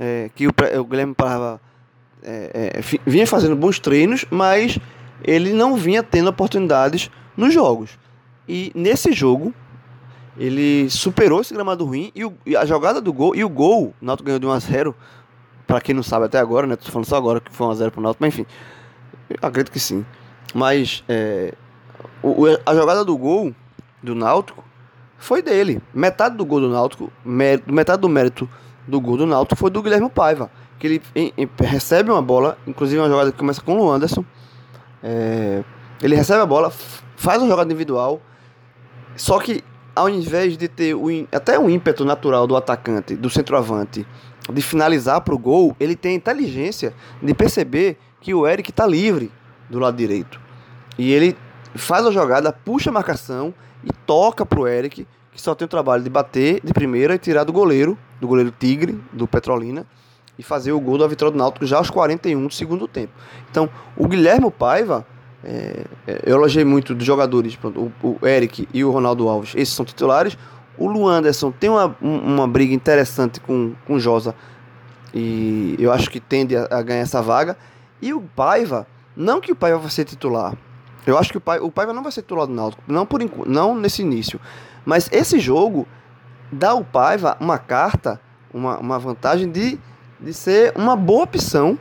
é, 0.00 0.32
que 0.34 0.48
o, 0.48 0.50
o 0.80 0.84
Guilherme 0.84 1.14
Paiva 1.14 1.60
é, 2.24 2.72
é, 2.74 2.98
vinha 3.08 3.24
fazendo 3.24 3.54
bons 3.54 3.78
treinos, 3.78 4.24
mas 4.32 4.80
ele 5.22 5.52
não 5.52 5.76
vinha 5.76 6.02
tendo 6.02 6.28
oportunidades 6.28 7.08
nos 7.36 7.54
jogos. 7.54 7.96
E 8.48 8.72
nesse 8.74 9.12
jogo, 9.12 9.54
ele 10.36 10.90
superou 10.90 11.40
esse 11.40 11.54
gramado 11.54 11.84
ruim 11.84 12.10
e, 12.16 12.24
o, 12.24 12.34
e, 12.44 12.56
a 12.56 12.64
jogada 12.64 13.00
do 13.00 13.12
gol, 13.12 13.32
e 13.36 13.44
o 13.44 13.48
gol, 13.48 13.94
o 14.02 14.04
Náutico 14.04 14.26
ganhou 14.26 14.40
de 14.40 14.46
1 14.46 14.50
a 14.50 14.58
0 14.58 14.94
para 15.68 15.80
quem 15.80 15.94
não 15.94 16.02
sabe 16.02 16.26
até 16.26 16.40
agora, 16.40 16.66
né? 16.66 16.74
Tô 16.74 16.90
falando 16.90 17.06
só 17.06 17.14
agora 17.14 17.40
que 17.40 17.52
foi 17.52 17.64
1 17.64 17.70
a 17.70 17.74
0 17.76 17.90
pro 17.92 18.00
Náutico, 18.00 18.24
mas 18.24 18.34
enfim. 18.34 18.44
Acredito 19.42 19.72
que 19.72 19.80
sim. 19.80 20.04
Mas 20.54 21.04
é, 21.08 21.54
o, 22.22 22.46
a 22.64 22.74
jogada 22.74 23.04
do 23.04 23.16
gol 23.16 23.54
do 24.02 24.14
Náutico 24.14 24.64
foi 25.18 25.42
dele. 25.42 25.80
Metade 25.92 26.36
do 26.36 26.44
gol 26.44 26.60
do 26.60 26.68
Náutico, 26.68 27.12
metade 27.24 28.00
do 28.00 28.08
mérito 28.08 28.48
do 28.86 29.00
gol 29.00 29.16
do 29.16 29.26
Náutico 29.26 29.58
foi 29.58 29.70
do 29.70 29.82
Guilherme 29.82 30.08
Paiva. 30.08 30.50
Que 30.78 30.86
ele 30.86 31.02
em, 31.14 31.32
em, 31.36 31.48
recebe 31.58 32.10
uma 32.10 32.22
bola, 32.22 32.58
inclusive 32.66 33.00
uma 33.00 33.08
jogada 33.08 33.32
que 33.32 33.38
começa 33.38 33.60
com 33.60 33.78
o 33.78 33.90
Anderson. 33.90 34.24
É, 35.02 35.62
ele 36.02 36.14
recebe 36.14 36.40
a 36.40 36.46
bola, 36.46 36.70
faz 37.16 37.40
uma 37.40 37.48
jogada 37.48 37.70
individual. 37.70 38.20
Só 39.16 39.38
que 39.38 39.64
ao 39.94 40.10
invés 40.10 40.58
de 40.58 40.68
ter 40.68 40.94
o, 40.94 41.06
até 41.32 41.58
o 41.58 41.70
ímpeto 41.70 42.04
natural 42.04 42.46
do 42.46 42.54
atacante, 42.54 43.16
do 43.16 43.30
centroavante, 43.30 44.06
de 44.52 44.62
finalizar 44.62 45.22
para 45.22 45.34
o 45.34 45.38
gol, 45.38 45.74
ele 45.80 45.96
tem 45.96 46.12
a 46.12 46.14
inteligência 46.16 46.94
de 47.22 47.32
perceber 47.32 47.98
que 48.26 48.34
o 48.34 48.44
Eric 48.44 48.70
está 48.70 48.84
livre 48.84 49.30
do 49.70 49.78
lado 49.78 49.96
direito. 49.96 50.40
E 50.98 51.12
ele 51.12 51.36
faz 51.76 52.04
a 52.04 52.10
jogada, 52.10 52.52
puxa 52.52 52.90
a 52.90 52.92
marcação 52.92 53.54
e 53.84 53.92
toca 54.04 54.44
para 54.44 54.58
o 54.58 54.66
Eric, 54.66 55.06
que 55.30 55.40
só 55.40 55.54
tem 55.54 55.64
o 55.64 55.68
trabalho 55.68 56.02
de 56.02 56.10
bater 56.10 56.60
de 56.64 56.72
primeira 56.72 57.14
e 57.14 57.18
tirar 57.20 57.44
do 57.44 57.52
goleiro, 57.52 57.96
do 58.20 58.26
goleiro 58.26 58.52
Tigre, 58.58 59.00
do 59.12 59.28
Petrolina, 59.28 59.86
e 60.36 60.42
fazer 60.42 60.72
o 60.72 60.80
gol 60.80 60.98
da 60.98 61.06
vitória 61.06 61.30
do 61.30 61.38
Náutico 61.38 61.64
já 61.64 61.76
aos 61.76 61.88
41 61.88 62.48
do 62.48 62.52
segundo 62.52 62.88
tempo. 62.88 63.12
Então, 63.48 63.70
o 63.96 64.08
Guilherme 64.08 64.50
Paiva 64.50 65.06
é, 65.44 65.84
é, 66.08 66.22
eu 66.26 66.34
elogiei 66.34 66.64
muito 66.64 66.96
dos 66.96 67.06
jogadores, 67.06 67.54
pronto, 67.54 67.92
o, 68.02 68.18
o, 68.20 68.26
Eric 68.26 68.68
e 68.74 68.82
o 68.82 68.90
Ronaldo 68.90 69.28
Alves, 69.28 69.52
esses 69.54 69.72
são 69.72 69.84
titulares. 69.84 70.36
O 70.76 70.88
Luan 70.88 71.18
Anderson 71.18 71.52
tem 71.52 71.70
uma, 71.70 71.96
uma 72.00 72.48
briga 72.48 72.74
interessante 72.74 73.38
com, 73.38 73.72
com 73.86 73.94
o 73.94 74.00
Josa 74.00 74.34
e 75.18 75.76
eu 75.78 75.90
acho 75.90 76.10
que 76.10 76.20
tende 76.20 76.54
a, 76.56 76.68
a, 76.70 76.82
ganhar 76.82 77.00
essa 77.00 77.22
vaga. 77.22 77.56
E 78.00 78.12
o 78.12 78.20
Paiva, 78.20 78.86
não 79.16 79.40
que 79.40 79.52
o 79.52 79.56
Paiva 79.56 79.78
vai 79.78 79.90
ser 79.90 80.04
titular, 80.04 80.54
eu 81.06 81.16
acho 81.16 81.30
que 81.30 81.38
o, 81.38 81.40
Paiva, 81.40 81.64
o 81.64 81.70
Paiva 81.70 81.92
não 81.92 82.02
vai 82.02 82.12
ser 82.12 82.22
titular 82.22 82.46
do 82.46 82.52
Náutico, 82.52 82.82
não, 82.86 83.06
por, 83.06 83.20
não 83.46 83.74
nesse 83.74 84.02
início, 84.02 84.40
mas 84.84 85.08
esse 85.12 85.38
jogo 85.38 85.86
dá 86.50 86.70
ao 86.70 86.84
Paiva 86.84 87.36
uma 87.40 87.58
carta, 87.58 88.20
uma, 88.52 88.78
uma 88.78 88.98
vantagem 88.98 89.50
de, 89.50 89.78
de 90.20 90.34
ser 90.34 90.72
uma 90.76 90.96
boa 90.96 91.24
opção 91.24 91.78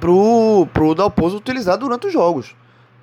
pro, 0.00 0.66
pro 0.72 0.94
Dalpozo 0.94 1.36
utilizar 1.36 1.76
durante 1.76 2.06
os 2.06 2.12
jogos, 2.12 2.54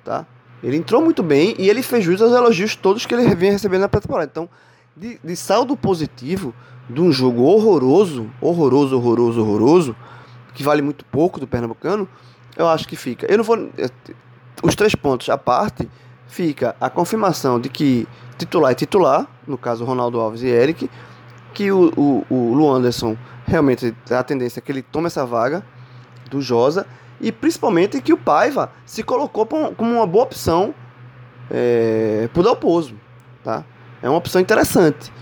tá? 0.04 0.26
Ele 0.62 0.76
entrou 0.76 1.02
muito 1.02 1.22
bem 1.22 1.54
e 1.58 1.68
ele 1.68 1.82
fez 1.82 2.04
jus 2.04 2.20
aos 2.20 2.32
elogios 2.32 2.74
todos 2.74 3.04
que 3.04 3.14
ele 3.14 3.34
vinha 3.34 3.52
recebendo 3.52 3.82
na 3.82 3.88
pré-temporada. 3.88 4.30
Então, 4.30 4.48
de, 4.96 5.20
de 5.22 5.36
saldo 5.36 5.76
positivo 5.76 6.54
de 6.88 7.00
um 7.00 7.12
jogo 7.12 7.42
horroroso, 7.42 8.30
horroroso, 8.40 8.96
horroroso, 8.96 9.40
horroroso, 9.40 9.96
que 10.56 10.62
vale 10.62 10.80
muito 10.80 11.04
pouco 11.04 11.38
do 11.38 11.46
Pernambucano, 11.46 12.08
eu 12.56 12.66
acho 12.66 12.88
que 12.88 12.96
fica. 12.96 13.30
Eu 13.30 13.36
não 13.36 13.44
vou. 13.44 13.68
Os 14.62 14.74
três 14.74 14.94
pontos 14.94 15.28
à 15.28 15.36
parte, 15.36 15.88
fica 16.26 16.74
a 16.80 16.88
confirmação 16.88 17.60
de 17.60 17.68
que 17.68 18.08
titular 18.38 18.72
é 18.72 18.74
titular, 18.74 19.28
no 19.46 19.58
caso 19.58 19.84
Ronaldo 19.84 20.18
Alves 20.18 20.42
e 20.42 20.46
Eric, 20.46 20.90
que 21.52 21.70
o, 21.70 21.92
o, 21.94 22.26
o 22.30 22.54
Lu 22.54 22.72
Anderson 22.72 23.16
realmente 23.46 23.94
a 24.10 24.22
tendência 24.22 24.58
é 24.58 24.62
que 24.62 24.72
ele 24.72 24.82
tome 24.82 25.06
essa 25.06 25.26
vaga 25.26 25.62
do 26.30 26.40
Josa 26.40 26.86
e 27.20 27.30
principalmente 27.30 28.00
que 28.00 28.12
o 28.12 28.16
Paiva 28.16 28.72
se 28.86 29.02
colocou 29.02 29.46
como 29.46 29.92
uma 29.92 30.06
boa 30.06 30.24
opção 30.24 30.74
é, 31.50 32.28
para 32.32 32.40
o 32.40 32.42
Dalpozo, 32.42 32.94
tá? 33.44 33.62
É 34.02 34.08
uma 34.08 34.18
opção 34.18 34.40
interessante, 34.40 35.12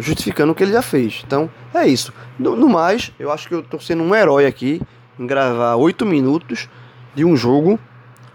justificando 0.00 0.52
o 0.52 0.54
que 0.54 0.62
ele 0.62 0.72
já 0.72 0.82
fez. 0.82 1.22
Então, 1.26 1.50
é 1.74 1.86
isso. 1.86 2.12
No, 2.38 2.56
no 2.56 2.68
mais, 2.68 3.12
eu 3.18 3.30
acho 3.30 3.48
que 3.48 3.54
eu 3.54 3.60
estou 3.60 3.80
sendo 3.80 4.02
um 4.02 4.14
herói 4.14 4.46
aqui 4.46 4.80
em 5.18 5.26
gravar 5.26 5.76
oito 5.76 6.06
minutos 6.06 6.68
de 7.14 7.24
um 7.24 7.36
jogo 7.36 7.78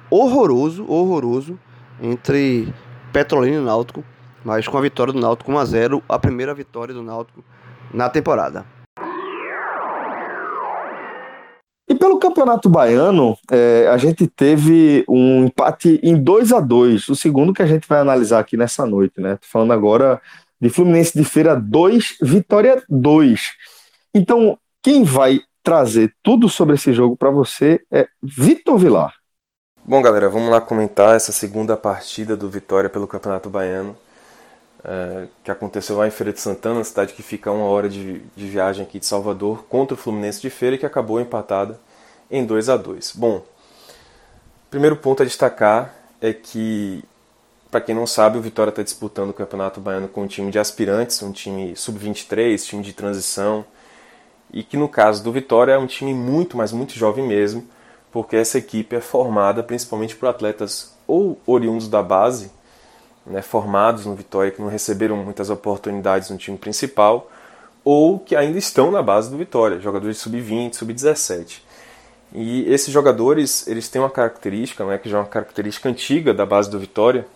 horroroso, 0.09 0.85
horroroso 0.87 1.59
entre 2.01 2.73
Petrolina 3.11 3.57
e 3.57 3.65
Náutico, 3.65 4.03
mas 4.43 4.67
com 4.67 4.77
a 4.77 4.81
vitória 4.81 5.11
do 5.11 5.19
Náutico 5.19 5.51
1 5.51 5.57
a 5.57 5.65
0, 5.65 6.03
a 6.07 6.19
primeira 6.19 6.53
vitória 6.53 6.93
do 6.93 7.01
Náutico 7.01 7.43
na 7.93 8.09
temporada. 8.09 8.65
E 11.87 11.93
pelo 11.93 12.17
Campeonato 12.17 12.67
Baiano, 12.67 13.37
é, 13.51 13.87
a 13.91 13.97
gente 13.97 14.27
teve 14.27 15.05
um 15.07 15.45
empate 15.45 15.99
em 16.01 16.15
2 16.21 16.51
a 16.51 16.59
2 16.59 17.09
o 17.09 17.15
segundo 17.15 17.53
que 17.53 17.61
a 17.61 17.67
gente 17.67 17.87
vai 17.87 17.99
analisar 17.99 18.39
aqui 18.39 18.57
nessa 18.57 18.85
noite, 18.85 19.21
né? 19.21 19.35
Tô 19.35 19.47
falando 19.47 19.71
agora 19.71 20.19
de 20.59 20.69
Fluminense 20.69 21.17
de 21.17 21.23
Feira 21.23 21.55
2, 21.55 22.17
Vitória 22.21 22.83
2. 22.89 23.41
Então, 24.13 24.57
quem 24.81 25.03
vai 25.03 25.39
trazer 25.63 26.13
tudo 26.21 26.47
sobre 26.47 26.75
esse 26.75 26.93
jogo 26.93 27.17
para 27.17 27.31
você 27.31 27.81
é 27.91 28.07
Vitor 28.21 28.77
Vilar. 28.77 29.13
Bom, 29.83 30.01
galera, 30.01 30.29
vamos 30.29 30.49
lá 30.49 30.61
comentar 30.61 31.15
essa 31.15 31.31
segunda 31.31 31.75
partida 31.75 32.35
do 32.35 32.49
Vitória 32.49 32.89
pelo 32.89 33.07
Campeonato 33.07 33.49
Baiano, 33.49 33.95
é, 34.83 35.27
que 35.43 35.51
aconteceu 35.51 35.97
lá 35.97 36.07
em 36.07 36.11
Feira 36.11 36.31
de 36.31 36.39
Santana, 36.39 36.83
cidade 36.83 37.13
que 37.13 37.21
fica 37.21 37.51
uma 37.51 37.65
hora 37.65 37.89
de, 37.89 38.19
de 38.35 38.47
viagem 38.47 38.83
aqui 38.83 38.99
de 38.99 39.05
Salvador, 39.05 39.65
contra 39.69 39.95
o 39.95 39.97
Fluminense 39.97 40.41
de 40.41 40.49
Feira, 40.49 40.77
que 40.77 40.85
acabou 40.85 41.19
empatada 41.19 41.79
em 42.29 42.45
2 42.45 42.69
a 42.69 42.77
2 42.77 43.13
Bom, 43.15 43.43
primeiro 44.69 44.97
ponto 44.97 45.21
a 45.21 45.25
destacar 45.25 45.93
é 46.21 46.33
que, 46.33 47.03
para 47.69 47.81
quem 47.81 47.93
não 47.93 48.07
sabe, 48.07 48.37
o 48.37 48.41
Vitória 48.41 48.69
está 48.69 48.83
disputando 48.83 49.31
o 49.31 49.33
Campeonato 49.33 49.81
Baiano 49.81 50.07
com 50.07 50.23
um 50.23 50.27
time 50.27 50.51
de 50.51 50.59
aspirantes, 50.59 51.21
um 51.21 51.31
time 51.31 51.75
sub-23, 51.75 52.63
time 52.63 52.83
de 52.83 52.93
transição, 52.93 53.65
e 54.51 54.63
que 54.63 54.77
no 54.77 54.87
caso 54.87 55.23
do 55.23 55.31
Vitória 55.31 55.73
é 55.73 55.77
um 55.77 55.87
time 55.87 56.13
muito, 56.13 56.55
mas 56.55 56.71
muito 56.71 56.93
jovem 56.93 57.27
mesmo, 57.27 57.67
porque 58.11 58.37
essa 58.37 58.57
equipe 58.57 58.95
é 58.95 59.01
formada 59.01 59.61
principalmente 59.61 60.15
por 60.15 60.29
atletas 60.29 60.95
ou 61.05 61.37
oriundos 61.45 61.89
da 61.89 62.01
base, 62.01 62.49
né, 63.25 63.41
formados 63.41 64.05
no 64.05 64.15
Vitória, 64.15 64.51
que 64.51 64.61
não 64.61 64.69
receberam 64.69 65.17
muitas 65.17 65.49
oportunidades 65.49 66.29
no 66.29 66.37
time 66.37 66.57
principal, 66.57 67.29
ou 67.83 68.19
que 68.19 68.35
ainda 68.35 68.57
estão 68.57 68.91
na 68.91 69.01
base 69.01 69.29
do 69.29 69.37
Vitória, 69.37 69.79
jogadores 69.79 70.17
sub-20, 70.19 70.75
sub-17. 70.75 71.61
E 72.33 72.71
esses 72.71 72.93
jogadores, 72.93 73.67
eles 73.67 73.89
têm 73.89 74.01
uma 74.01 74.09
característica, 74.09 74.85
né, 74.85 74.97
que 74.97 75.09
já 75.09 75.17
é 75.17 75.21
uma 75.21 75.27
característica 75.27 75.89
antiga 75.89 76.33
da 76.33 76.45
base 76.45 76.69
do 76.69 76.79
Vitória, 76.79 77.27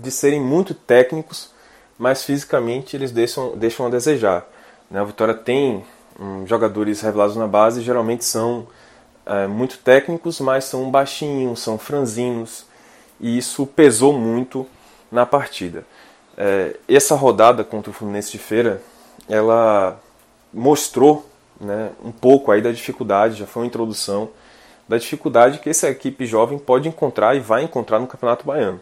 de 0.00 0.10
serem 0.10 0.40
muito 0.40 0.74
técnicos, 0.74 1.50
mas 1.98 2.24
fisicamente 2.24 2.96
eles 2.96 3.12
deixam, 3.12 3.56
deixam 3.56 3.86
a 3.86 3.90
desejar. 3.90 4.46
Né? 4.90 5.02
O 5.02 5.06
Vitória 5.06 5.34
tem 5.34 5.84
um, 6.18 6.46
jogadores 6.46 7.00
revelados 7.00 7.36
na 7.36 7.46
base, 7.46 7.82
geralmente 7.82 8.24
são 8.24 8.66
é, 9.26 9.46
muito 9.46 9.78
técnicos, 9.78 10.40
mas 10.40 10.64
são 10.64 10.90
baixinhos, 10.90 11.60
são 11.60 11.78
franzinos, 11.78 12.64
e 13.20 13.36
isso 13.36 13.66
pesou 13.66 14.12
muito 14.12 14.66
na 15.12 15.26
partida. 15.26 15.84
É, 16.36 16.76
essa 16.88 17.14
rodada 17.14 17.62
contra 17.62 17.90
o 17.90 17.94
Fluminense 17.94 18.32
de 18.32 18.38
Feira, 18.38 18.80
ela 19.28 20.00
mostrou 20.52 21.28
né, 21.60 21.90
um 22.02 22.10
pouco 22.10 22.50
aí 22.50 22.62
da 22.62 22.72
dificuldade, 22.72 23.36
já 23.36 23.46
foi 23.46 23.62
uma 23.62 23.66
introdução, 23.66 24.30
da 24.88 24.98
dificuldade 24.98 25.58
que 25.58 25.70
essa 25.70 25.88
equipe 25.88 26.26
jovem 26.26 26.58
pode 26.58 26.88
encontrar 26.88 27.36
e 27.36 27.40
vai 27.40 27.62
encontrar 27.62 28.00
no 28.00 28.06
Campeonato 28.06 28.44
Baiano. 28.44 28.80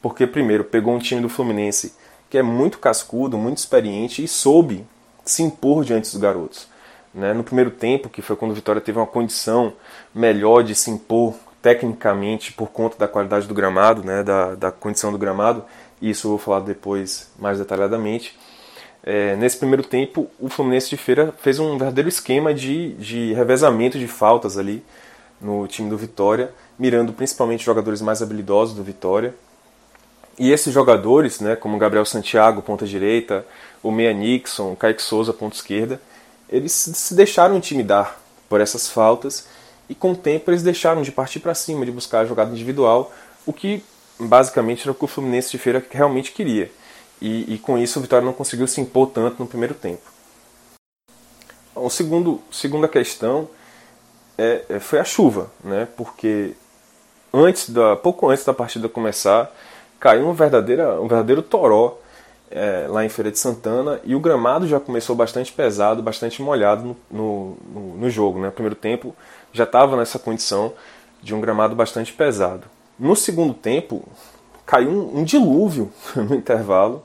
Porque, 0.00 0.26
primeiro, 0.26 0.64
pegou 0.64 0.94
um 0.94 0.98
time 0.98 1.20
do 1.20 1.28
Fluminense 1.28 1.94
que 2.28 2.38
é 2.38 2.42
muito 2.42 2.78
cascudo, 2.78 3.36
muito 3.36 3.58
experiente 3.58 4.22
e 4.22 4.28
soube 4.28 4.86
se 5.24 5.42
impor 5.42 5.84
diante 5.84 6.10
dos 6.10 6.20
garotos. 6.20 6.68
Né? 7.12 7.34
No 7.34 7.42
primeiro 7.42 7.72
tempo, 7.72 8.08
que 8.08 8.22
foi 8.22 8.36
quando 8.36 8.52
o 8.52 8.54
Vitória 8.54 8.80
teve 8.80 8.98
uma 8.98 9.06
condição 9.06 9.72
melhor 10.14 10.62
de 10.62 10.74
se 10.76 10.90
impor 10.90 11.34
tecnicamente 11.60 12.52
por 12.52 12.68
conta 12.68 12.96
da 12.96 13.08
qualidade 13.08 13.46
do 13.46 13.54
gramado, 13.54 14.04
né? 14.04 14.22
da, 14.22 14.54
da 14.54 14.72
condição 14.72 15.10
do 15.10 15.18
gramado, 15.18 15.64
e 16.00 16.10
isso 16.10 16.26
eu 16.26 16.30
vou 16.30 16.38
falar 16.38 16.60
depois 16.60 17.30
mais 17.38 17.58
detalhadamente. 17.58 18.38
É, 19.02 19.34
nesse 19.36 19.56
primeiro 19.56 19.82
tempo, 19.82 20.30
o 20.38 20.48
Fluminense 20.48 20.88
de 20.88 20.96
Feira 20.96 21.34
fez 21.42 21.58
um 21.58 21.76
verdadeiro 21.76 22.08
esquema 22.08 22.54
de, 22.54 22.92
de 22.94 23.32
revezamento 23.32 23.98
de 23.98 24.06
faltas 24.06 24.56
ali, 24.56 24.84
no 25.40 25.66
time 25.66 25.88
do 25.88 25.96
Vitória, 25.96 26.52
mirando 26.78 27.12
principalmente 27.12 27.64
jogadores 27.64 28.02
mais 28.02 28.22
habilidosos 28.22 28.74
do 28.74 28.84
Vitória. 28.84 29.34
E 30.40 30.50
esses 30.50 30.72
jogadores, 30.72 31.38
né, 31.38 31.54
como 31.54 31.76
Gabriel 31.76 32.06
Santiago, 32.06 32.62
ponta 32.62 32.86
direita, 32.86 33.46
o 33.82 33.92
Meia 33.92 34.14
Nixon, 34.14 34.72
o 34.72 34.76
Kaique 34.76 35.02
Souza, 35.02 35.34
ponta 35.34 35.54
esquerda, 35.54 36.00
eles 36.48 36.72
se 36.72 37.14
deixaram 37.14 37.58
intimidar 37.58 38.18
por 38.48 38.58
essas 38.58 38.88
faltas 38.88 39.46
e 39.86 39.94
com 39.94 40.12
o 40.12 40.16
tempo 40.16 40.50
eles 40.50 40.62
deixaram 40.62 41.02
de 41.02 41.12
partir 41.12 41.40
para 41.40 41.54
cima, 41.54 41.84
de 41.84 41.92
buscar 41.92 42.20
a 42.20 42.24
jogada 42.24 42.52
individual, 42.52 43.12
o 43.44 43.52
que 43.52 43.84
basicamente 44.18 44.80
era 44.80 44.92
o 44.92 44.94
que 44.94 45.04
o 45.04 45.06
Fluminense 45.06 45.50
de 45.50 45.58
Feira 45.58 45.84
realmente 45.90 46.32
queria. 46.32 46.72
E, 47.20 47.52
e 47.52 47.58
com 47.58 47.76
isso 47.76 47.98
o 47.98 48.02
Vitória 48.02 48.24
não 48.24 48.32
conseguiu 48.32 48.66
se 48.66 48.80
impor 48.80 49.10
tanto 49.10 49.38
no 49.38 49.46
primeiro 49.46 49.74
tempo. 49.74 50.10
O 51.74 51.90
segundo, 51.90 52.40
segunda 52.50 52.88
questão 52.88 53.46
é, 54.38 54.64
é, 54.70 54.80
foi 54.80 55.00
a 55.00 55.04
chuva, 55.04 55.50
né? 55.62 55.86
Porque 55.98 56.52
antes 57.30 57.68
da, 57.68 57.94
pouco 57.94 58.30
antes 58.30 58.42
da 58.46 58.54
partida 58.54 58.88
começar, 58.88 59.54
caiu 60.00 60.26
um 60.26 60.32
verdadeiro, 60.32 61.02
um 61.02 61.06
verdadeiro 61.06 61.42
toró 61.42 61.98
é, 62.50 62.86
lá 62.88 63.04
em 63.04 63.08
Feira 63.08 63.30
de 63.30 63.38
Santana 63.38 64.00
e 64.02 64.14
o 64.14 64.20
gramado 64.20 64.66
já 64.66 64.80
começou 64.80 65.14
bastante 65.14 65.52
pesado, 65.52 66.02
bastante 66.02 66.42
molhado 66.42 66.96
no, 67.10 67.56
no, 67.72 67.80
no 67.98 68.10
jogo. 68.10 68.40
Né? 68.40 68.46
No 68.46 68.52
primeiro 68.52 68.74
tempo 68.74 69.14
já 69.52 69.64
estava 69.64 69.96
nessa 69.96 70.18
condição 70.18 70.72
de 71.22 71.34
um 71.34 71.40
gramado 71.40 71.76
bastante 71.76 72.12
pesado. 72.12 72.64
No 72.98 73.14
segundo 73.14 73.54
tempo 73.54 74.02
caiu 74.66 74.88
um, 74.88 75.20
um 75.20 75.24
dilúvio 75.24 75.92
no 76.16 76.34
intervalo 76.34 77.04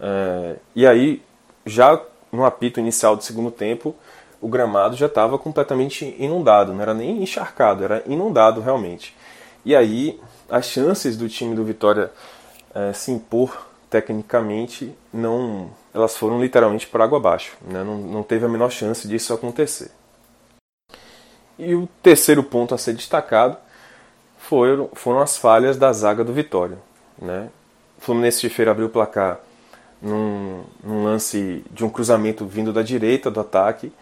é, 0.00 0.56
e 0.74 0.86
aí 0.86 1.22
já 1.66 2.00
no 2.32 2.44
apito 2.44 2.80
inicial 2.80 3.16
do 3.16 3.24
segundo 3.24 3.50
tempo 3.50 3.94
o 4.40 4.48
gramado 4.48 4.96
já 4.96 5.06
estava 5.06 5.36
completamente 5.36 6.16
inundado, 6.18 6.72
não 6.72 6.80
era 6.80 6.94
nem 6.94 7.22
encharcado, 7.22 7.84
era 7.84 8.02
inundado 8.06 8.62
realmente. 8.62 9.14
E 9.66 9.76
aí 9.76 10.18
as 10.50 10.66
chances 10.66 11.16
do 11.16 11.28
time 11.28 11.54
do 11.54 11.64
Vitória 11.64 12.10
é, 12.74 12.92
se 12.92 13.10
impor 13.10 13.66
tecnicamente 13.88 14.94
não 15.12 15.70
elas 15.92 16.16
foram 16.16 16.40
literalmente 16.40 16.86
por 16.86 17.00
água 17.00 17.18
abaixo 17.18 17.56
né? 17.62 17.82
não, 17.82 17.98
não 17.98 18.22
teve 18.22 18.44
a 18.44 18.48
menor 18.48 18.70
chance 18.70 19.06
disso 19.08 19.32
acontecer 19.32 19.90
e 21.58 21.74
o 21.74 21.88
terceiro 22.02 22.42
ponto 22.42 22.74
a 22.74 22.78
ser 22.78 22.94
destacado 22.94 23.56
foram, 24.38 24.88
foram 24.92 25.20
as 25.20 25.36
falhas 25.36 25.76
da 25.76 25.92
zaga 25.92 26.24
do 26.24 26.32
Vitória 26.32 26.78
né? 27.20 27.48
o 27.98 28.00
Fluminense 28.00 28.40
de 28.40 28.48
Feira 28.48 28.70
abriu 28.70 28.86
o 28.86 28.90
placar 28.90 29.40
num, 30.00 30.64
num, 30.82 31.04
lance 31.04 31.64
de 31.70 31.84
um 31.84 31.90
cruzamento 31.90 32.46
vindo 32.46 32.72
da 32.72 32.82
direita 32.82 33.30
do 33.30 33.40
ataque 33.40 33.92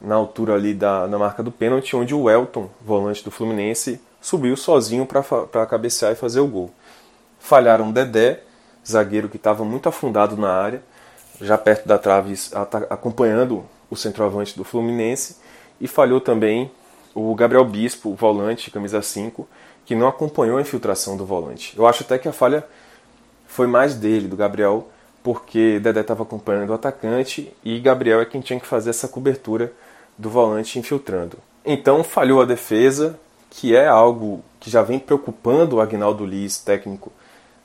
na 0.00 0.14
altura 0.14 0.54
ali 0.54 0.72
da, 0.72 1.06
da 1.06 1.18
marca 1.18 1.42
do 1.42 1.50
pênalti 1.50 1.96
onde 1.96 2.14
o 2.14 2.22
Welton 2.22 2.70
volante 2.84 3.24
do 3.24 3.30
Fluminense 3.30 4.00
subiu 4.20 4.56
sozinho 4.56 5.06
para 5.06 5.66
cabecear 5.66 6.12
e 6.12 6.16
fazer 6.16 6.40
o 6.40 6.46
gol 6.46 6.70
falharam 7.40 7.90
Dedé 7.90 8.42
zagueiro 8.86 9.28
que 9.28 9.36
estava 9.36 9.64
muito 9.64 9.88
afundado 9.88 10.36
na 10.36 10.52
área, 10.52 10.82
já 11.40 11.56
perto 11.58 11.88
da 11.88 11.98
trave, 11.98 12.34
acompanhando 12.88 13.64
o 13.90 13.96
centroavante 13.96 14.56
do 14.56 14.62
Fluminense, 14.62 15.36
e 15.80 15.88
falhou 15.88 16.20
também 16.20 16.70
o 17.14 17.34
Gabriel 17.34 17.64
Bispo, 17.64 18.14
volante, 18.14 18.70
camisa 18.70 19.02
5, 19.02 19.48
que 19.84 19.94
não 19.94 20.06
acompanhou 20.06 20.58
a 20.58 20.60
infiltração 20.60 21.16
do 21.16 21.24
volante. 21.24 21.76
Eu 21.76 21.86
acho 21.86 22.04
até 22.04 22.18
que 22.18 22.28
a 22.28 22.32
falha 22.32 22.64
foi 23.46 23.66
mais 23.66 23.94
dele, 23.94 24.28
do 24.28 24.36
Gabriel, 24.36 24.88
porque 25.22 25.80
Dedé 25.80 26.00
estava 26.00 26.22
acompanhando 26.22 26.70
o 26.70 26.74
atacante 26.74 27.52
e 27.64 27.78
Gabriel 27.80 28.20
é 28.20 28.24
quem 28.24 28.40
tinha 28.40 28.60
que 28.60 28.66
fazer 28.66 28.90
essa 28.90 29.08
cobertura 29.08 29.72
do 30.16 30.30
volante 30.30 30.78
infiltrando. 30.78 31.38
Então 31.64 32.04
falhou 32.04 32.40
a 32.40 32.46
defesa, 32.46 33.18
que 33.50 33.74
é 33.74 33.88
algo 33.88 34.42
que 34.60 34.70
já 34.70 34.82
vem 34.82 34.98
preocupando 34.98 35.76
o 35.76 35.80
Agnaldo 35.80 36.24
Liz, 36.24 36.58
técnico 36.58 37.12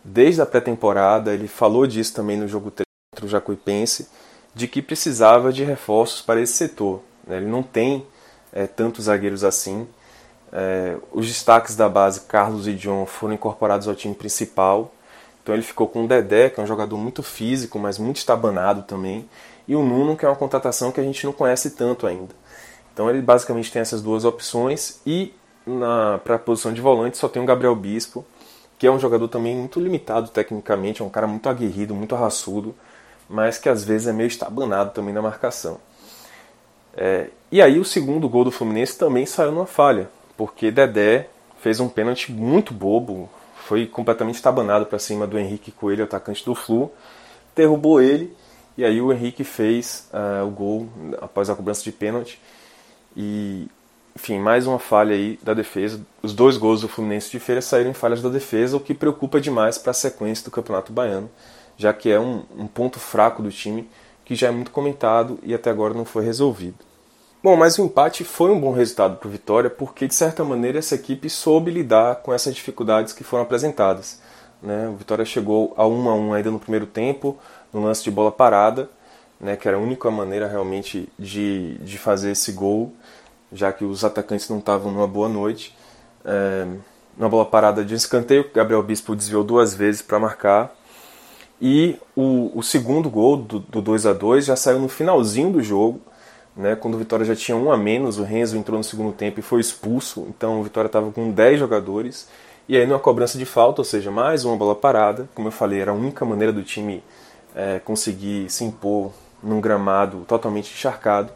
desde 0.03 0.41
a 0.41 0.45
pré-temporada, 0.45 1.33
ele 1.33 1.47
falou 1.47 1.87
disso 1.87 2.13
também 2.13 2.37
no 2.37 2.47
jogo 2.47 2.71
contra 2.71 3.25
o 3.25 3.29
Jacuipense, 3.29 4.07
de 4.53 4.67
que 4.67 4.81
precisava 4.81 5.51
de 5.51 5.63
reforços 5.63 6.21
para 6.21 6.41
esse 6.41 6.53
setor. 6.53 7.01
Né? 7.25 7.37
Ele 7.37 7.47
não 7.47 7.63
tem 7.63 8.05
é, 8.53 8.67
tantos 8.67 9.05
zagueiros 9.05 9.43
assim. 9.43 9.87
É, 10.51 10.95
os 11.11 11.27
destaques 11.27 11.75
da 11.75 11.89
base, 11.89 12.21
Carlos 12.21 12.67
e 12.67 12.73
John, 12.73 13.05
foram 13.05 13.33
incorporados 13.33 13.87
ao 13.87 13.95
time 13.95 14.13
principal. 14.13 14.91
Então 15.43 15.53
ele 15.53 15.63
ficou 15.63 15.87
com 15.87 16.05
o 16.05 16.07
Dedé, 16.07 16.49
que 16.49 16.59
é 16.59 16.63
um 16.63 16.67
jogador 16.67 16.97
muito 16.97 17.21
físico, 17.21 17.77
mas 17.77 17.97
muito 17.97 18.17
estabanado 18.17 18.83
também. 18.83 19.29
E 19.67 19.75
o 19.75 19.83
Nuno, 19.83 20.15
que 20.15 20.25
é 20.25 20.29
uma 20.29 20.35
contratação 20.35 20.91
que 20.91 20.99
a 20.99 21.03
gente 21.03 21.25
não 21.25 21.33
conhece 21.33 21.71
tanto 21.71 22.07
ainda. 22.07 22.33
Então 22.93 23.09
ele 23.09 23.21
basicamente 23.21 23.71
tem 23.71 23.81
essas 23.81 24.01
duas 24.01 24.23
opções. 24.23 25.01
E 25.05 25.33
para 26.23 26.35
a 26.35 26.39
posição 26.39 26.73
de 26.73 26.81
volante 26.81 27.17
só 27.17 27.27
tem 27.27 27.41
o 27.41 27.45
Gabriel 27.45 27.75
Bispo, 27.75 28.25
que 28.77 28.85
é 28.85 28.91
um 28.91 28.99
jogador 28.99 29.27
também 29.27 29.55
muito 29.55 29.79
limitado 29.79 30.29
tecnicamente, 30.29 31.01
é 31.01 31.05
um 31.05 31.09
cara 31.09 31.27
muito 31.27 31.47
aguerrido, 31.49 31.95
muito 31.95 32.15
raçudo, 32.15 32.75
mas 33.29 33.57
que 33.57 33.69
às 33.69 33.83
vezes 33.83 34.07
é 34.07 34.13
meio 34.13 34.27
estabanado 34.27 34.91
também 34.91 35.13
na 35.13 35.21
marcação. 35.21 35.79
É, 36.95 37.29
e 37.51 37.61
aí 37.61 37.79
o 37.79 37.85
segundo 37.85 38.29
gol 38.29 38.43
do 38.43 38.51
Fluminense 38.51 38.97
também 38.97 39.25
saiu 39.25 39.51
numa 39.51 39.65
falha, 39.65 40.09
porque 40.37 40.71
Dedé 40.71 41.29
fez 41.61 41.79
um 41.79 41.89
pênalti 41.89 42.31
muito 42.31 42.73
bobo, 42.73 43.29
foi 43.55 43.87
completamente 43.87 44.35
estabanado 44.35 44.85
para 44.85 44.99
cima 44.99 45.25
do 45.25 45.39
Henrique 45.39 45.71
Coelho, 45.71 46.03
atacante 46.03 46.45
do 46.45 46.53
Flu, 46.53 46.91
derrubou 47.55 47.99
ele, 48.01 48.35
e 48.77 48.83
aí 48.83 49.01
o 49.01 49.11
Henrique 49.11 49.43
fez 49.43 50.07
uh, 50.13 50.45
o 50.45 50.51
gol 50.51 50.87
após 51.21 51.49
a 51.49 51.55
cobrança 51.55 51.81
de 51.83 51.91
pênalti. 51.91 52.39
E 53.15 53.67
enfim, 54.17 54.39
mais 54.39 54.65
uma 54.65 54.79
falha 54.79 55.13
aí 55.13 55.37
da 55.43 55.53
defesa. 55.53 55.99
Os 56.23 56.33
dois 56.33 56.55
gols 56.55 56.81
do 56.81 56.87
Fluminense 56.87 57.29
de 57.29 57.39
Feira 57.39 57.61
saíram 57.61 57.91
em 57.91 57.93
falhas 57.93 58.21
da 58.21 58.29
defesa, 58.29 58.77
o 58.77 58.79
que 58.79 58.93
preocupa 58.93 59.41
demais 59.41 59.77
para 59.77 59.91
a 59.91 59.93
sequência 59.93 60.45
do 60.45 60.51
Campeonato 60.51 60.93
Baiano, 60.93 61.29
já 61.77 61.91
que 61.91 62.09
é 62.09 62.19
um, 62.19 62.43
um, 62.57 62.65
ponto 62.65 62.97
fraco 62.97 63.43
do 63.43 63.51
time 63.51 63.89
que 64.23 64.33
já 64.33 64.47
é 64.47 64.51
muito 64.51 64.71
comentado 64.71 65.37
e 65.43 65.53
até 65.53 65.69
agora 65.69 65.93
não 65.93 66.05
foi 66.05 66.23
resolvido. 66.23 66.77
Bom, 67.43 67.57
mas 67.57 67.77
o 67.77 67.83
empate 67.83 68.23
foi 68.23 68.49
um 68.51 68.59
bom 68.59 68.71
resultado 68.71 69.17
para 69.17 69.27
o 69.27 69.31
Vitória, 69.31 69.69
porque 69.69 70.07
de 70.07 70.15
certa 70.15 70.43
maneira 70.43 70.79
essa 70.79 70.95
equipe 70.95 71.29
soube 71.29 71.69
lidar 71.69 72.15
com 72.17 72.33
essas 72.33 72.55
dificuldades 72.55 73.13
que 73.13 73.23
foram 73.23 73.43
apresentadas. 73.43 74.19
Né? 74.63 74.87
O 74.87 74.95
Vitória 74.95 75.25
chegou 75.25 75.73
a 75.77 75.85
1 75.85 76.09
a 76.09 76.15
1 76.15 76.33
ainda 76.33 76.51
no 76.51 76.59
primeiro 76.59 76.87
tempo, 76.87 77.37
no 77.71 77.83
lance 77.83 78.03
de 78.03 78.09
bola 78.09 78.31
parada, 78.31 78.89
né? 79.39 79.57
que 79.57 79.67
era 79.67 79.77
a 79.77 79.79
única 79.79 80.09
maneira 80.09 80.47
realmente 80.47 81.07
de, 81.19 81.75
de 81.79 81.97
fazer 81.99 82.31
esse 82.31 82.53
gol 82.53 82.93
já 83.51 83.71
que 83.71 83.83
os 83.83 84.03
atacantes 84.03 84.49
não 84.49 84.59
estavam 84.59 84.91
numa 84.91 85.07
boa 85.07 85.29
noite. 85.29 85.75
É, 86.23 86.65
bola 87.17 87.45
parada 87.45 87.83
de 87.83 87.93
escanteio, 87.93 88.49
Gabriel 88.53 88.83
Bispo 88.83 89.15
desviou 89.15 89.43
duas 89.43 89.73
vezes 89.73 90.01
para 90.01 90.19
marcar. 90.19 90.75
E 91.61 91.97
o, 92.15 92.51
o, 92.53 92.61
segundo 92.61 93.09
gol 93.09 93.37
do, 93.37 93.59
do 93.59 93.81
2 93.81 94.05
a 94.05 94.13
2 94.13 94.45
já 94.45 94.55
saiu 94.55 94.79
no 94.79 94.89
finalzinho 94.89 95.51
do 95.51 95.63
jogo, 95.63 96.01
né, 96.55 96.75
quando 96.75 96.95
o 96.95 96.97
Vitória 96.97 97.25
já 97.25 97.35
tinha 97.35 97.55
um 97.55 97.71
a 97.71 97.77
menos. 97.77 98.17
O 98.17 98.23
Renzo 98.23 98.57
entrou 98.57 98.77
no 98.77 98.83
segundo 98.83 99.13
tempo 99.13 99.39
e 99.39 99.43
foi 99.43 99.61
expulso, 99.61 100.27
então 100.29 100.59
o 100.59 100.63
Vitória 100.63 100.87
estava 100.87 101.11
com 101.11 101.31
10 101.31 101.59
jogadores. 101.59 102.27
E 102.67 102.75
aí, 102.75 102.85
numa 102.85 102.99
cobrança 102.99 103.37
de 103.37 103.45
falta, 103.45 103.81
ou 103.81 103.85
seja, 103.85 104.09
mais 104.09 104.43
uma 104.43 104.57
bola 104.57 104.73
parada, 104.75 105.29
como 105.35 105.47
eu 105.47 105.51
falei, 105.51 105.79
era 105.79 105.91
a 105.91 105.93
única 105.93 106.25
maneira 106.25 106.51
do 106.51 106.63
time 106.63 107.03
é, 107.55 107.79
conseguir 107.79 108.49
se 108.49 108.63
impor 108.63 109.11
num 109.41 109.61
gramado 109.61 110.25
totalmente 110.27 110.73
encharcado. 110.73 111.31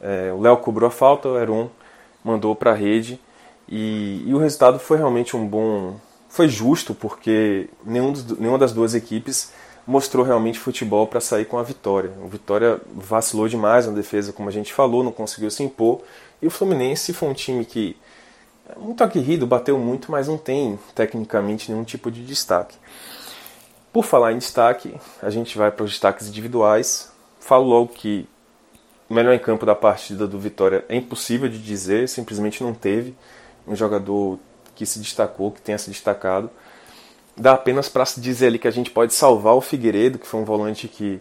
É, 0.00 0.32
o 0.32 0.40
Léo 0.40 0.56
cobrou 0.58 0.88
a 0.88 0.90
falta, 0.90 1.28
o 1.28 1.38
Heron 1.38 1.70
mandou 2.24 2.54
para 2.54 2.72
a 2.72 2.74
rede 2.74 3.20
e, 3.68 4.22
e, 4.26 4.34
o 4.34 4.38
resultado 4.38 4.78
foi 4.78 4.96
realmente 4.96 5.36
um 5.36 5.46
bom. 5.46 5.96
Foi 6.28 6.48
justo, 6.48 6.94
porque 6.94 7.68
nenhum 7.84 8.12
nenhuma 8.38 8.58
das 8.58 8.72
duas 8.72 8.94
equipes 8.94 9.52
mostrou 9.86 10.24
realmente 10.24 10.58
futebol 10.58 11.06
para 11.06 11.20
sair 11.20 11.46
com 11.46 11.58
a 11.58 11.62
vitória. 11.62 12.12
O 12.22 12.28
Vitória 12.28 12.78
vacilou 12.94 13.48
demais 13.48 13.86
na 13.86 13.92
defesa, 13.92 14.34
como 14.34 14.48
a 14.48 14.52
gente 14.52 14.72
falou, 14.72 15.02
não 15.02 15.10
conseguiu 15.10 15.50
se 15.50 15.62
impor. 15.62 16.02
E 16.42 16.46
o 16.46 16.50
Fluminense 16.50 17.14
foi 17.14 17.28
um 17.28 17.32
time 17.32 17.64
que 17.64 17.96
é 18.68 18.78
muito 18.78 19.02
aguerrido, 19.02 19.46
bateu 19.46 19.78
muito, 19.78 20.12
mas 20.12 20.28
não 20.28 20.36
tem 20.36 20.78
tecnicamente 20.94 21.72
nenhum 21.72 21.84
tipo 21.84 22.10
de 22.10 22.22
destaque. 22.22 22.76
Por 23.90 24.04
falar 24.04 24.32
em 24.32 24.38
destaque, 24.38 24.94
a 25.22 25.30
gente 25.30 25.56
vai 25.56 25.70
para 25.70 25.84
os 25.84 25.92
destaques 25.92 26.28
individuais. 26.28 27.10
Falo 27.40 27.64
logo 27.64 27.88
que 27.88 28.28
melhor 29.08 29.34
em 29.34 29.38
campo 29.38 29.64
da 29.64 29.74
partida 29.74 30.26
do 30.26 30.38
Vitória 30.38 30.84
é 30.88 30.96
impossível 30.96 31.48
de 31.48 31.58
dizer, 31.58 32.08
simplesmente 32.08 32.62
não 32.62 32.74
teve 32.74 33.14
um 33.66 33.74
jogador 33.74 34.38
que 34.74 34.86
se 34.86 34.98
destacou, 34.98 35.50
que 35.50 35.60
tenha 35.60 35.78
se 35.78 35.90
destacado. 35.90 36.50
Dá 37.36 37.52
apenas 37.52 37.88
para 37.88 38.04
se 38.04 38.20
dizer 38.20 38.48
ali 38.48 38.58
que 38.58 38.68
a 38.68 38.70
gente 38.70 38.90
pode 38.90 39.14
salvar 39.14 39.54
o 39.54 39.60
Figueiredo, 39.60 40.18
que 40.18 40.26
foi 40.26 40.40
um 40.40 40.44
volante 40.44 40.88
que, 40.88 41.20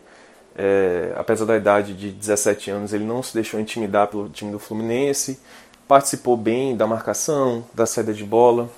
é, 0.56 1.14
apesar 1.16 1.46
da 1.46 1.58
idade 1.58 1.94
de 1.94 2.12
17 2.12 2.72
anos, 2.72 2.94
ele 2.94 3.04
não 3.04 3.22
se 3.22 3.34
deixou 3.34 3.60
intimidar 3.60 4.08
pelo 4.08 4.30
time 4.30 4.52
do 4.52 4.60
Fluminense, 4.60 5.40
participou 5.88 6.36
bem 6.36 6.76
da 6.76 6.86
marcação, 6.86 7.66
da 7.74 7.86
saída 7.86 8.14
de 8.14 8.24
bola. 8.24 8.70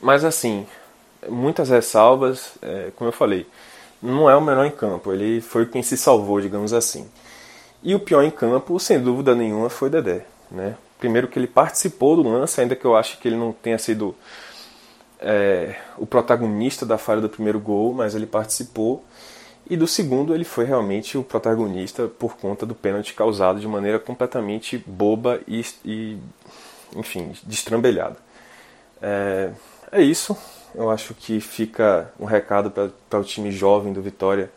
Mas 0.00 0.24
assim, 0.24 0.66
muitas 1.28 1.68
ressalvas, 1.68 2.52
é, 2.62 2.90
como 2.96 3.08
eu 3.08 3.12
falei, 3.12 3.46
não 4.02 4.28
é 4.28 4.36
o 4.36 4.40
melhor 4.40 4.64
em 4.64 4.70
campo, 4.70 5.12
ele 5.12 5.40
foi 5.40 5.66
quem 5.66 5.82
se 5.82 5.96
salvou, 5.96 6.40
digamos 6.40 6.72
assim. 6.72 7.08
E 7.82 7.94
o 7.94 8.00
pior 8.00 8.22
em 8.22 8.30
campo, 8.30 8.78
sem 8.78 9.00
dúvida 9.00 9.34
nenhuma, 9.34 9.70
foi 9.70 9.88
Dedé. 9.88 10.24
Né? 10.50 10.76
primeiro 10.98 11.28
que 11.28 11.38
ele 11.38 11.46
participou 11.46 12.16
do 12.16 12.28
lance, 12.28 12.60
ainda 12.60 12.76
que 12.76 12.84
eu 12.84 12.96
acho 12.96 13.18
que 13.18 13.28
ele 13.28 13.36
não 13.36 13.52
tenha 13.52 13.78
sido 13.78 14.14
é, 15.20 15.76
o 15.96 16.06
protagonista 16.06 16.84
da 16.84 16.98
falha 16.98 17.20
do 17.20 17.28
primeiro 17.28 17.60
gol, 17.60 17.94
mas 17.94 18.14
ele 18.14 18.26
participou. 18.26 19.04
E 19.70 19.76
do 19.76 19.86
segundo, 19.86 20.34
ele 20.34 20.44
foi 20.44 20.64
realmente 20.64 21.16
o 21.16 21.22
protagonista 21.22 22.08
por 22.08 22.36
conta 22.36 22.64
do 22.64 22.74
pênalti 22.74 23.14
causado 23.14 23.60
de 23.60 23.68
maneira 23.68 23.98
completamente 23.98 24.82
boba 24.86 25.40
e, 25.46 25.64
e 25.84 26.18
enfim, 26.96 27.32
destrambelhada. 27.44 28.16
É, 29.00 29.50
é 29.92 30.02
isso. 30.02 30.36
Eu 30.74 30.90
acho 30.90 31.14
que 31.14 31.40
fica 31.40 32.12
um 32.18 32.24
recado 32.24 32.70
para 32.70 33.20
o 33.20 33.24
time 33.24 33.50
jovem 33.50 33.92
do 33.92 34.02
Vitória 34.02 34.50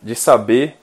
de 0.00 0.14
saber 0.14 0.76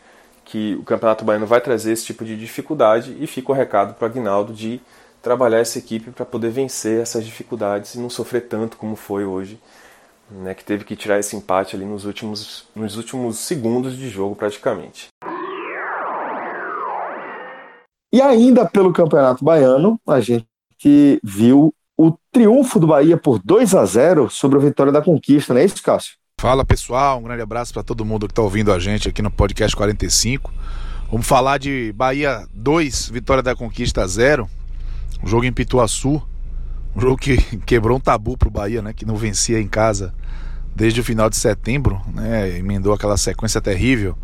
que 0.46 0.76
o 0.76 0.84
Campeonato 0.84 1.26
Baiano 1.26 1.48
vai 1.48 1.60
trazer 1.60 1.92
esse 1.92 2.06
tipo 2.06 2.24
de 2.24 2.38
dificuldade 2.38 3.18
e 3.20 3.26
fica 3.26 3.52
o 3.52 3.56
recado 3.56 3.96
para 3.96 4.08
o 4.08 4.10
Agnaldo 4.10 4.54
de 4.54 4.80
trabalhar 5.22 5.58
essa 5.58 5.80
equipe 5.80 6.12
para 6.12 6.24
poder 6.24 6.52
vencer 6.52 7.02
essas 7.02 7.26
dificuldades 7.26 7.96
e 7.96 8.00
não 8.00 8.12
sofrer 8.12 8.42
tanto 8.42 8.78
como 8.78 8.96
foi 8.96 9.26
hoje, 9.26 9.60
né, 10.30 10.54
que 10.54 10.64
teve 10.64 10.86
que 10.86 10.96
tirar 10.96 11.20
esse 11.20 11.36
empate 11.36 11.76
ali 11.76 11.84
nos 11.84 12.06
últimos, 12.06 12.68
nos 12.76 12.96
últimos 12.96 13.40
segundos 13.40 13.98
de 13.98 14.08
jogo 14.08 14.36
praticamente. 14.36 15.08
E 18.14 18.22
ainda 18.22 18.66
pelo 18.66 18.94
Campeonato 18.94 19.44
Baiano, 19.44 20.00
a 20.08 20.22
gente 20.22 20.46
viu 21.24 21.74
o 21.98 22.14
triunfo 22.32 22.80
do 22.80 22.88
Bahia 22.88 23.18
por 23.18 23.40
2 23.44 23.74
a 23.74 23.84
0 23.84 24.30
sobre 24.30 24.58
a 24.60 24.62
Vitória 24.62 24.92
da 24.92 25.02
Conquista, 25.02 25.54
não 25.54 25.62
é 25.62 25.66
isso, 25.66 25.82
Cássio? 25.82 26.16
Fala 26.38 26.66
pessoal, 26.66 27.18
um 27.18 27.24
grande 27.24 27.42
abraço 27.42 27.74
para 27.74 27.82
todo 27.82 28.04
mundo 28.04 28.28
que 28.28 28.34
está 28.34 28.42
ouvindo 28.42 28.72
a 28.74 28.78
gente 28.78 29.08
aqui 29.08 29.22
no 29.22 29.32
podcast 29.32 29.74
45. 29.74 30.54
Vamos 31.10 31.26
falar 31.26 31.58
de 31.58 31.94
Bahia 31.96 32.46
2, 32.54 33.10
Vitória 33.10 33.42
da 33.42 33.56
Conquista 33.56 34.06
0. 34.06 34.48
Um 35.24 35.28
jogo 35.28 35.46
em 35.46 35.54
Pituaçu, 35.54 36.22
um 36.94 37.00
jogo 37.00 37.16
que 37.16 37.38
quebrou 37.66 37.98
um 37.98 38.02
tabu 38.02 38.38
pro 38.38 38.50
Bahia, 38.50 38.82
né? 38.82 38.92
Que 38.92 39.06
não 39.06 39.16
vencia 39.16 39.62
em 39.62 39.68
casa 39.68 40.14
desde 40.76 41.00
o 41.00 41.06
final 41.06 41.30
de 41.30 41.38
setembro, 41.38 42.02
né? 42.14 42.58
Emendou 42.58 42.94
aquela 42.94 43.16
sequência 43.16 43.62
terrível 43.62 44.18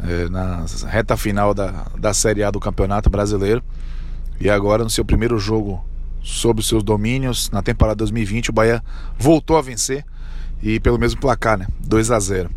é, 0.00 0.28
na 0.28 0.66
reta 0.86 1.16
final 1.16 1.54
da, 1.54 1.86
da 1.98 2.12
Série 2.12 2.44
A 2.44 2.50
do 2.50 2.60
Campeonato 2.60 3.08
Brasileiro. 3.08 3.64
E 4.38 4.50
agora, 4.50 4.84
no 4.84 4.90
seu 4.90 5.04
primeiro 5.04 5.38
jogo 5.38 5.82
sob 6.22 6.60
os 6.60 6.68
seus 6.68 6.82
domínios, 6.82 7.50
na 7.50 7.62
temporada 7.62 7.96
2020, 7.96 8.50
o 8.50 8.52
Bahia 8.52 8.84
voltou 9.18 9.56
a 9.56 9.62
vencer 9.62 10.04
e 10.62 10.80
pelo 10.80 10.98
mesmo 10.98 11.20
placar, 11.20 11.58
né? 11.58 11.66
2 11.80 12.10
a 12.10 12.18
0 12.18 12.50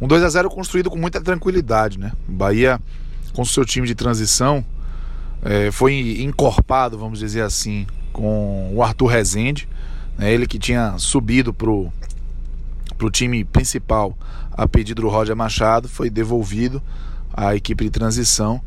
Um 0.00 0.06
2 0.06 0.22
a 0.22 0.28
0 0.28 0.50
construído 0.50 0.90
com 0.90 0.96
muita 0.96 1.20
tranquilidade, 1.20 1.98
né? 1.98 2.12
Bahia, 2.26 2.80
com 3.32 3.44
seu 3.44 3.64
time 3.64 3.86
de 3.86 3.94
transição, 3.94 4.64
é, 5.42 5.70
foi 5.70 6.22
encorpado, 6.22 6.98
vamos 6.98 7.18
dizer 7.18 7.42
assim, 7.42 7.86
com 8.12 8.70
o 8.74 8.82
Arthur 8.82 9.06
Rezende, 9.06 9.68
né, 10.18 10.32
ele 10.32 10.46
que 10.46 10.58
tinha 10.58 10.96
subido 10.98 11.52
pro, 11.52 11.90
pro 12.98 13.10
time 13.10 13.44
principal 13.44 14.16
a 14.52 14.68
pedido 14.68 15.02
do 15.02 15.08
Roger 15.08 15.34
Machado, 15.34 15.88
foi 15.88 16.10
devolvido 16.10 16.82
à 17.32 17.54
equipe 17.54 17.84
de 17.84 17.90
transição 17.90 18.60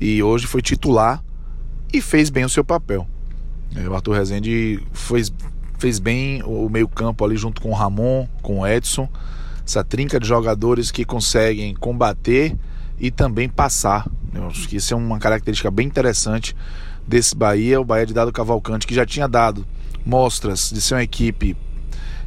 e 0.00 0.22
hoje 0.22 0.46
foi 0.46 0.62
titular 0.62 1.22
e 1.92 2.00
fez 2.00 2.30
bem 2.30 2.44
o 2.44 2.48
seu 2.48 2.64
papel. 2.64 3.06
É, 3.74 3.88
o 3.88 3.94
Arthur 3.94 4.14
Rezende 4.14 4.80
fez, 4.92 5.29
fez 5.80 5.98
bem 5.98 6.42
o 6.44 6.68
meio-campo 6.68 7.24
ali 7.24 7.36
junto 7.36 7.60
com 7.60 7.70
o 7.70 7.74
Ramon, 7.74 8.28
com 8.42 8.60
o 8.60 8.66
Edson, 8.66 9.08
essa 9.66 9.82
trinca 9.82 10.20
de 10.20 10.28
jogadores 10.28 10.90
que 10.90 11.04
conseguem 11.04 11.74
combater 11.74 12.54
e 12.98 13.10
também 13.10 13.48
passar. 13.48 14.06
Eu 14.34 14.46
acho 14.46 14.68
que 14.68 14.76
isso 14.76 14.92
é 14.92 14.96
uma 14.96 15.18
característica 15.18 15.70
bem 15.70 15.86
interessante 15.86 16.54
desse 17.06 17.34
Bahia, 17.34 17.80
o 17.80 17.84
Bahia 17.84 18.06
de 18.06 18.12
Dado 18.12 18.30
Cavalcante, 18.30 18.86
que 18.86 18.94
já 18.94 19.06
tinha 19.06 19.26
dado 19.26 19.66
mostras 20.04 20.70
de 20.70 20.80
ser 20.80 20.94
uma 20.94 21.02
equipe 21.02 21.56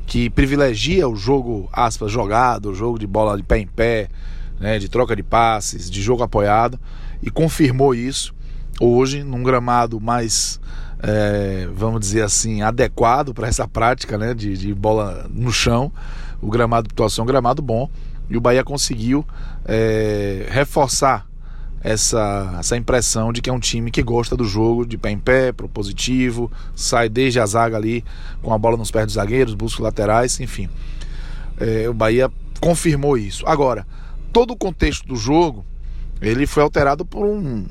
que 0.06 0.30
privilegia 0.30 1.08
o 1.08 1.16
jogo, 1.16 1.70
aspas, 1.72 2.12
jogado, 2.12 2.72
o 2.72 2.76
jogo 2.76 3.00
de 3.00 3.08
bola 3.08 3.38
de 3.38 3.44
pé 3.44 3.60
em 3.60 3.68
pé, 3.68 4.10
né, 4.60 4.80
de 4.80 4.90
troca 4.90 5.16
de 5.16 5.24
passes, 5.24 5.90
de 5.90 6.02
jogo 6.02 6.24
apoiado, 6.24 6.80
e 7.22 7.30
confirmou 7.30 7.94
isso 7.94 8.34
hoje 8.80 9.24
num 9.24 9.44
gramado 9.44 10.00
mais, 10.00 10.60
é, 11.04 11.68
vamos 11.76 12.00
dizer 12.00 12.24
assim, 12.24 12.62
adequado 12.62 13.34
para 13.34 13.48
essa 13.48 13.68
prática 13.68 14.18
né, 14.18 14.34
de, 14.34 14.58
de 14.58 14.74
bola 14.74 15.28
no 15.30 15.52
chão. 15.52 15.92
O 16.42 16.50
gramado 16.50 16.88
de 16.88 17.20
é 17.20 17.22
um 17.22 17.26
gramado 17.26 17.62
bom 17.62 17.90
e 18.30 18.38
o 18.38 18.42
Bahia 18.42 18.64
conseguiu 18.64 19.26
é, 19.66 20.48
reforçar 20.50 21.28
essa, 21.82 22.56
essa 22.58 22.78
impressão 22.78 23.34
de 23.34 23.42
que 23.42 23.50
é 23.50 23.54
um 23.54 23.60
time 23.60 23.92
que 23.92 24.02
gosta 24.02 24.38
do 24.38 24.46
jogo 24.46 24.86
de 24.86 24.98
pé 24.98 25.12
em 25.12 25.20
pé, 25.20 25.52
propositivo, 25.52 26.50
sai 26.74 27.10
desde 27.10 27.40
a 27.42 27.46
zaga 27.46 27.76
ali 27.76 28.04
com 28.42 28.54
a 28.54 28.58
bola 28.58 28.78
nos 28.78 28.90
pés 28.90 29.06
dos 29.06 29.16
zagueiros, 29.16 29.54
busca 29.54 29.84
laterais, 29.84 30.40
enfim. 30.40 30.70
É, 31.60 31.90
o 31.90 31.94
Bahia 31.94 32.32
confirmou 32.62 33.18
isso. 33.18 33.46
Agora, 33.46 33.86
todo 34.32 34.52
o 34.52 34.56
contexto 34.56 35.06
do 35.06 35.18
jogo 35.18 35.66
ele 36.22 36.48
foi 36.48 36.64
alterado 36.64 37.06
por 37.06 37.26
um, 37.26 37.66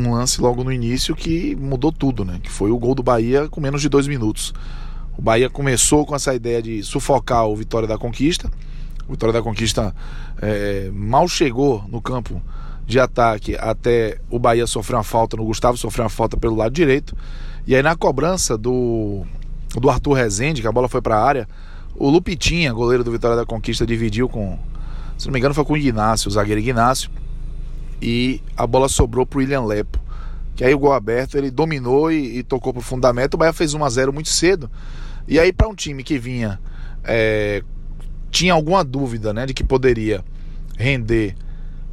um 0.00 0.12
lance 0.12 0.40
logo 0.40 0.62
no 0.64 0.72
início 0.72 1.14
que 1.14 1.56
mudou 1.56 1.92
tudo, 1.92 2.24
né? 2.24 2.40
Que 2.42 2.50
foi 2.50 2.70
o 2.70 2.78
gol 2.78 2.94
do 2.94 3.02
Bahia 3.02 3.48
com 3.48 3.60
menos 3.60 3.80
de 3.80 3.88
dois 3.88 4.06
minutos. 4.06 4.52
O 5.16 5.22
Bahia 5.22 5.50
começou 5.50 6.06
com 6.06 6.14
essa 6.14 6.34
ideia 6.34 6.62
de 6.62 6.82
sufocar 6.82 7.46
o 7.46 7.56
Vitória 7.56 7.88
da 7.88 7.98
Conquista 7.98 8.50
Vitória 9.08 9.32
da 9.32 9.42
Conquista 9.42 9.94
é, 10.40 10.90
mal 10.92 11.26
chegou 11.26 11.82
no 11.88 12.00
campo 12.00 12.42
de 12.86 13.00
ataque 13.00 13.56
até 13.58 14.18
o 14.30 14.38
Bahia 14.38 14.66
sofrer 14.66 14.96
uma 14.96 15.02
falta 15.02 15.36
no 15.36 15.44
Gustavo, 15.44 15.76
sofreu 15.76 16.04
uma 16.04 16.10
falta 16.10 16.36
pelo 16.36 16.54
lado 16.54 16.72
direito. 16.72 17.16
E 17.66 17.74
aí 17.74 17.82
na 17.82 17.96
cobrança 17.96 18.56
do, 18.56 19.24
do 19.74 19.88
Arthur 19.88 20.12
Rezende, 20.12 20.60
que 20.60 20.68
a 20.68 20.72
bola 20.72 20.88
foi 20.88 21.00
para 21.00 21.16
a 21.16 21.24
área, 21.24 21.48
o 21.96 22.08
Lupitinha, 22.08 22.72
goleiro 22.72 23.02
do 23.02 23.10
Vitória 23.10 23.36
da 23.36 23.46
Conquista, 23.46 23.86
dividiu 23.86 24.28
com, 24.28 24.58
se 25.16 25.26
não 25.26 25.32
me 25.32 25.38
engano, 25.38 25.54
foi 25.54 25.64
com 25.64 25.72
o 25.72 25.76
Ignacio, 25.76 26.28
o 26.28 26.30
zagueiro 26.30 26.60
Ignacio. 26.60 27.10
E 28.00 28.42
a 28.56 28.66
bola 28.66 28.88
sobrou 28.88 29.26
para 29.26 29.38
o 29.38 29.40
William 29.40 29.64
Lepo. 29.64 29.98
Que 30.54 30.64
aí 30.64 30.74
o 30.74 30.78
gol 30.78 30.92
aberto, 30.92 31.36
ele 31.36 31.50
dominou 31.50 32.10
e, 32.10 32.38
e 32.38 32.42
tocou 32.42 32.72
para 32.72 32.80
o 32.80 32.82
fundamento. 32.82 33.34
O 33.34 33.36
Bahia 33.38 33.52
fez 33.52 33.74
1 33.74 33.84
a 33.84 33.90
0 33.90 34.12
muito 34.12 34.28
cedo. 34.28 34.70
E 35.26 35.38
aí, 35.38 35.52
para 35.52 35.68
um 35.68 35.74
time 35.74 36.02
que 36.02 36.18
vinha 36.18 36.58
é, 37.04 37.62
tinha 38.30 38.52
alguma 38.52 38.84
dúvida 38.84 39.32
né, 39.32 39.46
de 39.46 39.54
que 39.54 39.64
poderia 39.64 40.24
render 40.76 41.34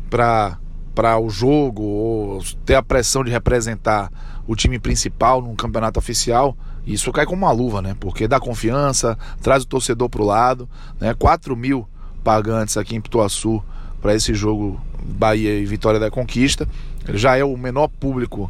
para 0.10 1.18
o 1.20 1.30
jogo 1.30 1.84
ou 1.84 2.43
ter 2.66 2.76
a 2.76 2.84
pressão 2.84 3.24
de 3.24 3.32
representar 3.32 4.12
o 4.47 4.56
time 4.56 4.78
principal 4.78 5.41
num 5.41 5.56
campeonato 5.56 5.99
oficial, 5.99 6.56
isso 6.86 7.12
cai 7.12 7.26
como 7.26 7.45
uma 7.45 7.51
luva, 7.51 7.82
né? 7.82 7.95
Porque 7.99 8.28
dá 8.28 8.39
confiança, 8.39 9.18
traz 9.41 9.64
o 9.64 9.68
torcedor 9.68 10.08
para 10.08 10.22
o 10.22 10.26
lado, 10.26 10.70
né? 10.99 11.16
4 11.16 11.56
mil 11.56 11.88
pagantes 12.24 12.78
aqui 12.78 12.95
em 12.95 13.01
Pituaçu 13.01 13.64
para 13.99 14.14
esse 14.14 14.36
jogo 14.36 14.80
Bahia 15.06 15.60
e 15.60 15.66
Vitória 15.66 15.99
da 15.99 16.10
Conquista. 16.10 16.68
Ele 17.08 17.18
já 17.18 17.36
é 17.38 17.43
o 17.43 17.56
menor 17.56 17.88
público 17.88 18.49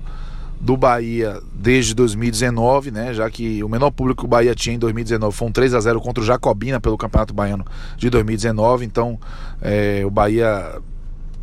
do 0.60 0.78
Bahia 0.78 1.41
desde 1.53 1.93
2019, 1.93 2.91
né? 2.91 3.14
Já 3.14 3.30
que 3.30 3.64
o 3.64 3.70
menor 3.70 3.91
público 3.91 4.22
que 4.22 4.26
o 4.26 4.30
Bahia 4.30 4.56
tinha 4.56 4.76
em 4.76 4.80
2019 4.80 5.36
foi 5.36 5.47
um 5.47 5.51
3 5.51 5.74
a 5.74 5.80
0 5.80 6.01
contra 6.01 6.24
o 6.24 6.26
Jacobina 6.26 6.80
pelo 6.80 6.97
Campeonato 6.97 7.34
Baiano 7.34 7.66
de 7.97 8.10
2019. 8.10 8.86
Então 8.86 9.20
é, 9.62 10.03
o 10.06 10.10
Bahia 10.10 10.82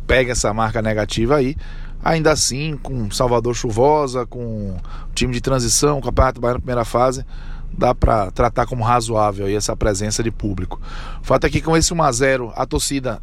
pega 0.07 0.31
essa 0.31 0.53
marca 0.53 0.81
negativa 0.81 1.35
aí. 1.35 1.55
Ainda 2.03 2.31
assim, 2.31 2.77
com 2.83 3.09
Salvador 3.11 3.55
chuvosa, 3.55 4.25
com 4.25 4.75
time 5.15 5.33
de 5.33 5.39
transição, 5.39 6.01
Campeonato 6.01 6.41
Baiano 6.41 6.59
primeira 6.59 6.83
fase, 6.83 7.25
dá 7.71 7.95
para 7.95 8.29
tratar 8.31 8.65
como 8.65 8.83
razoável 8.83 9.45
aí 9.45 9.55
essa 9.55 9.75
presença 9.75 10.21
de 10.21 10.31
público. 10.31 10.81
O 11.21 11.25
fato 11.25 11.45
é 11.45 11.49
que 11.49 11.61
com 11.61 11.77
esse 11.77 11.93
1 11.93 12.03
a 12.03 12.11
0 12.11 12.53
a 12.55 12.65
torcida 12.65 13.21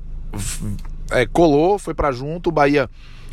é, 1.10 1.26
colou, 1.26 1.78
foi 1.78 1.94
para 1.94 2.12
junto, 2.12 2.48
o 2.48 2.52
Bahia 2.52 2.88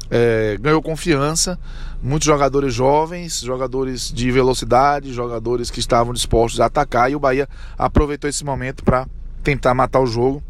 é, 0.09 0.57
ganhou 0.59 0.82
confiança, 0.82 1.59
muitos 2.01 2.25
jogadores 2.25 2.73
jovens, 2.73 3.41
jogadores 3.41 4.11
de 4.11 4.32
velocidade, 4.32 5.13
jogadores 5.13 5.69
que 5.69 5.80
estavam 5.80 6.13
dispostos 6.13 6.59
a 6.59 6.65
atacar 6.65 7.11
e 7.11 7.15
o 7.15 7.19
Bahia 7.19 7.47
aproveitou 7.78 8.30
esse 8.30 8.43
momento 8.43 8.84
para 8.84 9.07
tentar 9.43 9.73
matar 9.73 9.99
o 9.99 10.07
jogo. 10.07 10.43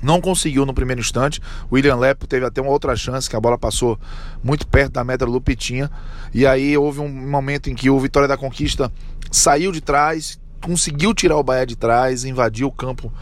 Não 0.00 0.20
conseguiu 0.20 0.64
no 0.64 0.72
primeiro 0.72 1.00
instante. 1.00 1.40
O 1.68 1.74
William 1.74 1.96
Lepo 1.96 2.24
teve 2.24 2.46
até 2.46 2.62
uma 2.62 2.70
outra 2.70 2.94
chance, 2.94 3.28
que 3.28 3.34
a 3.34 3.40
bola 3.40 3.58
passou 3.58 3.98
muito 4.44 4.64
perto 4.64 4.92
da 4.92 5.02
meta 5.02 5.26
do 5.26 5.32
Lupitinha. 5.32 5.90
E 6.32 6.46
aí 6.46 6.78
houve 6.78 7.00
um 7.00 7.08
momento 7.08 7.68
em 7.68 7.74
que 7.74 7.90
o 7.90 7.98
Vitória 7.98 8.28
da 8.28 8.36
Conquista 8.36 8.92
saiu 9.28 9.72
de 9.72 9.80
trás, 9.80 10.38
conseguiu 10.62 11.12
tirar 11.12 11.36
o 11.36 11.42
Bahia 11.42 11.66
de 11.66 11.74
trás, 11.74 12.24
invadiu 12.24 12.68
o 12.68 12.72
campo 12.72 13.12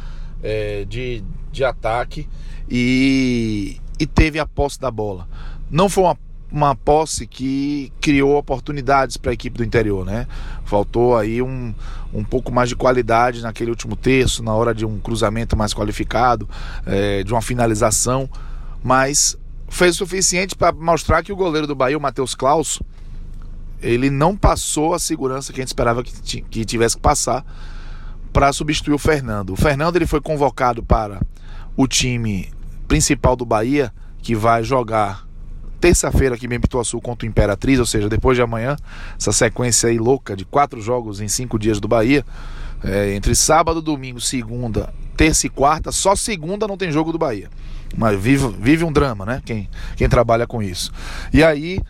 é, 0.43 0.85
de, 0.85 1.25
de 1.51 1.65
ataque 1.65 2.29
e, 2.69 3.81
e 3.99 4.07
teve 4.07 4.39
a 4.39 4.47
posse 4.47 4.81
da 4.81 4.91
bola. 4.91 5.29
Não 5.71 5.89
foi 5.89 6.05
uma, 6.05 6.19
uma 6.51 6.75
posse 6.77 7.27
que 7.27 7.93
criou 8.01 8.37
oportunidades 8.37 9.17
para 9.17 9.31
a 9.31 9.35
equipe 9.35 9.59
do 9.59 9.65
interior, 9.65 10.05
né? 10.05 10.27
Faltou 10.65 11.17
aí 11.17 11.43
um, 11.43 11.75
um 12.13 12.25
pouco 12.25 12.53
mais 12.53 12.69
de 12.69 12.77
qualidade 12.77 13.43
naquele 13.43 13.71
último 13.71 13.97
terço, 13.97 14.43
na 14.43 14.55
hora 14.55 14.75
de 14.75 14.85
um 14.85 14.99
cruzamento 14.99 15.57
mais 15.57 15.75
qualificado, 15.75 16.49
é, 16.85 17.23
de 17.23 17.33
uma 17.33 17.43
finalização, 17.43 18.29
mas 18.83 19.37
fez 19.69 19.97
o 19.97 19.99
suficiente 19.99 20.55
para 20.55 20.73
mostrar 20.73 21.23
que 21.23 21.33
o 21.33 21.37
goleiro 21.37 21.67
do 21.67 21.75
Bahia, 21.75 21.99
o 21.99 22.01
Matheus 22.01 22.35
Klaus, 22.35 22.81
ele 23.83 24.11
não 24.11 24.37
passou 24.37 24.95
a 24.95 24.99
segurança 24.99 25.53
que 25.53 25.61
a 25.61 25.63
gente 25.63 25.69
esperava 25.69 26.03
que, 26.03 26.41
que 26.43 26.65
tivesse 26.65 26.97
que 26.97 27.03
passar 27.03 27.45
para 28.33 28.53
substituir 28.53 28.95
o 28.95 28.99
Fernando. 28.99 29.53
O 29.53 29.57
Fernando 29.57 29.97
ele 29.97 30.07
foi 30.07 30.21
convocado 30.21 30.83
para 30.83 31.21
o 31.77 31.87
time 31.87 32.51
principal 32.87 33.37
do 33.37 33.45
Bahia, 33.45 33.93
que 34.23 34.35
vai 34.35 34.63
jogar 34.63 35.27
terça-feira 35.81 36.35
aqui 36.35 36.47
em 36.47 36.61
Pituaçu 36.61 37.01
contra 37.01 37.27
o 37.27 37.29
Imperatriz, 37.29 37.79
ou 37.79 37.87
seja, 37.87 38.09
depois 38.09 38.37
de 38.37 38.43
amanhã, 38.43 38.77
essa 39.19 39.33
sequência 39.33 39.89
aí 39.89 39.99
louca 39.99 40.35
de 40.35 40.45
quatro 40.45 40.81
jogos 40.81 41.21
em 41.21 41.29
cinco 41.29 41.59
dias 41.59 41.79
do 41.79 41.87
Bahia. 41.87 42.25
É, 42.83 43.15
entre 43.15 43.35
sábado, 43.35 43.81
domingo, 43.81 44.21
segunda, 44.21 44.93
terça 45.17 45.47
e 45.47 45.51
quarta, 45.51 45.91
só 45.91 46.15
segunda 46.15 46.67
não 46.67 46.77
tem 46.77 46.93
jogo 46.93 47.11
do 47.11 47.19
Bahia. 47.19 47.49
Mas 47.97 48.19
vive, 48.21 48.49
vive 48.61 48.85
um 48.85 48.93
drama, 48.93 49.25
né? 49.25 49.43
Quem, 49.45 49.69
quem 49.97 50.09
trabalha 50.09 50.47
com 50.47 50.63
isso. 50.63 50.93
E 51.33 51.43
aí, 51.43 51.81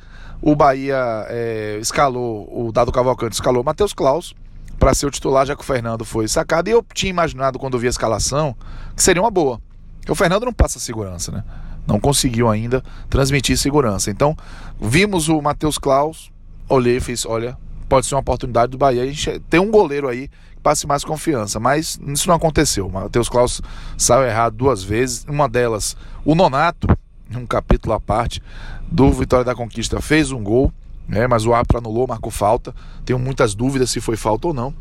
o 0.40 0.54
Bahia 0.54 1.26
é, 1.28 1.78
escalou, 1.80 2.48
o 2.52 2.70
Dado 2.70 2.92
Cavalcante 2.92 3.34
escalou 3.34 3.64
Matheus 3.64 3.92
Klaus 3.92 4.34
para 4.78 4.94
ser 4.94 5.06
o 5.06 5.10
titular, 5.10 5.46
já 5.46 5.56
que 5.56 5.62
o 5.62 5.64
Fernando 5.64 6.04
foi 6.04 6.28
sacado. 6.28 6.68
E 6.68 6.72
eu 6.72 6.84
tinha 6.94 7.10
imaginado, 7.10 7.58
quando 7.58 7.78
vi 7.78 7.86
a 7.86 7.90
escalação, 7.90 8.54
que 8.94 9.02
seria 9.02 9.22
uma 9.22 9.30
boa. 9.30 9.60
Porque 10.06 10.12
o 10.12 10.14
Fernando 10.14 10.44
não 10.44 10.52
passa 10.52 10.78
segurança, 10.78 11.32
né? 11.32 11.42
Não 11.84 11.98
conseguiu 11.98 12.48
ainda 12.48 12.80
transmitir 13.10 13.58
segurança. 13.58 14.08
Então, 14.08 14.36
vimos 14.80 15.28
o 15.28 15.42
Matheus 15.42 15.78
Klaus, 15.78 16.30
olhei 16.68 16.98
e 16.98 17.00
fiz: 17.00 17.26
olha, 17.26 17.58
pode 17.88 18.06
ser 18.06 18.14
uma 18.14 18.20
oportunidade 18.20 18.70
do 18.70 18.78
Bahia. 18.78 19.02
A 19.02 19.06
gente 19.06 19.40
tem 19.50 19.58
um 19.58 19.68
goleiro 19.68 20.06
aí 20.06 20.28
que 20.28 20.60
passe 20.62 20.86
mais 20.86 21.02
confiança, 21.02 21.58
mas 21.58 21.98
isso 22.06 22.28
não 22.28 22.36
aconteceu. 22.36 22.86
O 22.86 22.92
Matheus 22.92 23.28
Klaus 23.28 23.60
saiu 23.98 24.24
errado 24.24 24.54
duas 24.54 24.80
vezes. 24.80 25.26
Uma 25.28 25.48
delas, 25.48 25.96
o 26.24 26.36
Nonato, 26.36 26.86
um 27.34 27.44
capítulo 27.44 27.92
à 27.92 27.98
parte, 27.98 28.40
do 28.86 29.10
Vitória 29.10 29.44
da 29.44 29.56
Conquista, 29.56 30.00
fez 30.00 30.30
um 30.30 30.40
gol, 30.40 30.72
né, 31.08 31.26
mas 31.26 31.46
o 31.46 31.52
árbitro 31.52 31.78
anulou, 31.78 32.06
marcou 32.06 32.30
falta. 32.30 32.72
Tenho 33.04 33.18
muitas 33.18 33.56
dúvidas 33.56 33.90
se 33.90 34.00
foi 34.00 34.16
falta 34.16 34.46
ou 34.46 34.54
não. 34.54 34.72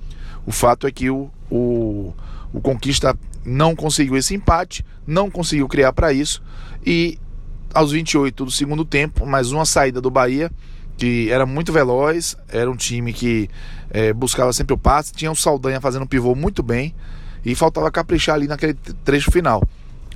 O 0.46 0.52
fato 0.52 0.86
é 0.86 0.92
que 0.92 1.10
o, 1.10 1.32
o, 1.50 2.14
o 2.56 2.62
Conquista 2.62 3.18
não 3.44 3.76
conseguiu 3.76 4.16
esse 4.16 4.34
empate, 4.34 4.84
não 5.06 5.30
conseguiu 5.30 5.68
criar 5.68 5.92
para 5.92 6.14
isso 6.14 6.42
e 6.86 7.20
aos 7.74 7.92
28 7.92 8.46
do 8.46 8.52
segundo 8.52 8.86
tempo, 8.86 9.26
mais 9.26 9.52
uma 9.52 9.66
saída 9.66 10.00
do 10.00 10.10
Bahia, 10.10 10.50
que 10.98 11.30
era 11.30 11.46
muito 11.46 11.74
veloz, 11.74 12.38
era 12.48 12.72
um 12.72 12.76
time 12.76 13.12
que 13.12 13.50
é, 13.90 14.14
buscava 14.14 14.54
sempre 14.54 14.74
o 14.74 14.78
passe, 14.78 15.12
tinha 15.12 15.30
o 15.30 15.36
Saldanha 15.36 15.82
fazendo 15.82 16.04
um 16.04 16.08
pivô 16.08 16.34
muito 16.34 16.64
bem 16.64 16.96
e 17.44 17.54
faltava 17.54 17.92
caprichar 17.92 18.36
ali 18.36 18.48
naquele 18.48 18.74
trecho 19.04 19.30
final. 19.30 19.62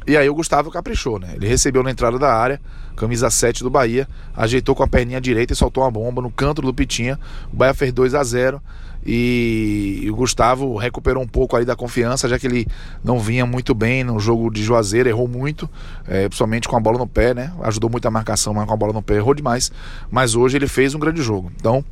E 0.07 0.15
aí 0.15 0.29
o 0.29 0.33
Gustavo 0.33 0.71
caprichou, 0.71 1.19
né? 1.19 1.33
Ele 1.35 1.47
recebeu 1.47 1.83
na 1.83 1.91
entrada 1.91 2.17
da 2.17 2.33
área, 2.33 2.61
camisa 2.95 3.29
7 3.29 3.61
do 3.61 3.69
Bahia, 3.69 4.07
ajeitou 4.35 4.73
com 4.73 4.81
a 4.81 4.87
perninha 4.87 5.19
direita 5.19 5.51
e 5.51 5.55
soltou 5.55 5.83
uma 5.83 5.91
bomba 5.91 6.21
no 6.21 6.31
canto 6.31 6.61
do 6.61 6.73
Pitinha. 6.73 7.19
O 7.51 7.57
Bahia 7.57 7.73
fez 7.73 7.91
2 7.91 8.15
a 8.15 8.23
0 8.23 8.61
e 9.05 10.07
o 10.11 10.15
Gustavo 10.15 10.75
recuperou 10.75 11.23
um 11.23 11.27
pouco 11.27 11.55
ali 11.55 11.65
da 11.65 11.75
confiança, 11.75 12.27
já 12.27 12.37
que 12.37 12.45
ele 12.45 12.67
não 13.03 13.19
vinha 13.19 13.45
muito 13.45 13.73
bem 13.73 14.03
no 14.03 14.19
jogo 14.19 14.51
de 14.51 14.61
Juazeiro, 14.61 15.07
errou 15.07 15.27
muito, 15.27 15.69
é, 16.07 16.27
principalmente 16.27 16.67
com 16.67 16.75
a 16.75 16.79
bola 16.79 16.97
no 16.97 17.07
pé, 17.07 17.33
né? 17.33 17.53
Ajudou 17.63 17.89
muito 17.89 18.07
a 18.07 18.11
marcação, 18.11 18.53
mas 18.53 18.65
com 18.65 18.73
a 18.73 18.77
bola 18.77 18.93
no 18.93 19.01
pé 19.01 19.15
errou 19.15 19.33
demais. 19.33 19.71
Mas 20.11 20.35
hoje 20.35 20.57
ele 20.57 20.67
fez 20.67 20.93
um 20.93 20.99
grande 20.99 21.21
jogo. 21.21 21.51
Então, 21.55 21.83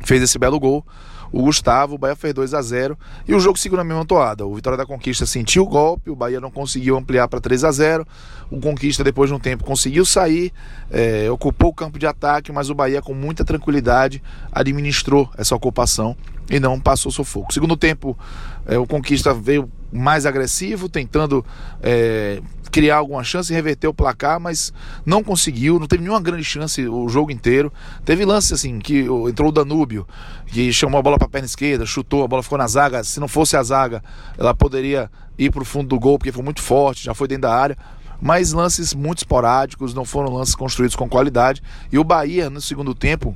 fez 0.00 0.22
esse 0.22 0.38
belo 0.38 0.58
gol 0.58 0.84
o 1.32 1.42
Gustavo, 1.42 1.94
o 1.94 1.98
Bahia 1.98 2.16
fez 2.16 2.34
2 2.34 2.54
a 2.54 2.62
0 2.62 2.98
e 3.26 3.34
o 3.34 3.40
jogo 3.40 3.58
seguiu 3.58 3.76
na 3.76 3.84
mesma 3.84 4.04
toada. 4.04 4.46
O 4.46 4.54
Vitória 4.54 4.76
da 4.76 4.86
Conquista 4.86 5.26
sentiu 5.26 5.62
o 5.62 5.66
golpe, 5.66 6.10
o 6.10 6.16
Bahia 6.16 6.40
não 6.40 6.50
conseguiu 6.50 6.96
ampliar 6.96 7.28
para 7.28 7.40
3 7.40 7.64
a 7.64 7.70
0 7.70 8.06
O 8.50 8.60
Conquista, 8.60 9.04
depois 9.04 9.30
de 9.30 9.34
um 9.34 9.38
tempo, 9.38 9.64
conseguiu 9.64 10.04
sair, 10.04 10.52
é, 10.90 11.30
ocupou 11.30 11.70
o 11.70 11.74
campo 11.74 11.98
de 11.98 12.06
ataque, 12.06 12.52
mas 12.52 12.70
o 12.70 12.74
Bahia, 12.74 13.00
com 13.00 13.14
muita 13.14 13.44
tranquilidade, 13.44 14.22
administrou 14.52 15.30
essa 15.36 15.54
ocupação 15.54 16.16
e 16.50 16.58
não 16.58 16.80
passou 16.80 17.12
sufoco. 17.12 17.52
Segundo 17.52 17.76
tempo, 17.76 18.18
é, 18.66 18.76
o 18.76 18.86
Conquista 18.86 19.32
veio 19.32 19.70
mais 19.92 20.26
agressivo, 20.26 20.88
tentando 20.88 21.44
é, 21.82 22.40
criar 22.70 22.96
alguma 22.96 23.24
chance 23.24 23.52
e 23.52 23.56
reverter 23.56 23.88
o 23.88 23.94
placar, 23.94 24.38
mas 24.38 24.72
não 25.04 25.22
conseguiu, 25.22 25.78
não 25.78 25.86
teve 25.86 26.02
nenhuma 26.02 26.20
grande 26.20 26.44
chance 26.44 26.86
o 26.86 27.08
jogo 27.08 27.30
inteiro. 27.30 27.72
Teve 28.04 28.24
lance 28.24 28.54
assim, 28.54 28.78
que 28.78 29.06
entrou 29.28 29.48
o 29.48 29.52
Danúbio, 29.52 30.06
que 30.46 30.72
chamou 30.72 30.98
a 30.98 31.02
bola 31.02 31.18
para 31.18 31.26
a 31.26 31.30
perna 31.30 31.46
esquerda, 31.46 31.84
chutou, 31.84 32.24
a 32.24 32.28
bola 32.28 32.42
ficou 32.42 32.58
na 32.58 32.66
zaga. 32.66 33.02
Se 33.04 33.20
não 33.20 33.28
fosse 33.28 33.56
a 33.56 33.62
zaga, 33.62 34.02
ela 34.38 34.54
poderia 34.54 35.10
ir 35.38 35.50
para 35.50 35.62
o 35.62 35.64
fundo 35.64 35.88
do 35.88 35.98
gol, 35.98 36.18
porque 36.18 36.32
foi 36.32 36.44
muito 36.44 36.62
forte, 36.62 37.04
já 37.04 37.14
foi 37.14 37.28
dentro 37.28 37.42
da 37.42 37.54
área. 37.54 37.76
Mas 38.22 38.52
lances 38.52 38.92
muito 38.92 39.18
esporádicos, 39.18 39.94
não 39.94 40.04
foram 40.04 40.32
lances 40.34 40.54
construídos 40.54 40.94
com 40.94 41.08
qualidade. 41.08 41.62
E 41.90 41.98
o 41.98 42.04
Bahia, 42.04 42.50
no 42.50 42.60
segundo 42.60 42.94
tempo, 42.94 43.34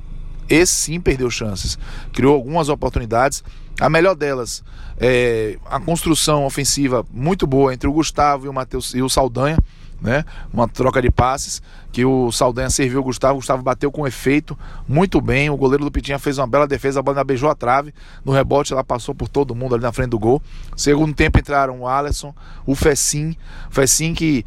esse 0.49 0.73
sim 0.73 0.99
perdeu 0.99 1.29
chances. 1.29 1.77
Criou 2.13 2.35
algumas 2.35 2.69
oportunidades. 2.69 3.43
A 3.79 3.89
melhor 3.89 4.15
delas 4.15 4.63
é 4.97 5.57
a 5.65 5.79
construção 5.79 6.45
ofensiva 6.45 7.05
muito 7.11 7.45
boa 7.45 7.73
entre 7.73 7.89
o 7.89 7.91
Gustavo 7.91 8.45
e 8.45 8.49
o 8.49 8.53
Mateus 8.53 8.93
e 8.93 9.01
o 9.01 9.09
Saldanha, 9.09 9.57
né? 10.01 10.23
Uma 10.53 10.67
troca 10.67 11.01
de 11.01 11.11
passes 11.11 11.61
que 11.91 12.05
o 12.05 12.31
Saldanha 12.31 12.69
serviu 12.69 12.99
o 12.99 13.03
Gustavo, 13.03 13.33
o 13.33 13.37
Gustavo 13.37 13.63
bateu 13.63 13.91
com 13.91 14.05
efeito 14.05 14.57
muito 14.87 15.19
bem. 15.19 15.49
O 15.49 15.57
goleiro 15.57 15.83
do 15.83 15.91
Pitinha 15.91 16.19
fez 16.19 16.37
uma 16.37 16.47
bela 16.47 16.67
defesa, 16.67 16.99
a 16.99 17.03
bola 17.03 17.23
beijou 17.23 17.49
a 17.49 17.55
trave. 17.55 17.93
No 18.23 18.31
rebote 18.31 18.71
ela 18.71 18.83
passou 18.83 19.15
por 19.15 19.27
todo 19.27 19.55
mundo 19.55 19.75
ali 19.75 19.83
na 19.83 19.91
frente 19.91 20.09
do 20.09 20.19
gol. 20.19 20.41
Segundo 20.75 21.13
tempo 21.13 21.39
entraram 21.39 21.81
o 21.81 21.87
Alisson, 21.87 22.33
o 22.65 22.75
Fecim, 22.75 23.35
Fecim 23.69 24.13
que 24.13 24.45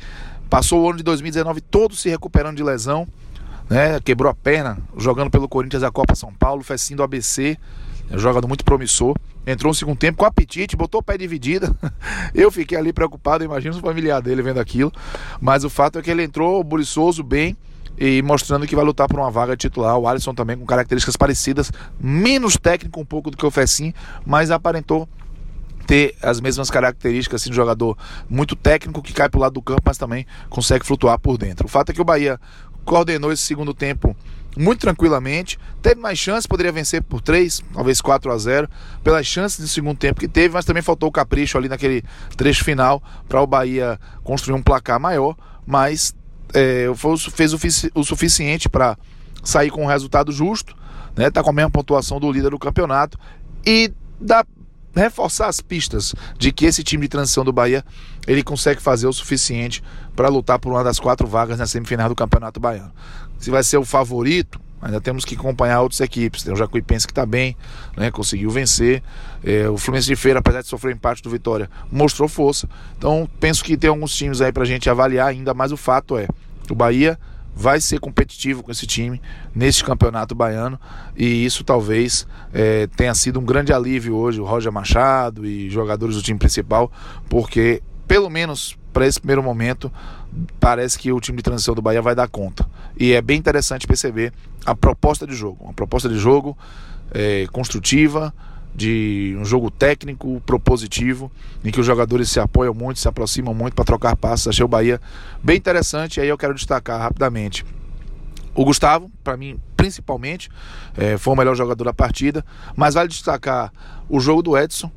passou 0.49 0.83
o 0.83 0.89
ano 0.89 0.99
de 0.99 1.05
2019 1.05 1.61
todo 1.61 1.95
se 1.95 2.09
recuperando 2.09 2.57
de 2.57 2.63
lesão 2.63 3.07
né? 3.69 4.01
Quebrou 4.01 4.31
a 4.31 4.35
perna 4.35 4.79
jogando 4.97 5.31
pelo 5.31 5.49
Corinthians 5.49 5.83
a 5.83 5.91
Copa 5.91 6.15
São 6.15 6.33
Paulo, 6.33 6.63
Fecinho 6.63 6.99
do 6.99 7.03
ABC, 7.03 7.59
é 8.11 8.19
jogador 8.19 8.47
muito 8.49 8.65
promissor. 8.65 9.15
Entrou 9.47 9.71
no 9.71 9.75
segundo 9.75 9.97
tempo 9.97 10.19
com 10.19 10.27
apetite, 10.27 10.77
botou 10.77 11.01
o 11.01 11.03
pé 11.03 11.17
dividida. 11.17 11.75
Eu 12.35 12.51
fiquei 12.51 12.77
ali 12.77 12.93
preocupado, 12.93 13.45
imagino 13.45 13.77
o 13.77 13.81
familiar 13.81 14.21
dele 14.21 14.43
vendo 14.43 14.61
aquilo. 14.61 14.93
Mas 15.41 15.65
o 15.65 15.71
fato 15.71 15.99
é 15.99 16.03
que 16.03 16.11
ele 16.11 16.23
entrou 16.23 16.63
buriçoso, 16.63 17.23
bem, 17.23 17.57
e 17.97 18.21
mostrando 18.23 18.67
que 18.67 18.77
vai 18.77 18.85
lutar 18.85 19.09
por 19.09 19.19
uma 19.19 19.31
vaga 19.31 19.57
titular. 19.57 19.97
O 19.97 20.07
Alisson 20.07 20.35
também 20.35 20.57
com 20.57 20.67
características 20.67 21.17
parecidas, 21.17 21.73
menos 21.99 22.57
técnico 22.57 23.01
um 23.01 23.05
pouco 23.05 23.31
do 23.31 23.37
que 23.37 23.47
o 23.47 23.51
Fecim, 23.51 23.95
mas 24.27 24.51
aparentou 24.51 25.09
ter 25.87 26.15
as 26.21 26.39
mesmas 26.39 26.71
características 26.71 27.41
assim, 27.41 27.49
de 27.49 27.57
jogador 27.57 27.97
muito 28.29 28.55
técnico 28.55 29.01
que 29.01 29.15
cai 29.15 29.27
para 29.31 29.39
o 29.39 29.41
lado 29.41 29.55
do 29.55 29.63
campo, 29.63 29.81
mas 29.87 29.97
também 29.97 30.27
consegue 30.51 30.85
flutuar 30.85 31.19
por 31.19 31.39
dentro. 31.39 31.65
O 31.65 31.69
fato 31.69 31.89
é 31.89 31.95
que 31.95 32.01
o 32.01 32.05
Bahia 32.05 32.39
coordenou 32.89 33.31
esse 33.31 33.43
segundo 33.43 33.75
tempo 33.75 34.17
muito 34.57 34.81
tranquilamente. 34.81 35.59
Teve 35.83 36.01
mais 36.01 36.19
chances, 36.19 36.47
poderia 36.47 36.73
vencer 36.73 37.03
por 37.03 37.21
3, 37.21 37.63
talvez 37.73 38.01
4 38.01 38.33
a 38.33 38.39
0, 38.39 38.69
pelas 39.05 39.27
chances 39.27 39.61
do 39.61 39.69
segundo 39.69 39.99
tempo 39.99 40.19
que 40.19 40.27
teve, 40.27 40.55
mas 40.55 40.65
também 40.65 40.83
faltou 40.83 41.11
o 41.11 41.13
capricho 41.13 41.59
ali 41.59 41.69
naquele 41.69 42.03
trecho 42.35 42.65
final 42.65 43.03
para 43.29 43.43
o 43.43 43.47
Bahia 43.47 44.01
construir 44.25 44.57
um 44.57 44.63
placar 44.63 44.99
maior. 44.99 45.37
Mas 45.67 46.17
é, 46.55 46.87
fez 47.31 47.53
o, 47.53 47.59
o 47.95 48.03
suficiente 48.03 48.71
para 48.71 48.97
sair 49.45 49.71
com 49.71 49.85
um 49.85 49.87
resultado 49.87 50.33
justo, 50.33 50.75
né? 51.15 51.31
Tá 51.31 51.43
com 51.43 51.51
a 51.51 51.53
mesma 51.53 51.71
pontuação 51.71 52.19
do 52.19 52.33
líder 52.33 52.51
do 52.51 52.59
campeonato 52.59 53.19
e 53.67 53.93
dá 54.19 54.47
reforçar 54.95 55.49
as 55.49 55.61
pistas 55.61 56.15
de 56.39 56.53
que 56.53 56.67
esse 56.67 56.83
time 56.83 57.03
de 57.03 57.09
transição 57.09 57.45
do 57.45 57.53
Bahia 57.53 57.85
ele 58.27 58.43
consegue 58.43 58.81
fazer 58.81 59.07
o 59.07 59.13
suficiente 59.13 59.83
para 60.15 60.29
lutar 60.29 60.59
por 60.59 60.73
uma 60.73 60.85
das 60.85 60.99
quatro 60.99 61.27
vagas 61.27 61.59
na 61.59 61.67
semifinal 61.67 62.09
do 62.09 62.15
Campeonato 62.15 62.61
Baiano. 62.61 62.93
Se 63.39 63.51
vai 63.51 63.63
ser 63.63 63.79
o 63.79 63.85
favorito, 63.85 64.61
ainda 64.83 65.01
temos 65.01 65.25
que 65.25 65.35
acompanhar 65.35 65.81
outras 65.81 66.01
equipes. 66.01 66.43
Tem 66.43 66.53
o 66.53 66.57
Jacuipense 66.57 67.07
que 67.07 67.13
está 67.13 67.25
bem, 67.25 67.57
né, 67.97 68.11
conseguiu 68.11 68.51
vencer. 68.51 69.03
É, 69.43 69.69
o 69.69 69.79
Fluminense 69.79 70.09
de 70.09 70.17
Feira, 70.17 70.41
apesar 70.41 70.63
de 70.63 70.69
sofrer 70.69 70.95
empate 70.95 71.23
do 71.23 71.31
Vitória, 71.31 71.71
mostrou 71.91 72.29
força. 72.29 72.69
Então 72.97 73.29
penso 73.41 73.63
que 73.65 73.77
tem 73.77 73.89
alguns 73.89 74.15
times 74.15 74.41
aí 74.41 74.53
para 74.53 74.65
a 74.65 74.67
gente 74.67 74.91
avaliar 74.91 75.29
ainda, 75.29 75.55
mas 75.55 75.73
o 75.73 75.77
fato 75.77 76.19
é 76.19 76.27
o 76.71 76.75
Bahia 76.75 77.19
vai 77.59 77.81
ser 77.81 77.99
competitivo 77.99 78.63
com 78.63 78.71
esse 78.71 78.87
time 78.87 79.21
neste 79.53 79.83
campeonato 79.83 80.33
baiano. 80.33 80.79
E 81.17 81.45
isso 81.45 81.65
talvez 81.65 82.25
é, 82.55 82.87
tenha 82.87 83.13
sido 83.17 83.41
um 83.41 83.45
grande 83.45 83.73
alívio 83.73 84.15
hoje 84.15 84.41
o 84.41 84.45
Roger 84.45 84.71
Machado 84.71 85.45
e 85.45 85.69
jogadores 85.69 86.15
do 86.15 86.23
time 86.23 86.39
principal 86.39 86.93
porque 87.29 87.83
pelo 88.07 88.31
menos 88.31 88.79
para 88.93 89.09
esse 89.09 89.19
primeiro 89.19 89.43
momento 89.43 89.93
parece 90.61 90.97
que 90.97 91.11
o 91.11 91.21
time 91.21 91.39
de 91.39 91.43
transição 91.43 91.75
do 91.75 91.83
Bahia 91.83 92.01
vai 92.01 92.15
dar 92.15 92.29
conta. 92.29 92.65
E 92.97 93.13
é 93.13 93.21
bem 93.21 93.37
interessante 93.37 93.89
perceber 93.89 94.33
a 94.65 94.75
proposta 94.77 95.27
de 95.27 95.35
jogo. 95.35 95.65
Uma 95.65 95.73
proposta 95.73 96.09
de 96.09 96.17
jogo 96.17 96.57
é, 97.11 97.49
construtiva 97.51 98.33
de 98.75 99.37
um 99.39 99.45
jogo 99.45 99.71
técnico, 99.71 100.41
propositivo, 100.47 101.31
em 101.65 101.71
que 101.71 101.81
os 101.81 101.87
jogadores 101.87 102.31
se 102.31 102.39
apoiam 102.39 102.73
muito, 102.73 103.01
se 103.01 103.09
aproximam 103.09 103.55
muito 103.55 103.75
para 103.75 103.85
trocar 103.85 104.17
passos. 104.17 104.49
Achei 104.49 104.65
o 104.65 104.69
Bahia 104.69 105.01
bem 105.43 105.57
interessante. 105.57 106.19
E 106.19 106.21
aí 106.23 106.29
eu 106.29 106.39
quero 106.39 106.55
destacar 106.55 107.01
rapidamente 107.01 107.65
o 108.59 108.65
Gustavo, 108.65 109.09
para 109.23 109.37
mim, 109.37 109.57
principalmente, 109.77 110.51
é, 110.97 111.17
foi 111.17 111.33
o 111.33 111.37
melhor 111.37 111.55
jogador 111.55 111.85
da 111.85 111.95
partida. 111.95 112.45
Mas 112.75 112.95
vale 112.95 113.09
destacar 113.09 113.73
o 114.09 114.19
jogo 114.19 114.43
do 114.43 114.59
Edson, 114.59 114.91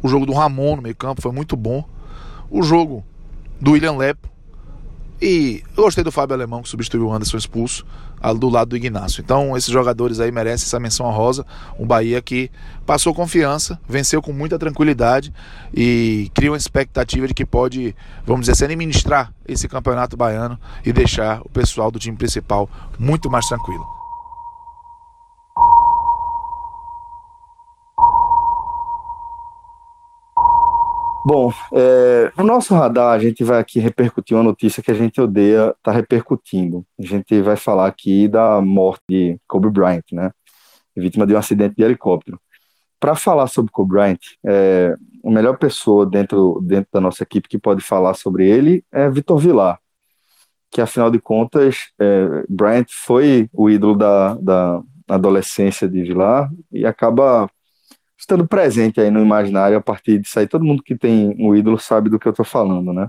o 0.00 0.06
jogo 0.06 0.24
do 0.24 0.32
Ramon 0.32 0.76
no 0.76 0.82
meio-campo, 0.82 1.20
foi 1.20 1.32
muito 1.32 1.56
bom. 1.56 1.84
O 2.48 2.62
jogo 2.62 3.04
do 3.60 3.72
William 3.72 3.96
Lepo 3.96 4.29
E 5.22 5.62
eu 5.76 5.84
gostei 5.84 6.02
do 6.02 6.10
Fábio 6.10 6.34
Alemão, 6.34 6.62
que 6.62 6.68
substituiu 6.68 7.06
o 7.06 7.12
Anderson 7.12 7.36
expulso, 7.36 7.84
do 8.38 8.48
lado 8.48 8.68
do 8.68 8.76
Ignacio. 8.76 9.20
Então, 9.20 9.56
esses 9.56 9.70
jogadores 9.70 10.18
aí 10.18 10.32
merecem 10.32 10.66
essa 10.66 10.80
menção 10.80 11.06
honrosa. 11.06 11.44
Um 11.78 11.86
Bahia 11.86 12.20
que 12.22 12.50
passou 12.86 13.14
confiança, 13.14 13.78
venceu 13.88 14.22
com 14.22 14.32
muita 14.32 14.58
tranquilidade 14.58 15.32
e 15.74 16.30
cria 16.34 16.50
uma 16.50 16.56
expectativa 16.56 17.28
de 17.28 17.34
que 17.34 17.44
pode, 17.44 17.94
vamos 18.24 18.42
dizer 18.42 18.52
assim, 18.52 18.64
administrar 18.64 19.32
esse 19.46 19.68
campeonato 19.68 20.16
baiano 20.16 20.58
e 20.84 20.92
deixar 20.92 21.40
o 21.42 21.48
pessoal 21.48 21.90
do 21.90 21.98
time 21.98 22.16
principal 22.16 22.68
muito 22.98 23.30
mais 23.30 23.46
tranquilo. 23.46 23.99
Bom, 31.24 31.52
é, 31.74 32.32
no 32.36 32.44
nosso 32.44 32.74
radar 32.74 33.12
a 33.14 33.18
gente 33.18 33.44
vai 33.44 33.58
aqui 33.58 33.78
repercutir 33.78 34.34
uma 34.34 34.42
notícia 34.42 34.82
que 34.82 34.90
a 34.90 34.94
gente 34.94 35.20
odeia 35.20 35.74
tá 35.82 35.92
repercutindo. 35.92 36.84
A 36.98 37.04
gente 37.04 37.42
vai 37.42 37.56
falar 37.56 37.86
aqui 37.86 38.26
da 38.26 38.60
morte 38.62 39.02
de 39.08 39.38
Kobe 39.46 39.68
Bryant, 39.68 40.04
né? 40.12 40.30
Vítima 40.96 41.26
de 41.26 41.34
um 41.34 41.38
acidente 41.38 41.74
de 41.76 41.82
helicóptero. 41.82 42.40
Para 42.98 43.14
falar 43.14 43.48
sobre 43.48 43.70
Kobe 43.70 43.90
Bryant, 43.90 44.18
é, 44.46 44.96
a 45.24 45.30
melhor 45.30 45.58
pessoa 45.58 46.06
dentro, 46.06 46.58
dentro 46.62 46.88
da 46.92 47.00
nossa 47.00 47.22
equipe 47.22 47.48
que 47.48 47.58
pode 47.58 47.82
falar 47.82 48.14
sobre 48.14 48.48
ele 48.48 48.82
é 48.90 49.10
Vitor 49.10 49.38
Vilar, 49.38 49.78
que 50.70 50.80
afinal 50.80 51.10
de 51.10 51.18
contas, 51.18 51.90
é, 51.98 52.44
Bryant 52.48 52.86
foi 52.88 53.48
o 53.52 53.68
ídolo 53.68 53.94
da, 53.94 54.34
da 54.36 54.82
adolescência 55.06 55.86
de 55.86 56.02
Vilar 56.02 56.50
e 56.72 56.86
acaba 56.86 57.50
estando 58.20 58.46
presente 58.46 59.00
aí 59.00 59.10
no 59.10 59.20
imaginário 59.20 59.78
a 59.78 59.80
partir 59.80 60.18
disso 60.18 60.38
aí. 60.38 60.46
Todo 60.46 60.64
mundo 60.64 60.82
que 60.82 60.96
tem 60.96 61.34
um 61.38 61.56
ídolo 61.56 61.78
sabe 61.78 62.10
do 62.10 62.18
que 62.18 62.28
eu 62.28 62.30
estou 62.30 62.44
falando, 62.44 62.92
né? 62.92 63.08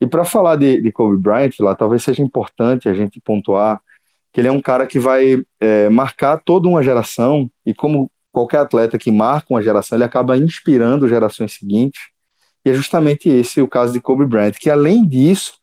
E 0.00 0.06
para 0.06 0.24
falar 0.24 0.56
de, 0.56 0.80
de, 0.80 0.92
Kobe 0.92 1.16
Bryant, 1.16 1.50
lá, 1.58 1.74
talvez 1.74 2.02
seja 2.02 2.22
importante 2.22 2.88
a 2.88 2.94
gente 2.94 3.20
pontuar 3.20 3.80
que 4.32 4.40
ele 4.40 4.48
é 4.48 4.52
um 4.52 4.62
cara 4.62 4.86
que 4.86 4.98
vai 4.98 5.44
é, 5.60 5.88
marcar 5.90 6.38
toda 6.38 6.68
uma 6.68 6.82
geração, 6.82 7.50
e 7.66 7.74
como 7.74 8.10
qualquer 8.32 8.58
atleta 8.58 8.96
que 8.96 9.10
marca 9.10 9.48
uma 9.50 9.60
geração, 9.60 9.98
ele 9.98 10.04
acaba 10.04 10.38
inspirando 10.38 11.08
gerações 11.08 11.52
seguintes, 11.52 12.00
e 12.64 12.70
é 12.70 12.74
justamente 12.74 13.28
esse 13.28 13.60
o 13.60 13.66
caso 13.66 13.92
de 13.92 14.00
Kobe 14.00 14.24
Bryant, 14.24 14.52
que 14.52 14.70
além 14.70 15.04
disso, 15.04 15.54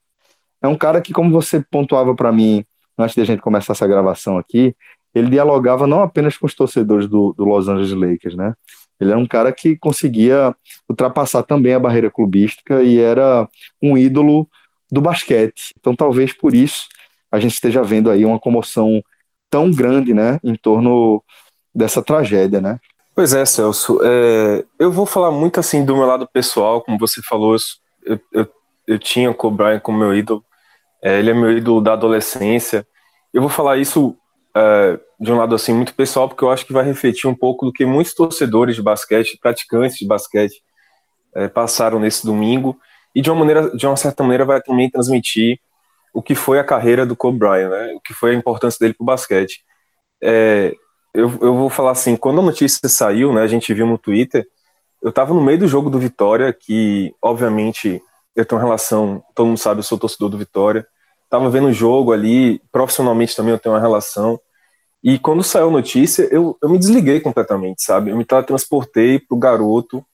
é 0.62 0.68
um 0.68 0.76
cara 0.76 1.02
que, 1.02 1.14
como 1.14 1.32
você 1.32 1.64
pontuava 1.72 2.14
para 2.14 2.32
mim 2.32 2.66
antes 2.98 3.16
de 3.16 3.22
a 3.22 3.26
gente 3.26 3.42
começar 3.42 3.74
essa 3.74 3.88
gravação 3.88 4.38
aqui, 4.38 4.76
ele 5.18 5.30
dialogava 5.30 5.88
não 5.88 6.02
apenas 6.02 6.38
com 6.38 6.46
os 6.46 6.54
torcedores 6.54 7.08
do, 7.08 7.34
do 7.34 7.46
Los 7.46 7.68
Angeles 7.68 7.92
Lakers, 7.92 8.36
né? 8.36 8.54
Ele 9.00 9.12
era 9.12 9.20
um 9.20 9.28
cara 9.28 9.52
que 9.52 9.78
conseguia 9.78 10.56
ultrapassar 10.90 11.44
também 11.44 11.74
a 11.74 11.80
barreira 11.80 12.10
clubística 12.10 12.82
e 12.82 13.00
era 13.00 13.48
um 13.82 13.98
ídolo 13.98 14.48
do 14.92 15.02
basquete. 15.02 15.74
Então, 15.80 15.96
talvez 15.96 16.34
por 16.34 16.54
isso 16.54 16.88
a 17.32 17.40
gente 17.40 17.54
esteja 17.54 17.84
vendo 17.84 18.10
aí 18.10 18.26
uma 18.26 18.40
comoção 18.40 19.02
tão 19.50 19.72
grande, 19.72 20.14
né, 20.14 20.40
em 20.44 20.56
torno 20.56 21.24
dessa 21.74 22.02
tragédia, 22.02 22.60
né? 22.60 22.80
Pois 23.16 23.34
é, 23.34 23.46
Celso. 23.46 24.00
É, 24.04 24.64
eu 24.80 24.92
vou 24.92 25.06
falar 25.06 25.32
muito 25.32 25.60
assim 25.60 25.84
do 25.84 25.96
meu 25.96 26.06
lado 26.06 26.28
pessoal, 26.32 26.82
como 26.82 26.98
você 26.98 27.22
falou, 27.22 27.56
eu, 28.06 28.20
eu, 28.32 28.48
eu 28.88 29.00
tinha 29.00 29.30
o 29.30 29.34
Kobe 29.34 29.80
como 29.82 29.98
meu 29.98 30.16
ídolo. 30.16 30.44
É, 31.04 31.20
ele 31.20 31.32
é 31.32 31.34
meu 31.34 31.56
ídolo 31.56 31.82
da 31.82 31.94
adolescência. 31.94 32.86
Eu 33.34 33.42
vou 33.42 33.50
falar 33.50 33.78
isso 33.78 34.16
é, 34.58 35.00
de 35.20 35.32
um 35.32 35.38
lado 35.38 35.54
assim 35.54 35.74
muito 35.74 35.94
pessoal, 35.94 36.28
porque 36.28 36.44
eu 36.44 36.50
acho 36.50 36.66
que 36.66 36.74
vai 36.74 36.84
refletir 36.84 37.30
um 37.30 37.36
pouco 37.36 37.66
do 37.66 37.72
que 37.72 37.86
muitos 37.86 38.14
torcedores 38.14 38.76
de 38.76 38.82
basquete, 38.82 39.38
praticantes 39.40 39.98
de 39.98 40.08
basquete, 40.08 40.64
é, 41.36 41.48
passaram 41.48 42.00
nesse 42.00 42.26
domingo 42.26 42.76
e 43.14 43.22
de 43.22 43.30
uma 43.30 43.40
maneira, 43.40 43.76
de 43.76 43.86
uma 43.86 43.96
certa 43.96 44.24
maneira, 44.24 44.46
vai 44.46 44.62
também 44.62 44.90
transmitir 44.90 45.60
o 46.14 46.22
que 46.22 46.34
foi 46.34 46.60
a 46.60 46.64
carreira 46.64 47.06
do 47.06 47.16
Kobe 47.16 47.38
Bryant, 47.38 47.70
né? 47.70 47.94
O 47.94 48.02
que 48.02 48.14
foi 48.14 48.32
a 48.32 48.34
importância 48.34 48.80
dele 48.80 48.94
para 48.94 49.04
o 49.04 49.06
basquete. 49.06 49.64
É, 50.22 50.74
eu, 51.14 51.32
eu 51.42 51.56
vou 51.56 51.70
falar 51.70 51.92
assim, 51.92 52.16
quando 52.16 52.40
a 52.40 52.44
notícia 52.44 52.88
saiu, 52.90 53.34
né? 53.34 53.42
A 53.42 53.48
gente 53.48 53.74
viu 53.74 53.86
no 53.86 53.98
Twitter. 53.98 54.48
Eu 55.02 55.10
estava 55.10 55.34
no 55.34 55.42
meio 55.42 55.60
do 55.60 55.68
jogo 55.68 55.90
do 55.90 56.00
Vitória, 56.00 56.52
que 56.52 57.14
obviamente 57.22 58.02
eu 58.36 58.46
tenho 58.46 58.60
uma 58.60 58.66
relação, 58.66 59.24
todo 59.36 59.48
mundo 59.48 59.58
sabe, 59.58 59.80
eu 59.80 59.84
sou 59.84 59.98
torcedor 59.98 60.30
do 60.30 60.38
Vitória. 60.38 60.88
Tava 61.30 61.50
vendo 61.50 61.68
o 61.68 61.74
jogo 61.74 62.14
ali, 62.14 62.60
profissionalmente 62.72 63.36
também 63.36 63.52
eu 63.52 63.60
tenho 63.60 63.76
uma 63.76 63.82
relação. 63.82 64.40
E 65.08 65.18
quando 65.18 65.42
saiu 65.42 65.70
a 65.70 65.72
notícia, 65.72 66.28
eu, 66.30 66.58
eu 66.62 66.68
me 66.68 66.78
desliguei 66.78 67.22
completamente, 67.22 67.82
sabe? 67.82 68.12
Eu 68.12 68.18
me 68.18 68.26
transportei 68.26 69.18
pro 69.18 69.38
garoto 69.38 70.06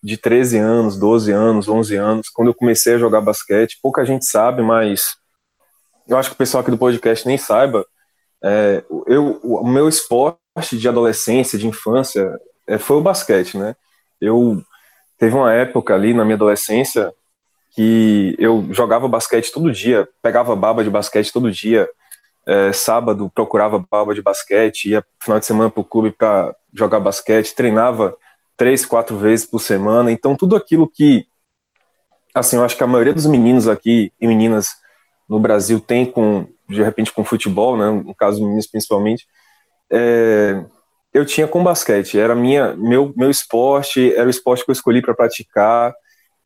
de 0.00 0.16
13 0.16 0.56
anos, 0.56 0.96
12 0.96 1.32
anos, 1.32 1.68
11 1.68 1.96
anos, 1.96 2.28
quando 2.28 2.46
eu 2.46 2.54
comecei 2.54 2.94
a 2.94 2.98
jogar 2.98 3.22
basquete. 3.22 3.80
Pouca 3.82 4.04
gente 4.04 4.24
sabe, 4.24 4.62
mas 4.62 5.16
eu 6.06 6.16
acho 6.16 6.28
que 6.28 6.36
o 6.36 6.38
pessoal 6.38 6.60
aqui 6.60 6.70
do 6.70 6.78
podcast 6.78 7.26
nem 7.26 7.36
saiba. 7.36 7.84
É, 8.40 8.84
eu, 9.08 9.40
o 9.42 9.66
meu 9.66 9.88
esporte 9.88 10.38
de 10.78 10.88
adolescência, 10.88 11.58
de 11.58 11.66
infância, 11.66 12.32
é, 12.68 12.78
foi 12.78 12.98
o 12.98 13.02
basquete, 13.02 13.58
né? 13.58 13.74
Eu 14.20 14.62
teve 15.18 15.34
uma 15.34 15.52
época 15.52 15.92
ali 15.92 16.14
na 16.14 16.24
minha 16.24 16.36
adolescência 16.36 17.12
que 17.74 18.36
eu 18.38 18.64
jogava 18.70 19.08
basquete 19.08 19.50
todo 19.50 19.72
dia, 19.72 20.08
pegava 20.22 20.54
baba 20.54 20.84
de 20.84 20.90
basquete 20.90 21.32
todo 21.32 21.50
dia, 21.50 21.88
é, 22.50 22.72
sábado 22.72 23.30
procurava 23.32 23.78
baba 23.88 24.12
de 24.12 24.20
basquete, 24.20 24.90
ia 24.90 25.04
final 25.22 25.38
de 25.38 25.46
semana 25.46 25.70
para 25.70 25.80
o 25.80 25.84
clube 25.84 26.10
para 26.10 26.52
jogar 26.74 26.98
basquete, 26.98 27.54
treinava 27.54 28.16
três, 28.56 28.84
quatro 28.84 29.16
vezes 29.16 29.46
por 29.46 29.60
semana. 29.60 30.10
Então, 30.10 30.34
tudo 30.34 30.56
aquilo 30.56 30.88
que, 30.88 31.24
assim, 32.34 32.56
eu 32.56 32.64
acho 32.64 32.76
que 32.76 32.82
a 32.82 32.88
maioria 32.88 33.14
dos 33.14 33.26
meninos 33.26 33.68
aqui 33.68 34.12
e 34.20 34.26
meninas 34.26 34.70
no 35.28 35.38
Brasil 35.38 35.78
tem 35.78 36.04
com, 36.04 36.44
de 36.68 36.82
repente, 36.82 37.12
com 37.12 37.24
futebol, 37.24 37.76
né, 37.76 37.88
no 37.88 38.14
caso 38.16 38.42
meninos 38.42 38.66
principalmente, 38.66 39.28
é, 39.88 40.64
eu 41.14 41.24
tinha 41.24 41.46
com 41.46 41.62
basquete. 41.62 42.18
Era 42.18 42.34
minha, 42.34 42.74
meu, 42.74 43.14
meu 43.16 43.30
esporte, 43.30 44.12
era 44.14 44.26
o 44.26 44.30
esporte 44.30 44.64
que 44.64 44.72
eu 44.72 44.74
escolhi 44.74 45.00
para 45.00 45.14
praticar. 45.14 45.94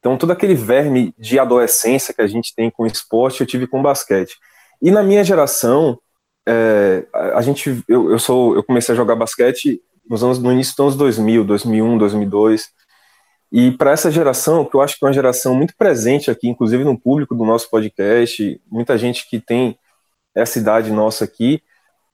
Então, 0.00 0.18
todo 0.18 0.32
aquele 0.32 0.54
verme 0.54 1.14
de 1.18 1.38
adolescência 1.38 2.12
que 2.12 2.20
a 2.20 2.26
gente 2.26 2.54
tem 2.54 2.70
com 2.70 2.84
esporte, 2.84 3.40
eu 3.40 3.46
tive 3.46 3.66
com 3.66 3.82
basquete. 3.82 4.36
E 4.84 4.90
na 4.90 5.02
minha 5.02 5.24
geração, 5.24 5.98
é, 6.46 7.06
a 7.34 7.40
gente, 7.40 7.82
eu, 7.88 8.10
eu, 8.10 8.18
sou, 8.18 8.54
eu 8.54 8.62
comecei 8.62 8.92
a 8.92 8.96
jogar 8.96 9.16
basquete 9.16 9.80
nos 10.06 10.22
anos, 10.22 10.38
no 10.38 10.52
início 10.52 10.74
dos 10.76 10.80
anos 10.80 10.96
2000, 10.96 11.42
2001, 11.42 11.96
2002. 11.96 12.68
E 13.50 13.70
para 13.70 13.92
essa 13.92 14.10
geração, 14.10 14.62
que 14.62 14.76
eu 14.76 14.82
acho 14.82 14.98
que 14.98 15.02
é 15.02 15.08
uma 15.08 15.14
geração 15.14 15.54
muito 15.54 15.74
presente 15.74 16.30
aqui, 16.30 16.50
inclusive 16.50 16.84
no 16.84 17.00
público 17.00 17.34
do 17.34 17.46
nosso 17.46 17.70
podcast, 17.70 18.60
muita 18.70 18.98
gente 18.98 19.26
que 19.26 19.40
tem 19.40 19.78
essa 20.34 20.58
idade 20.58 20.92
nossa 20.92 21.24
aqui, 21.24 21.62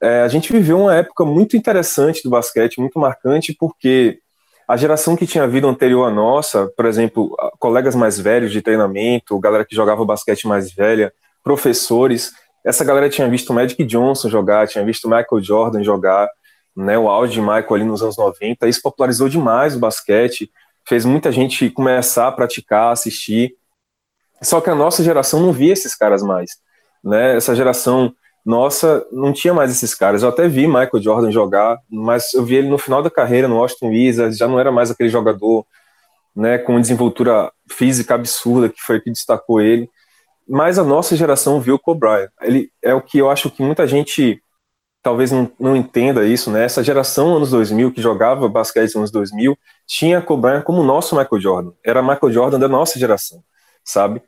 é, 0.01 0.21
a 0.21 0.29
gente 0.29 0.53
viveu 0.53 0.79
uma 0.79 0.95
época 0.95 1.25
muito 1.25 1.57
interessante 1.57 2.23
do 2.23 2.31
basquete, 2.31 2.79
muito 2.79 3.01
marcante, 3.01 3.53
porque 3.53 4.21
a 4.69 4.77
geração 4.77 5.17
que 5.17 5.27
tinha 5.27 5.45
vida 5.49 5.67
anterior 5.67 6.05
à 6.05 6.11
nossa, 6.13 6.69
por 6.77 6.87
exemplo, 6.87 7.37
colegas 7.59 7.97
mais 7.97 8.17
velhos 8.17 8.53
de 8.53 8.63
treinamento, 8.63 9.41
galera 9.41 9.65
que 9.65 9.75
jogava 9.75 10.05
basquete 10.05 10.47
mais 10.47 10.73
velha, 10.73 11.13
professores, 11.43 12.33
essa 12.65 12.85
galera 12.85 13.09
tinha 13.09 13.29
visto 13.29 13.53
Magic 13.53 13.83
Johnson 13.85 14.29
jogar, 14.29 14.69
tinha 14.69 14.85
visto 14.85 15.09
Michael 15.09 15.43
Jordan 15.43 15.83
jogar, 15.83 16.29
né, 16.77 16.99
o 16.99 17.09
auge 17.09 17.35
de 17.35 17.41
Michael 17.41 17.75
ali 17.75 17.85
nos 17.85 18.03
anos 18.03 18.17
90, 18.17 18.69
isso 18.69 18.81
popularizou 18.83 19.29
demais 19.29 19.75
o 19.75 19.79
basquete, 19.79 20.51
fez 20.87 21.05
muita 21.05 21.33
gente 21.33 21.69
começar 21.71 22.29
a 22.29 22.33
praticar, 22.33 22.93
assistir. 22.93 23.55
Só 24.43 24.61
que 24.61 24.71
a 24.71 24.75
nossa 24.75 25.03
geração 25.03 25.41
não 25.41 25.53
via 25.53 25.73
esses 25.73 25.95
caras 25.95 26.23
mais, 26.23 26.51
né? 27.05 27.37
Essa 27.37 27.55
geração 27.55 28.13
nossa 28.45 29.07
não 29.13 29.33
tinha 29.33 29.53
mais 29.53 29.71
esses 29.71 29.95
caras. 29.95 30.23
Eu 30.23 30.31
até 30.31 30.49
vi 30.49 30.67
Michael 30.67 31.03
Jordan 31.03 31.31
jogar, 31.31 31.79
mas 31.91 32.33
eu 32.33 32.43
vi 32.43 32.57
ele 32.57 32.69
no 32.69 32.79
final 32.79 33.03
da 33.03 33.11
carreira 33.11 33.47
no 33.47 33.57
Washington 33.57 33.91
Wizards, 33.91 34.39
já 34.39 34.49
não 34.49 34.59
era 34.59 34.73
mais 34.73 34.91
aquele 34.91 35.11
jogador, 35.11 35.67
né, 36.35 36.57
com 36.57 36.81
desenvoltura 36.81 37.53
física 37.71 38.15
absurda 38.15 38.69
que 38.69 38.81
foi 38.81 38.97
o 38.97 39.03
que 39.03 39.11
destacou 39.11 39.61
ele 39.61 39.91
mas 40.51 40.81
a 40.81 40.85
nossa 40.85 41.15
geração 41.15 41.61
viu 41.61 41.77
o 41.77 41.79
Kobe. 41.79 42.29
Ele 42.43 42.73
é 42.83 42.93
o 42.93 43.01
que 43.01 43.19
eu 43.19 43.31
acho 43.31 43.49
que 43.53 43.63
muita 43.63 43.87
gente 43.87 44.43
talvez 45.01 45.31
não, 45.31 45.49
não 45.61 45.77
entenda 45.77 46.27
isso, 46.27 46.51
né? 46.51 46.65
Essa 46.65 46.83
geração 46.83 47.37
anos 47.37 47.51
2000 47.53 47.93
que 47.93 48.03
jogava 48.03 48.49
basquete 48.49 48.87
nos 48.87 48.97
anos 48.97 49.11
2000 49.13 49.57
tinha 49.87 50.21
Kobe 50.21 50.61
como 50.65 50.83
nosso 50.83 51.17
Michael 51.17 51.41
Jordan. 51.41 51.73
Era 51.87 52.03
Michael 52.03 52.33
Jordan 52.33 52.59
da 52.59 52.67
nossa 52.67 52.99
geração, 52.99 53.45
sabe? 53.85 54.21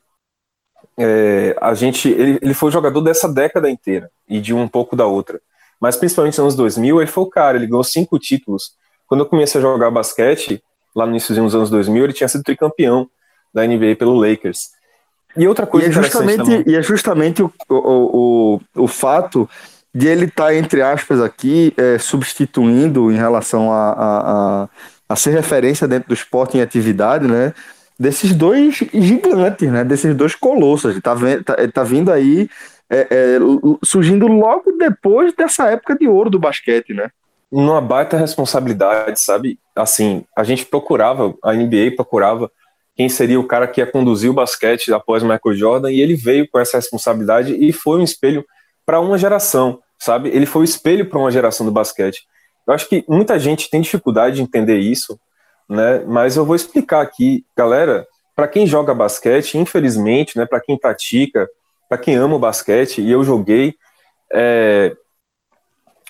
É, 0.96 1.56
a 1.60 1.74
gente, 1.74 2.08
ele, 2.08 2.38
ele 2.40 2.54
foi 2.54 2.70
jogador 2.70 3.00
dessa 3.00 3.28
década 3.28 3.68
inteira 3.68 4.08
e 4.28 4.40
de 4.40 4.54
um 4.54 4.68
pouco 4.68 4.94
da 4.94 5.06
outra. 5.06 5.40
Mas 5.80 5.96
principalmente 5.96 6.34
nos 6.34 6.44
anos 6.44 6.54
2000 6.54 7.00
ele 7.00 7.10
foi 7.10 7.24
o 7.24 7.28
cara. 7.28 7.56
Ele 7.56 7.66
ganhou 7.66 7.82
cinco 7.82 8.16
títulos. 8.16 8.76
Quando 9.08 9.22
eu 9.22 9.26
comecei 9.26 9.58
a 9.58 9.62
jogar 9.62 9.90
basquete 9.90 10.62
lá 10.94 11.04
no 11.04 11.10
início 11.10 11.34
dos 11.34 11.52
anos 11.56 11.68
2000 11.68 12.04
ele 12.04 12.12
tinha 12.12 12.28
sido 12.28 12.44
tricampeão 12.44 13.10
da 13.52 13.66
NBA 13.66 13.96
pelo 13.98 14.14
Lakers. 14.14 14.70
E 15.36 15.48
outra 15.48 15.66
coisa 15.66 15.86
e 15.86 15.90
é 15.90 15.92
justamente, 15.92 16.64
e 16.66 16.76
é 16.76 16.82
justamente 16.82 17.42
o, 17.42 17.52
o, 17.68 18.60
o, 18.76 18.82
o 18.82 18.86
fato 18.86 19.48
de 19.94 20.06
ele 20.06 20.26
estar, 20.26 20.46
tá, 20.46 20.54
entre 20.54 20.82
aspas, 20.82 21.20
aqui, 21.20 21.72
é, 21.76 21.98
substituindo 21.98 23.10
em 23.10 23.16
relação 23.16 23.70
a, 23.72 23.92
a, 23.92 24.62
a, 24.62 24.68
a, 25.08 25.16
ser 25.16 25.30
referência 25.30 25.86
dentro 25.86 26.08
do 26.08 26.14
esporte 26.14 26.56
em 26.56 26.62
atividade, 26.62 27.26
né? 27.26 27.52
desses 28.02 28.34
dois 28.34 28.82
gigantes, 28.92 29.70
né? 29.70 29.84
Desses 29.84 30.14
dois 30.14 30.34
colossos. 30.34 31.00
Tá, 31.00 31.14
tá, 31.44 31.56
tá 31.72 31.84
vindo 31.84 32.10
aí, 32.10 32.48
é, 32.90 33.06
é, 33.10 33.38
surgindo 33.84 34.26
logo 34.26 34.72
depois 34.72 35.32
dessa 35.34 35.70
época 35.70 35.96
de 35.96 36.08
ouro 36.08 36.28
do 36.28 36.38
basquete, 36.38 36.92
né? 36.92 37.10
Numa 37.50 37.80
baita 37.80 38.16
responsabilidade, 38.16 39.20
sabe? 39.20 39.58
Assim, 39.76 40.24
a 40.36 40.42
gente 40.42 40.66
procurava, 40.66 41.34
a 41.44 41.52
NBA 41.52 41.92
procurava 41.94 42.50
quem 42.94 43.08
seria 43.08 43.40
o 43.40 43.46
cara 43.46 43.66
que 43.66 43.80
ia 43.80 43.86
conduzir 43.86 44.30
o 44.30 44.34
basquete 44.34 44.92
após 44.92 45.22
Michael 45.22 45.54
Jordan, 45.54 45.90
e 45.90 46.00
ele 46.00 46.14
veio 46.14 46.48
com 46.48 46.58
essa 46.58 46.76
responsabilidade 46.76 47.54
e 47.54 47.72
foi 47.72 47.98
um 47.98 48.04
espelho 48.04 48.44
para 48.84 49.00
uma 49.00 49.16
geração, 49.16 49.80
sabe? 49.98 50.28
Ele 50.28 50.46
foi 50.46 50.62
o 50.62 50.64
espelho 50.64 51.08
para 51.08 51.18
uma 51.18 51.30
geração 51.30 51.64
do 51.64 51.72
basquete. 51.72 52.26
Eu 52.66 52.74
acho 52.74 52.88
que 52.88 53.04
muita 53.08 53.38
gente 53.38 53.70
tem 53.70 53.80
dificuldade 53.80 54.36
de 54.36 54.42
entender 54.42 54.78
isso, 54.78 55.18
né? 55.68 56.04
Mas 56.06 56.36
eu 56.36 56.44
vou 56.44 56.56
explicar 56.56 57.00
aqui, 57.00 57.44
galera. 57.56 58.06
Para 58.34 58.48
quem 58.48 58.66
joga 58.66 58.94
basquete, 58.94 59.58
infelizmente, 59.58 60.36
né? 60.38 60.46
Para 60.46 60.60
quem 60.60 60.78
pratica, 60.78 61.48
para 61.88 61.98
quem 61.98 62.14
ama 62.14 62.36
o 62.36 62.38
basquete, 62.38 63.00
e 63.00 63.10
eu 63.10 63.22
joguei, 63.24 63.74
é, 64.32 64.96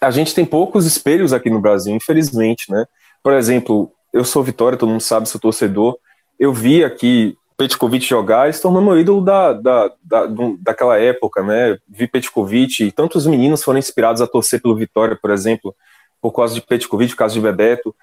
a 0.01 0.11
gente 0.11 0.35
tem 0.35 0.45
poucos 0.45 0.85
espelhos 0.85 1.33
aqui 1.33 1.49
no 1.49 1.61
Brasil, 1.61 1.95
infelizmente, 1.95 2.71
né? 2.71 2.87
Por 3.23 3.33
exemplo, 3.33 3.93
eu 4.13 4.25
sou 4.25 4.43
Vitória, 4.43 4.77
todo 4.77 4.91
mundo 4.91 5.01
sabe, 5.01 5.29
sou 5.29 5.41
torcedor. 5.41 5.97
Eu 6.39 6.53
vi 6.53 6.85
aqui 6.85 7.37
Petkovic 7.57 8.05
jogar 8.05 8.49
e 8.49 8.53
se 8.53 8.61
tornou 8.61 8.83
meu 8.83 8.99
ídolo 8.99 9.21
da, 9.21 9.53
da, 9.53 9.93
da, 10.03 10.27
daquela 10.61 10.99
época, 10.99 11.43
né? 11.43 11.79
Vi 11.89 12.09
Petkovic 12.09 12.85
e 12.85 12.93
tantos 12.93 13.27
meninos 13.27 13.63
foram 13.63 13.79
inspirados 13.79 14.21
a 14.21 14.27
torcer 14.27 14.61
pelo 14.61 14.77
Vitória, 14.77 15.17
por 15.21 15.31
exemplo, 15.31 15.75
por 16.21 16.33
causa 16.33 16.55
de 16.55 16.61
Petkovic, 16.61 17.13
por 17.13 17.19
causa 17.19 17.35
de 17.35 17.41
Bebeto, 17.41 17.95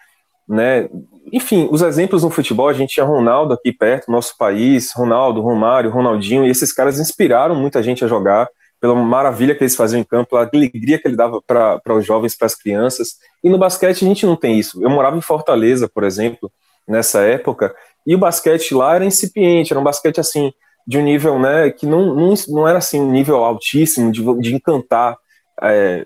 né? 0.48 0.90
Enfim, 1.32 1.68
os 1.72 1.82
exemplos 1.82 2.24
no 2.24 2.30
futebol, 2.30 2.70
a 2.70 2.74
gente 2.74 2.94
tinha 2.94 3.06
Ronaldo 3.06 3.54
aqui 3.54 3.72
perto, 3.72 4.12
nosso 4.12 4.38
país, 4.38 4.92
Ronaldo, 4.94 5.42
Romário, 5.42 5.92
Ronaldinho, 5.92 6.46
e 6.46 6.50
esses 6.50 6.74
caras 6.74 7.00
inspiraram 7.00 7.54
muita 7.54 7.84
gente 7.84 8.04
a 8.04 8.08
jogar 8.08 8.48
pela 8.80 8.96
maravilha 8.96 9.54
que 9.54 9.64
eles 9.64 9.76
faziam 9.76 10.00
em 10.00 10.04
campo, 10.04 10.30
pela 10.30 10.50
alegria 10.52 10.98
que 10.98 11.08
ele 11.08 11.18
dava 11.18 11.42
para 11.42 11.94
os 11.94 12.06
jovens, 12.06 12.36
para 12.36 12.46
as 12.46 12.56
crianças. 12.56 13.18
E 13.44 13.50
no 13.50 13.58
basquete 13.58 14.06
a 14.06 14.08
gente 14.08 14.26
não 14.26 14.36
tem 14.36 14.58
isso. 14.58 14.82
Eu 14.82 14.90
morava 14.90 15.18
em 15.18 15.22
Fortaleza, 15.22 15.90
por 15.94 16.04
exemplo, 16.04 16.50
nessa 16.88 17.22
época, 17.22 17.76
e 18.06 18.16
o 18.16 18.18
basquete 18.18 18.74
lá 18.74 18.96
era 18.96 19.06
incipiente, 19.06 19.72
era 19.72 19.80
um 19.80 19.84
basquete 19.84 20.20
assim, 20.20 20.52
de 20.86 20.98
um 20.98 21.04
nível 21.04 21.38
né, 21.38 21.70
que 21.70 21.86
não, 21.86 22.16
não, 22.16 22.34
não 22.48 22.68
era 22.68 22.80
assim 22.80 23.00
um 23.00 23.12
nível 23.12 23.38
altíssimo 23.44 24.12
de, 24.12 24.24
de 24.40 24.56
encantar 24.56 25.18
é, 25.62 26.06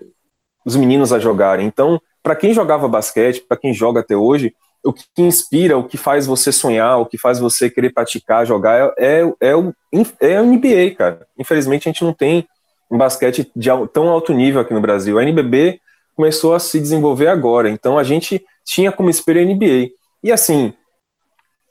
os 0.64 0.76
meninos 0.76 1.12
a 1.12 1.18
jogarem. 1.18 1.66
Então, 1.66 2.00
para 2.22 2.36
quem 2.36 2.52
jogava 2.52 2.88
basquete, 2.88 3.44
para 3.46 3.56
quem 3.56 3.72
joga 3.72 4.00
até 4.00 4.16
hoje, 4.16 4.54
o 4.84 4.92
que 4.92 5.04
inspira, 5.18 5.78
o 5.78 5.84
que 5.84 5.96
faz 5.96 6.26
você 6.26 6.52
sonhar, 6.52 6.98
o 6.98 7.06
que 7.06 7.16
faz 7.16 7.38
você 7.38 7.70
querer 7.70 7.90
praticar, 7.90 8.46
jogar, 8.46 8.92
é, 8.98 9.22
é, 9.22 9.34
é, 9.40 9.56
o, 9.56 9.74
é 10.20 10.36
a 10.36 10.42
NBA, 10.42 10.94
cara. 10.96 11.26
Infelizmente, 11.38 11.88
a 11.88 11.92
gente 11.92 12.04
não 12.04 12.12
tem 12.12 12.46
um 12.90 12.98
basquete 12.98 13.50
de 13.56 13.70
tão 13.92 14.08
alto 14.08 14.32
nível 14.34 14.60
aqui 14.60 14.74
no 14.74 14.80
Brasil. 14.80 15.18
A 15.18 15.22
NBB 15.22 15.80
começou 16.14 16.54
a 16.54 16.58
se 16.58 16.78
desenvolver 16.78 17.28
agora, 17.28 17.70
então 17.70 17.98
a 17.98 18.04
gente 18.04 18.44
tinha 18.64 18.92
como 18.92 19.10
espelho 19.10 19.40
a 19.40 19.44
NBA. 19.44 19.88
E 20.22 20.30
assim, 20.30 20.74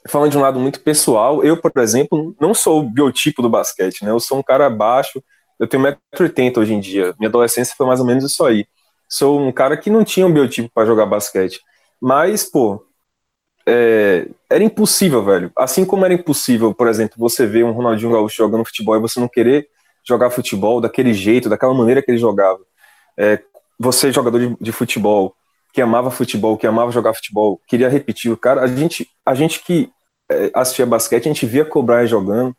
falando 0.07 0.31
de 0.31 0.37
um 0.37 0.41
lado 0.41 0.59
muito 0.59 0.81
pessoal, 0.81 1.43
eu, 1.43 1.57
por 1.57 1.71
exemplo, 1.77 2.35
não 2.39 2.53
sou 2.53 2.81
o 2.81 2.89
biotipo 2.89 3.41
do 3.41 3.49
basquete, 3.49 4.03
né? 4.03 4.11
Eu 4.11 4.19
sou 4.19 4.37
um 4.37 4.43
cara 4.43 4.69
baixo, 4.69 5.23
eu 5.59 5.67
tenho 5.67 5.83
1,80m 5.83 6.57
hoje 6.57 6.73
em 6.73 6.79
dia. 6.79 7.13
Minha 7.19 7.29
adolescência 7.29 7.75
foi 7.77 7.85
mais 7.87 7.99
ou 7.99 8.05
menos 8.05 8.23
isso 8.23 8.43
aí. 8.45 8.65
Sou 9.09 9.39
um 9.39 9.51
cara 9.51 9.77
que 9.77 9.89
não 9.89 10.03
tinha 10.03 10.25
um 10.25 10.33
biotipo 10.33 10.69
para 10.73 10.85
jogar 10.85 11.05
basquete. 11.05 11.61
Mas, 12.01 12.43
pô, 12.43 12.85
é, 13.65 14.27
era 14.49 14.63
impossível, 14.63 15.23
velho. 15.23 15.51
Assim 15.55 15.85
como 15.85 16.05
era 16.05 16.13
impossível, 16.13 16.73
por 16.73 16.87
exemplo, 16.87 17.15
você 17.17 17.45
ver 17.45 17.63
um 17.63 17.71
Ronaldinho 17.71 18.11
Gaúcho 18.11 18.37
jogando 18.37 18.65
futebol 18.65 18.95
e 18.97 18.99
você 18.99 19.19
não 19.19 19.27
querer 19.27 19.67
jogar 20.05 20.29
futebol 20.29 20.81
daquele 20.81 21.13
jeito, 21.13 21.49
daquela 21.49 21.73
maneira 21.73 22.01
que 22.01 22.11
ele 22.11 22.17
jogava. 22.17 22.59
É, 23.17 23.39
você, 23.79 24.11
jogador 24.11 24.39
de, 24.39 24.55
de, 24.59 24.71
futebol, 24.71 25.35
que 25.73 25.81
amava 25.81 26.11
futebol, 26.11 26.55
que 26.55 26.67
amava 26.67 26.91
jogar 26.91 27.15
futebol, 27.15 27.59
queria 27.67 27.89
repetir 27.89 28.31
o 28.31 28.37
cara, 28.37 28.61
a 28.61 28.67
gente, 28.67 29.09
a 29.25 29.33
gente 29.33 29.63
que 29.63 29.91
é, 30.29 30.51
assistia 30.53 30.85
basquete, 30.85 31.25
a 31.25 31.33
gente 31.33 31.47
via 31.47 31.65
cobrar 31.65 32.05
jogando. 32.05 32.55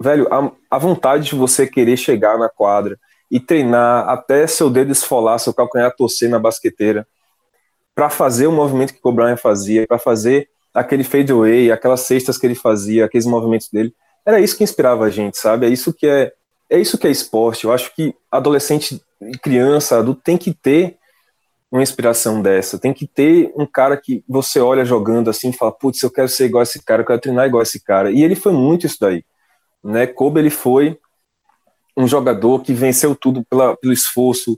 Velho, 0.00 0.26
a, 0.32 0.50
a 0.68 0.76
vontade 0.76 1.28
de 1.30 1.36
você 1.36 1.68
querer 1.68 1.96
chegar 1.96 2.36
na 2.36 2.48
quadra 2.48 2.98
e 3.30 3.38
treinar 3.38 4.08
até 4.08 4.44
seu 4.48 4.68
dedo 4.68 4.90
esfolar, 4.90 5.38
seu 5.38 5.54
calcanhar 5.54 5.94
torcer 5.94 6.28
na 6.28 6.38
basqueteira, 6.38 7.06
para 7.94 8.10
fazer 8.10 8.48
o 8.48 8.52
movimento 8.52 8.92
que 8.92 9.12
Brian 9.12 9.36
fazia, 9.36 9.86
para 9.86 9.98
fazer 9.98 10.48
aquele 10.74 11.04
fadeaway, 11.04 11.70
aquelas 11.70 12.00
cestas 12.00 12.36
que 12.36 12.44
ele 12.44 12.56
fazia, 12.56 13.04
aqueles 13.04 13.24
movimentos 13.24 13.68
dele. 13.68 13.94
Era 14.26 14.40
isso 14.40 14.56
que 14.56 14.64
inspirava 14.64 15.04
a 15.04 15.10
gente, 15.10 15.38
sabe? 15.38 15.66
É 15.66 15.68
isso 15.68 15.92
que 15.92 16.08
é, 16.08 16.32
é 16.68 16.78
isso 16.78 16.98
que 16.98 17.06
é 17.06 17.10
esporte. 17.10 17.64
Eu 17.64 17.72
acho 17.72 17.94
que 17.94 18.12
adolescente, 18.32 19.00
criança, 19.40 19.98
adulto 19.98 20.22
tem 20.24 20.36
que 20.36 20.52
ter 20.52 20.98
uma 21.74 21.82
inspiração 21.82 22.40
dessa. 22.40 22.78
Tem 22.78 22.94
que 22.94 23.04
ter 23.04 23.52
um 23.56 23.66
cara 23.66 23.96
que 23.96 24.24
você 24.28 24.60
olha 24.60 24.84
jogando 24.84 25.28
assim 25.28 25.50
e 25.50 25.52
fala, 25.52 25.72
putz, 25.72 26.00
eu 26.04 26.10
quero 26.10 26.28
ser 26.28 26.44
igual 26.44 26.60
a 26.60 26.62
esse 26.62 26.80
cara, 26.80 27.02
eu 27.02 27.06
quero 27.06 27.20
treinar 27.20 27.48
igual 27.48 27.58
a 27.58 27.64
esse 27.64 27.82
cara. 27.82 28.12
E 28.12 28.22
ele 28.22 28.36
foi 28.36 28.52
muito 28.52 28.86
isso 28.86 28.96
daí. 29.00 29.24
Né? 29.82 30.06
Kobe, 30.06 30.38
ele 30.38 30.50
foi 30.50 30.96
um 31.96 32.06
jogador 32.06 32.62
que 32.62 32.72
venceu 32.72 33.16
tudo 33.16 33.44
pela, 33.44 33.76
pelo 33.76 33.92
esforço, 33.92 34.56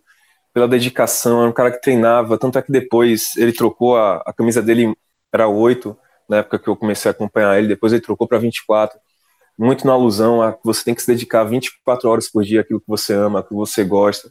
pela 0.52 0.68
dedicação, 0.68 1.40
era 1.40 1.48
um 1.48 1.54
cara 1.54 1.70
que 1.70 1.80
treinava, 1.80 2.36
tanto 2.36 2.58
é 2.58 2.62
que 2.62 2.70
depois 2.70 3.34
ele 3.36 3.52
trocou 3.52 3.96
a, 3.96 4.16
a 4.26 4.32
camisa 4.32 4.60
dele 4.60 4.94
para 5.30 5.48
8, 5.48 5.96
na 6.28 6.38
época 6.38 6.58
que 6.58 6.68
eu 6.68 6.76
comecei 6.76 7.10
a 7.10 7.12
acompanhar 7.12 7.58
ele, 7.58 7.68
depois 7.68 7.94
ele 7.94 8.02
trocou 8.02 8.28
para 8.28 8.38
24, 8.38 8.98
muito 9.58 9.86
na 9.86 9.94
alusão 9.94 10.42
a 10.42 10.52
que 10.52 10.64
você 10.64 10.84
tem 10.84 10.94
que 10.94 11.00
se 11.00 11.06
dedicar 11.06 11.44
24 11.44 12.08
horas 12.10 12.28
por 12.30 12.44
dia 12.44 12.60
àquilo 12.60 12.80
que 12.80 12.88
você 12.88 13.14
ama, 13.14 13.42
que 13.42 13.54
você 13.54 13.84
gosta. 13.84 14.30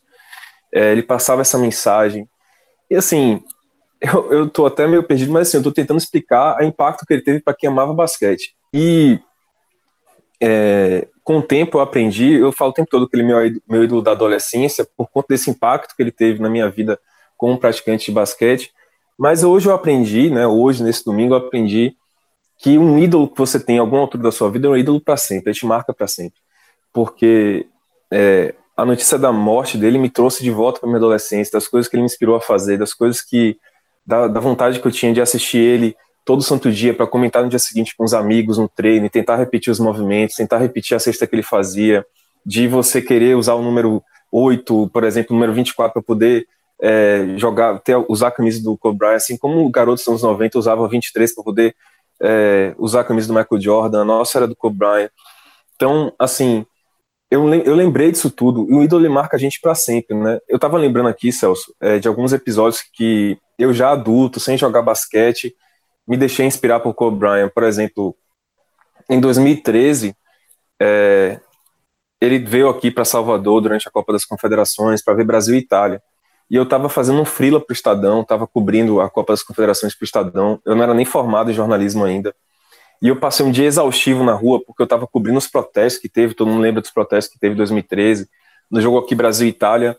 É, 0.72 0.92
ele 0.92 1.04
passava 1.04 1.42
essa 1.42 1.58
mensagem, 1.58 2.28
e 2.90 2.96
assim, 2.96 3.44
eu, 4.00 4.32
eu 4.32 4.50
tô 4.50 4.66
até 4.66 4.88
meio 4.88 5.04
perdido, 5.04 5.32
mas 5.32 5.48
assim, 5.48 5.58
eu 5.58 5.64
tô 5.64 5.72
tentando 5.72 5.98
explicar 5.98 6.60
o 6.60 6.64
impacto 6.64 7.06
que 7.06 7.14
ele 7.14 7.24
teve 7.24 7.42
para 7.42 7.54
quem 7.54 7.70
amava 7.70 7.94
basquete. 7.94 8.56
E 8.74 9.20
é, 10.42 11.08
com 11.24 11.38
o 11.38 11.42
tempo 11.42 11.78
eu 11.78 11.82
aprendi, 11.82 12.34
eu 12.34 12.52
falo 12.52 12.72
o 12.72 12.74
tempo 12.74 12.90
todo 12.90 13.10
que 13.10 13.16
ele 13.16 13.24
é 13.24 13.52
meu, 13.68 13.84
ídolo 13.84 14.02
da 14.02 14.12
adolescência, 14.12 14.88
por 14.96 15.10
conta 15.10 15.28
desse 15.30 15.50
impacto 15.50 15.96
que 15.96 16.04
ele 16.04 16.12
teve 16.12 16.42
na 16.42 16.50
minha 16.50 16.70
vida 16.70 17.00
como 17.38 17.58
praticante 17.58 18.06
de 18.06 18.12
basquete. 18.12 18.72
Mas 19.18 19.44
hoje 19.44 19.68
eu 19.68 19.74
aprendi, 19.74 20.30
né, 20.30 20.46
hoje, 20.46 20.84
nesse 20.84 21.04
domingo, 21.04 21.34
eu 21.34 21.38
aprendi 21.38 21.96
que 22.58 22.78
um 22.78 23.00
ídolo 23.00 23.28
que 23.28 23.38
você 23.38 23.60
tem 23.60 23.78
em 23.78 23.80
alguma 23.80 24.02
altura 24.02 24.24
da 24.24 24.32
sua 24.32 24.50
vida 24.50 24.68
é 24.68 24.70
um 24.70 24.78
ídolo 24.78 25.00
para 25.00 25.18
sempre, 25.18 25.50
ele 25.50 25.58
te 25.58 25.66
marca 25.66 25.94
para 25.94 26.08
sempre. 26.08 26.40
Porque 26.94 27.68
é, 28.12 28.54
a 28.76 28.86
notícia 28.86 29.18
da 29.18 29.32
morte 29.32 29.78
dele 29.78 29.98
me 29.98 30.10
trouxe 30.10 30.44
de 30.44 30.52
volta 30.52 30.80
para 30.80 30.88
minha 30.88 30.98
adolescência, 30.98 31.54
das 31.54 31.68
coisas 31.68 31.90
que 31.90 31.96
ele 31.96 32.02
me 32.02 32.08
inspirou 32.08 32.36
a 32.36 32.42
fazer, 32.42 32.78
das 32.78 32.94
coisas 32.94 33.22
que. 33.22 33.58
da, 34.06 34.28
da 34.28 34.40
vontade 34.40 34.80
que 34.80 34.88
eu 34.88 34.92
tinha 34.92 35.14
de 35.14 35.22
assistir 35.22 35.58
ele 35.58 35.96
todo 36.26 36.42
santo 36.42 36.72
dia 36.72 36.94
para 36.94 37.06
comentar 37.06 37.44
no 37.44 37.50
dia 37.50 37.60
seguinte 37.60 37.96
com 37.96 38.04
os 38.04 38.14
amigos 38.14 38.58
no 38.58 38.68
treino, 38.68 39.10
tentar 39.10 39.36
repetir 39.36 39.72
os 39.72 39.80
movimentos, 39.80 40.36
tentar 40.36 40.58
repetir 40.58 40.98
a 40.98 41.00
cesta 41.00 41.28
que 41.28 41.36
ele 41.36 41.44
fazia, 41.44 42.04
de 42.44 42.68
você 42.68 43.00
querer 43.02 43.38
usar 43.38 43.54
o 43.54 43.62
número 43.62 44.04
8, 44.32 44.90
por 44.92 45.04
exemplo, 45.04 45.32
o 45.32 45.34
número 45.36 45.54
24 45.54 45.94
para 45.94 46.02
poder 46.02 46.48
é, 46.82 47.36
jogar, 47.38 47.80
ter, 47.80 47.96
usar 48.10 48.30
a 48.30 48.32
camisa 48.32 48.62
do 48.62 48.76
Kobe 48.76 48.98
Bryant, 48.98 49.16
assim 49.16 49.38
como 49.38 49.66
o 49.66 49.70
garoto 49.70 49.98
dos 49.98 50.08
anos 50.08 50.24
90 50.24 50.58
usava 50.58 50.88
23 50.88 51.34
para 51.34 51.44
poder 51.44 51.76
é, 52.22 52.74
usar 52.78 53.02
a 53.02 53.04
camisa 53.04 53.28
do 53.28 53.34
Michael 53.34 53.62
Jordan, 53.62 54.02
a 54.02 54.06
nossa 54.06 54.38
era 54.38 54.48
do 54.48 54.56
Kobe 54.56 54.78
Bryant. 54.78 55.10
Então, 55.76 56.12
assim, 56.18 56.66
eu, 57.30 57.54
eu 57.54 57.76
lembrei 57.76 58.12
disso 58.12 58.30
tudo, 58.30 58.68
e 58.70 58.74
o 58.74 58.84
ídolo 58.84 59.10
marca 59.10 59.36
a 59.36 59.40
gente 59.40 59.60
para 59.60 59.76
sempre, 59.76 60.16
né? 60.16 60.40
Eu 60.48 60.60
tava 60.60 60.78
lembrando 60.78 61.10
aqui, 61.10 61.32
Celso, 61.32 61.74
é, 61.82 62.00
de 62.00 62.08
alguns 62.08 62.34
episódios 62.34 62.84
que 62.94 63.38
eu 63.58 63.74
já 63.74 63.92
adulto, 63.92 64.40
sem 64.40 64.58
jogar 64.58 64.82
basquete, 64.82 65.56
me 66.08 66.18
deixei 66.18 66.46
inspirar 66.46 66.80
por 66.80 66.94
Kobe 66.94 67.18
Bryant. 67.18 67.50
Por 67.50 67.64
exemplo, 67.64 68.16
em 69.10 69.20
2013, 69.20 70.16
é, 70.80 71.40
ele 72.22 72.40
veio 72.40 72.70
aqui 72.70 72.92
para 72.92 73.06
Salvador 73.06 73.62
durante 73.62 73.88
a 73.88 73.92
Copa 73.92 74.14
das 74.14 74.26
Confederações 74.26 75.04
para 75.04 75.14
ver 75.14 75.26
Brasil 75.26 75.56
e 75.56 75.60
Itália. 75.60 76.02
E 76.50 76.56
eu 76.56 76.64
estava 76.64 76.90
fazendo 76.90 77.20
um 77.20 77.26
freela 77.26 77.60
para 77.60 77.74
o 77.74 77.76
Estadão, 77.76 78.22
estava 78.22 78.46
cobrindo 78.46 79.02
a 79.02 79.10
Copa 79.10 79.34
das 79.34 79.42
Confederações 79.42 79.96
para 79.96 80.04
o 80.04 80.06
Estadão. 80.06 80.60
Eu 80.64 80.76
não 80.76 80.84
era 80.84 80.94
nem 80.94 81.06
formado 81.06 81.50
em 81.50 81.54
jornalismo 81.54 82.04
ainda. 82.04 82.36
E 83.02 83.08
eu 83.08 83.16
passei 83.16 83.46
um 83.46 83.52
dia 83.52 83.66
exaustivo 83.66 84.24
na 84.24 84.34
rua, 84.34 84.64
porque 84.64 84.82
eu 84.82 84.86
estava 84.86 85.06
cobrindo 85.06 85.38
os 85.38 85.48
protestos 85.48 86.02
que 86.02 86.10
teve, 86.10 86.34
todo 86.34 86.50
mundo 86.50 86.62
lembra 86.62 86.82
dos 86.82 86.92
protestos 86.92 87.34
que 87.34 87.40
teve 87.40 87.54
em 87.54 87.58
2013. 87.58 88.28
No 88.72 88.82
jogo 88.82 88.98
aqui 88.98 89.14
Brasil 89.14 89.48
e 89.48 89.50
Itália, 89.50 89.98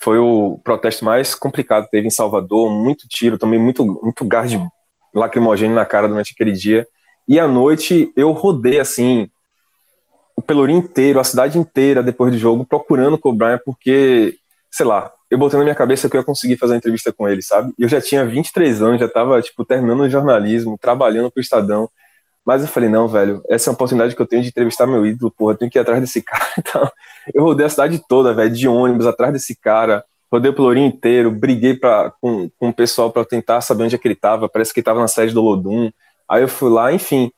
foi 0.00 0.18
o 0.18 0.60
protesto 0.64 1.04
mais 1.04 1.34
complicado 1.34 1.84
que 1.84 1.90
teve 1.90 2.06
em 2.06 2.10
Salvador, 2.10 2.70
muito 2.70 3.06
tiro, 3.08 3.38
também 3.38 3.58
muito, 3.58 3.84
muito 3.84 4.24
gás 4.24 4.50
de 4.50 4.60
lacrimogêneo 5.14 5.74
na 5.74 5.84
cara 5.84 6.08
durante 6.08 6.32
aquele 6.32 6.52
dia. 6.52 6.86
E 7.28 7.38
à 7.38 7.46
noite 7.46 8.12
eu 8.16 8.32
rodei 8.32 8.80
assim 8.80 9.30
o 10.34 10.42
Pelourinho 10.42 10.80
inteiro, 10.80 11.20
a 11.20 11.24
cidade 11.24 11.58
inteira 11.58 12.02
depois 12.02 12.32
do 12.32 12.38
jogo, 12.38 12.64
procurando 12.64 13.14
o 13.14 13.18
Kobe 13.18 13.44
porque, 13.64 14.34
sei 14.70 14.86
lá, 14.86 15.12
eu 15.30 15.38
botei 15.38 15.58
na 15.58 15.64
minha 15.64 15.74
cabeça 15.74 16.08
que 16.08 16.16
eu 16.16 16.20
ia 16.20 16.24
conseguir 16.24 16.56
fazer 16.56 16.76
entrevista 16.76 17.12
com 17.12 17.28
ele, 17.28 17.42
sabe? 17.42 17.72
Eu 17.78 17.88
já 17.88 18.00
tinha 18.00 18.24
23 18.24 18.82
anos, 18.82 18.98
já 18.98 19.06
estava 19.06 19.40
tipo, 19.40 19.64
terminando 19.64 20.00
o 20.00 20.10
jornalismo, 20.10 20.76
trabalhando 20.78 21.30
para 21.30 21.40
o 21.40 21.42
Estadão. 21.42 21.88
Mas 22.44 22.62
eu 22.62 22.68
falei, 22.68 22.88
não, 22.88 23.06
velho, 23.06 23.42
essa 23.48 23.68
é 23.68 23.70
uma 23.70 23.74
oportunidade 23.74 24.16
que 24.16 24.20
eu 24.20 24.26
tenho 24.26 24.42
de 24.42 24.48
entrevistar 24.48 24.86
meu 24.86 25.06
ídolo, 25.06 25.30
porra, 25.30 25.52
eu 25.52 25.58
tenho 25.58 25.70
que 25.70 25.78
ir 25.78 25.80
atrás 25.80 26.00
desse 26.00 26.20
cara. 26.22 26.46
Então, 26.58 26.90
eu 27.32 27.42
rodei 27.44 27.66
a 27.66 27.68
cidade 27.68 28.02
toda, 28.08 28.34
velho, 28.34 28.50
de 28.50 28.66
ônibus, 28.66 29.06
atrás 29.06 29.32
desse 29.32 29.54
cara, 29.54 30.04
rodei 30.30 30.50
o 30.50 30.54
Pelourinho 30.54 30.86
inteiro, 30.86 31.30
briguei 31.30 31.74
pra, 31.74 32.12
com, 32.20 32.50
com 32.58 32.70
o 32.70 32.74
pessoal 32.74 33.12
para 33.12 33.24
tentar 33.24 33.60
saber 33.60 33.84
onde 33.84 33.94
é 33.94 33.98
que 33.98 34.08
ele 34.08 34.16
tava, 34.16 34.48
parece 34.48 34.72
que 34.72 34.80
ele 34.80 34.84
tava 34.84 35.00
na 35.00 35.08
sede 35.08 35.32
do 35.32 35.42
Lodum. 35.42 35.90
Aí 36.28 36.42
eu 36.42 36.48
fui 36.48 36.70
lá, 36.70 36.92
enfim, 36.92 37.30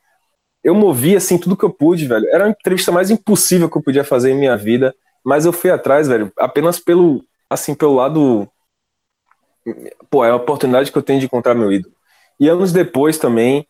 eu 0.62 0.74
movi, 0.74 1.14
assim, 1.14 1.36
tudo 1.36 1.56
que 1.56 1.64
eu 1.64 1.70
pude, 1.70 2.06
velho. 2.06 2.26
Era 2.30 2.46
a 2.46 2.48
entrevista 2.48 2.90
mais 2.90 3.10
impossível 3.10 3.68
que 3.68 3.76
eu 3.76 3.82
podia 3.82 4.04
fazer 4.04 4.30
em 4.30 4.38
minha 4.38 4.56
vida, 4.56 4.94
mas 5.22 5.44
eu 5.44 5.52
fui 5.52 5.70
atrás, 5.70 6.08
velho, 6.08 6.32
apenas 6.38 6.78
pelo, 6.78 7.22
assim, 7.50 7.74
pelo 7.74 7.94
lado... 7.94 8.48
Pô, 10.10 10.24
é 10.24 10.30
a 10.30 10.36
oportunidade 10.36 10.90
que 10.90 10.96
eu 10.96 11.02
tenho 11.02 11.20
de 11.20 11.26
encontrar 11.26 11.54
meu 11.54 11.72
ídolo. 11.72 11.94
E 12.38 12.48
anos 12.48 12.72
depois 12.72 13.18
também, 13.18 13.66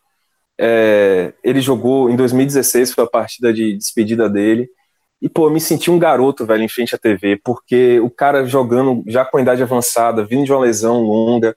é, 0.59 1.33
ele 1.43 1.61
jogou 1.61 2.09
em 2.09 2.15
2016, 2.15 2.93
foi 2.93 3.03
a 3.03 3.07
partida 3.07 3.53
de 3.53 3.77
despedida 3.77 4.29
dele. 4.29 4.69
E, 5.21 5.29
pô, 5.29 5.47
eu 5.47 5.51
me 5.51 5.61
senti 5.61 5.89
um 5.89 5.99
garoto, 5.99 6.45
velho, 6.45 6.63
em 6.63 6.69
frente 6.69 6.93
à 6.93 6.97
TV, 6.97 7.39
porque 7.43 7.99
o 7.99 8.09
cara 8.09 8.45
jogando 8.45 9.03
já 9.07 9.25
com 9.25 9.37
a 9.37 9.41
idade 9.41 9.63
avançada, 9.63 10.23
vindo 10.23 10.45
de 10.45 10.51
uma 10.51 10.61
lesão 10.61 11.01
longa, 11.01 11.55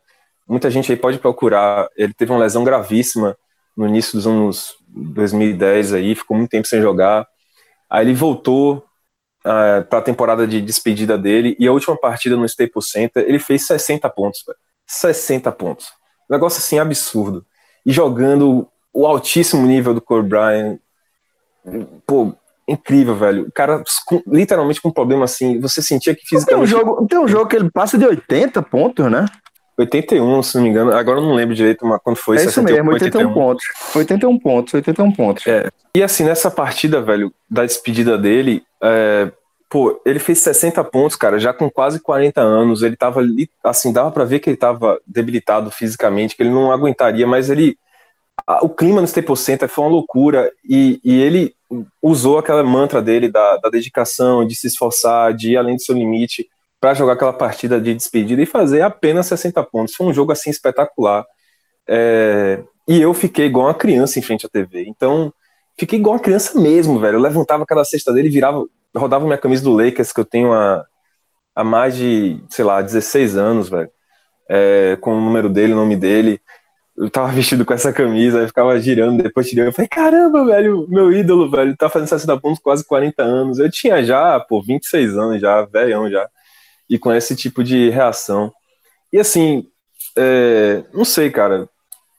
muita 0.48 0.70
gente 0.70 0.90
aí 0.90 0.98
pode 0.98 1.18
procurar. 1.18 1.88
Ele 1.96 2.14
teve 2.14 2.32
uma 2.32 2.40
lesão 2.40 2.64
gravíssima 2.64 3.36
no 3.76 3.86
início 3.86 4.12
dos 4.14 4.26
anos 4.26 4.74
2010 4.88 5.92
aí, 5.92 6.14
ficou 6.14 6.36
muito 6.36 6.50
tempo 6.50 6.66
sem 6.66 6.80
jogar. 6.80 7.26
Aí 7.90 8.06
ele 8.06 8.14
voltou 8.14 8.84
uh, 9.44 9.84
para 9.88 9.98
a 9.98 10.02
temporada 10.02 10.46
de 10.46 10.60
despedida 10.60 11.16
dele 11.18 11.56
e 11.58 11.66
a 11.66 11.72
última 11.72 11.96
partida 11.96 12.36
no 12.36 12.44
Staples 12.44 12.90
Center, 12.90 13.24
ele 13.26 13.38
fez 13.38 13.66
60 13.66 14.08
pontos, 14.10 14.42
velho. 14.46 14.58
60 14.86 15.52
pontos. 15.52 15.86
Um 16.28 16.34
negócio 16.34 16.58
assim 16.58 16.78
absurdo. 16.78 17.44
E 17.84 17.92
jogando 17.92 18.68
o 18.98 19.06
altíssimo 19.06 19.64
nível 19.64 19.94
do 19.94 20.00
Cole 20.00 20.28
Bryant. 20.28 20.78
Pô, 22.04 22.32
incrível, 22.66 23.14
velho. 23.14 23.42
O 23.44 23.52
cara, 23.52 23.82
com, 24.04 24.20
literalmente 24.26 24.80
com 24.82 24.88
um 24.88 24.92
problema 24.92 25.24
assim, 25.24 25.60
você 25.60 25.80
sentia 25.80 26.16
que 26.16 26.26
fisicamente. 26.26 26.68
Tem 26.68 26.76
um, 26.76 26.80
jogo, 26.80 27.06
tem 27.06 27.18
um 27.18 27.28
jogo 27.28 27.46
que 27.46 27.54
ele 27.54 27.70
passa 27.70 27.96
de 27.96 28.04
80 28.04 28.60
pontos, 28.62 29.08
né? 29.08 29.24
81, 29.78 30.42
se 30.42 30.56
não 30.56 30.64
me 30.64 30.70
engano. 30.70 30.92
Agora 30.92 31.20
eu 31.20 31.24
não 31.24 31.34
lembro 31.34 31.54
direito 31.54 31.86
mas 31.86 32.00
quando 32.02 32.16
foi. 32.16 32.38
É 32.38 32.44
isso 32.44 32.60
mesmo, 32.60 32.90
81, 32.90 33.20
81 33.20 33.34
pontos. 33.34 33.64
81 33.94 34.38
pontos, 34.40 34.74
81 34.74 35.12
pontos. 35.12 35.46
É. 35.46 35.68
E 35.94 36.02
assim, 36.02 36.24
nessa 36.24 36.50
partida, 36.50 37.00
velho, 37.00 37.32
da 37.48 37.64
despedida 37.64 38.18
dele, 38.18 38.64
é, 38.82 39.30
pô, 39.70 40.02
ele 40.04 40.18
fez 40.18 40.40
60 40.40 40.82
pontos, 40.82 41.16
cara, 41.16 41.38
já 41.38 41.52
com 41.52 41.70
quase 41.70 42.00
40 42.00 42.40
anos. 42.40 42.82
Ele 42.82 42.96
tava 42.96 43.20
ali, 43.20 43.48
assim, 43.62 43.92
dava 43.92 44.10
para 44.10 44.24
ver 44.24 44.40
que 44.40 44.50
ele 44.50 44.56
tava 44.56 45.00
debilitado 45.06 45.70
fisicamente, 45.70 46.34
que 46.34 46.42
ele 46.42 46.50
não 46.50 46.72
aguentaria, 46.72 47.28
mas 47.28 47.48
ele. 47.48 47.78
O 48.62 48.68
clima 48.68 49.00
no 49.00 49.06
Staples 49.06 49.40
Center 49.40 49.68
foi 49.68 49.84
uma 49.84 49.90
loucura 49.90 50.50
e, 50.64 51.00
e 51.04 51.20
ele 51.20 51.54
usou 52.00 52.38
aquela 52.38 52.62
mantra 52.62 53.02
dele 53.02 53.30
da, 53.30 53.56
da 53.58 53.68
dedicação, 53.68 54.46
de 54.46 54.54
se 54.54 54.66
esforçar, 54.68 55.34
de 55.34 55.52
ir 55.52 55.56
além 55.56 55.76
do 55.76 55.82
seu 55.82 55.94
limite 55.94 56.48
para 56.80 56.94
jogar 56.94 57.14
aquela 57.14 57.32
partida 57.32 57.80
de 57.80 57.94
despedida 57.94 58.40
e 58.40 58.46
fazer 58.46 58.82
apenas 58.82 59.26
60 59.26 59.62
pontos. 59.64 59.94
Foi 59.94 60.06
um 60.06 60.14
jogo 60.14 60.32
assim 60.32 60.50
espetacular. 60.50 61.24
É... 61.86 62.62
E 62.86 63.00
eu 63.00 63.12
fiquei 63.12 63.46
igual 63.46 63.66
uma 63.66 63.74
criança 63.74 64.18
em 64.18 64.22
frente 64.22 64.46
à 64.46 64.48
TV. 64.48 64.86
Então, 64.86 65.32
fiquei 65.78 65.98
igual 65.98 66.14
uma 66.14 66.22
criança 66.22 66.58
mesmo, 66.58 66.98
velho. 66.98 67.16
Eu 67.16 67.20
levantava 67.20 67.66
cada 67.66 67.84
cesta 67.84 68.12
dele, 68.12 68.30
virava, 68.30 68.64
rodava 68.96 69.24
minha 69.24 69.36
camisa 69.36 69.62
do 69.62 69.74
Lakers, 69.74 70.12
que 70.12 70.20
eu 70.20 70.24
tenho 70.24 70.52
há, 70.52 70.86
há 71.54 71.64
mais 71.64 71.96
de, 71.96 72.40
sei 72.48 72.64
lá, 72.64 72.80
16 72.80 73.36
anos, 73.36 73.68
velho. 73.68 73.90
É, 74.48 74.96
com 75.00 75.12
o 75.12 75.20
número 75.20 75.50
dele, 75.50 75.74
o 75.74 75.76
nome 75.76 75.96
dele. 75.96 76.40
Eu 76.98 77.08
tava 77.08 77.28
vestido 77.28 77.64
com 77.64 77.72
essa 77.72 77.92
camisa, 77.92 78.40
aí 78.40 78.46
ficava 78.46 78.78
girando, 78.80 79.22
depois 79.22 79.48
tirando. 79.48 79.68
Eu 79.68 79.72
falei, 79.72 79.88
caramba, 79.88 80.44
velho, 80.44 80.86
meu 80.88 81.12
ídolo, 81.12 81.48
velho, 81.50 81.76
tá 81.76 81.88
fazendo 81.88 82.08
60 82.08 82.40
pontos 82.40 82.60
quase 82.60 82.84
40 82.84 83.22
anos. 83.22 83.58
Eu 83.58 83.70
tinha 83.70 84.02
já, 84.02 84.38
pô, 84.40 84.62
26 84.62 85.16
anos 85.16 85.40
já, 85.40 85.64
velhão 85.64 86.10
já 86.10 86.28
e 86.88 86.98
com 86.98 87.12
esse 87.12 87.36
tipo 87.36 87.62
de 87.62 87.90
reação. 87.90 88.52
E 89.12 89.18
assim, 89.18 89.66
é, 90.16 90.84
não 90.92 91.04
sei, 91.04 91.30
cara, 91.30 91.68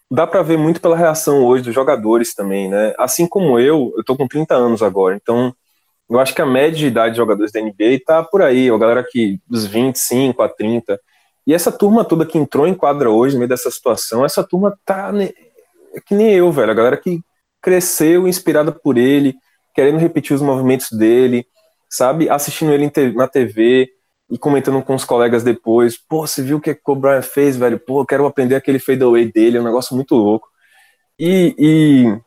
dá 0.10 0.28
para 0.28 0.42
ver 0.42 0.58
muito 0.58 0.80
pela 0.80 0.96
reação 0.98 1.44
hoje 1.44 1.64
dos 1.64 1.74
jogadores 1.74 2.34
também, 2.34 2.70
né? 2.70 2.94
Assim 2.98 3.28
como 3.28 3.60
eu, 3.60 3.94
eu 3.98 4.04
tô 4.04 4.16
com 4.16 4.28
30 4.28 4.56
anos 4.56 4.82
agora, 4.82 5.16
então 5.16 5.54
eu 6.10 6.20
acho 6.20 6.34
que 6.34 6.42
a 6.42 6.46
média 6.46 6.78
de 6.78 6.88
idade 6.88 7.12
de 7.12 7.18
jogadores 7.18 7.52
da 7.52 7.62
NBA 7.62 8.02
tá 8.06 8.24
por 8.24 8.42
aí, 8.42 8.70
a 8.70 8.78
galera 8.78 9.06
que 9.08 9.40
dos 9.48 9.66
25 9.66 10.42
a 10.42 10.50
30. 10.50 11.00
E 11.50 11.54
essa 11.56 11.72
turma 11.72 12.06
toda 12.06 12.28
que 12.28 12.38
entrou 12.38 12.68
em 12.68 12.76
quadra 12.76 13.10
hoje, 13.10 13.34
no 13.34 13.40
meio 13.40 13.50
dessa 13.50 13.72
situação, 13.72 14.24
essa 14.24 14.44
turma 14.44 14.78
tá 14.86 15.12
né, 15.12 15.32
é 15.96 16.00
que 16.00 16.14
nem 16.14 16.32
eu, 16.32 16.52
velho, 16.52 16.70
a 16.70 16.76
galera 16.76 16.96
que 16.96 17.22
cresceu 17.60 18.28
inspirada 18.28 18.72
por 18.72 19.00
ele, 19.00 19.34
querendo 19.74 19.98
repetir 19.98 20.36
os 20.36 20.44
movimentos 20.44 20.92
dele, 20.92 21.48
sabe? 21.90 22.30
Assistindo 22.30 22.72
ele 22.72 22.92
na 23.16 23.28
TV, 23.28 23.90
e 24.30 24.38
comentando 24.38 24.80
com 24.84 24.94
os 24.94 25.04
colegas 25.04 25.42
depois, 25.42 25.98
pô, 25.98 26.28
você 26.28 26.44
viu 26.44 26.58
o 26.58 26.62
que 26.62 26.80
o 26.86 26.96
Brian 26.96 27.24
fez, 27.24 27.58
velho? 27.58 27.80
Pô, 27.80 28.02
eu 28.02 28.06
quero 28.06 28.28
aprender 28.28 28.54
aquele 28.54 28.78
fadeaway 28.78 29.32
dele, 29.32 29.58
é 29.58 29.60
um 29.60 29.64
negócio 29.64 29.96
muito 29.96 30.14
louco. 30.14 30.48
E, 31.18 31.56
e 31.58 32.22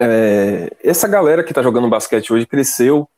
é, 0.00 0.76
essa 0.82 1.06
galera 1.06 1.44
que 1.44 1.54
tá 1.54 1.62
jogando 1.62 1.88
basquete 1.88 2.32
hoje 2.32 2.46
cresceu 2.46 3.08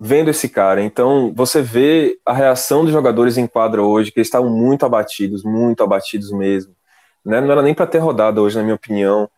vendo 0.00 0.30
esse 0.30 0.48
cara. 0.48 0.82
Então, 0.82 1.30
você 1.34 1.60
vê 1.60 2.18
a 2.24 2.32
reação 2.32 2.82
dos 2.84 2.92
jogadores 2.92 3.36
em 3.36 3.46
quadra 3.46 3.82
hoje, 3.82 4.10
que 4.10 4.18
eles 4.18 4.28
estavam 4.28 4.48
muito 4.48 4.86
abatidos, 4.86 5.44
muito 5.44 5.84
abatidos 5.84 6.32
mesmo. 6.32 6.74
Né? 7.22 7.38
Não 7.38 7.52
era 7.52 7.60
nem 7.60 7.74
para 7.74 7.86
ter 7.86 7.98
rodado 7.98 8.40
hoje, 8.40 8.56
na 8.56 8.62
minha 8.62 8.76
opinião, 8.76 9.28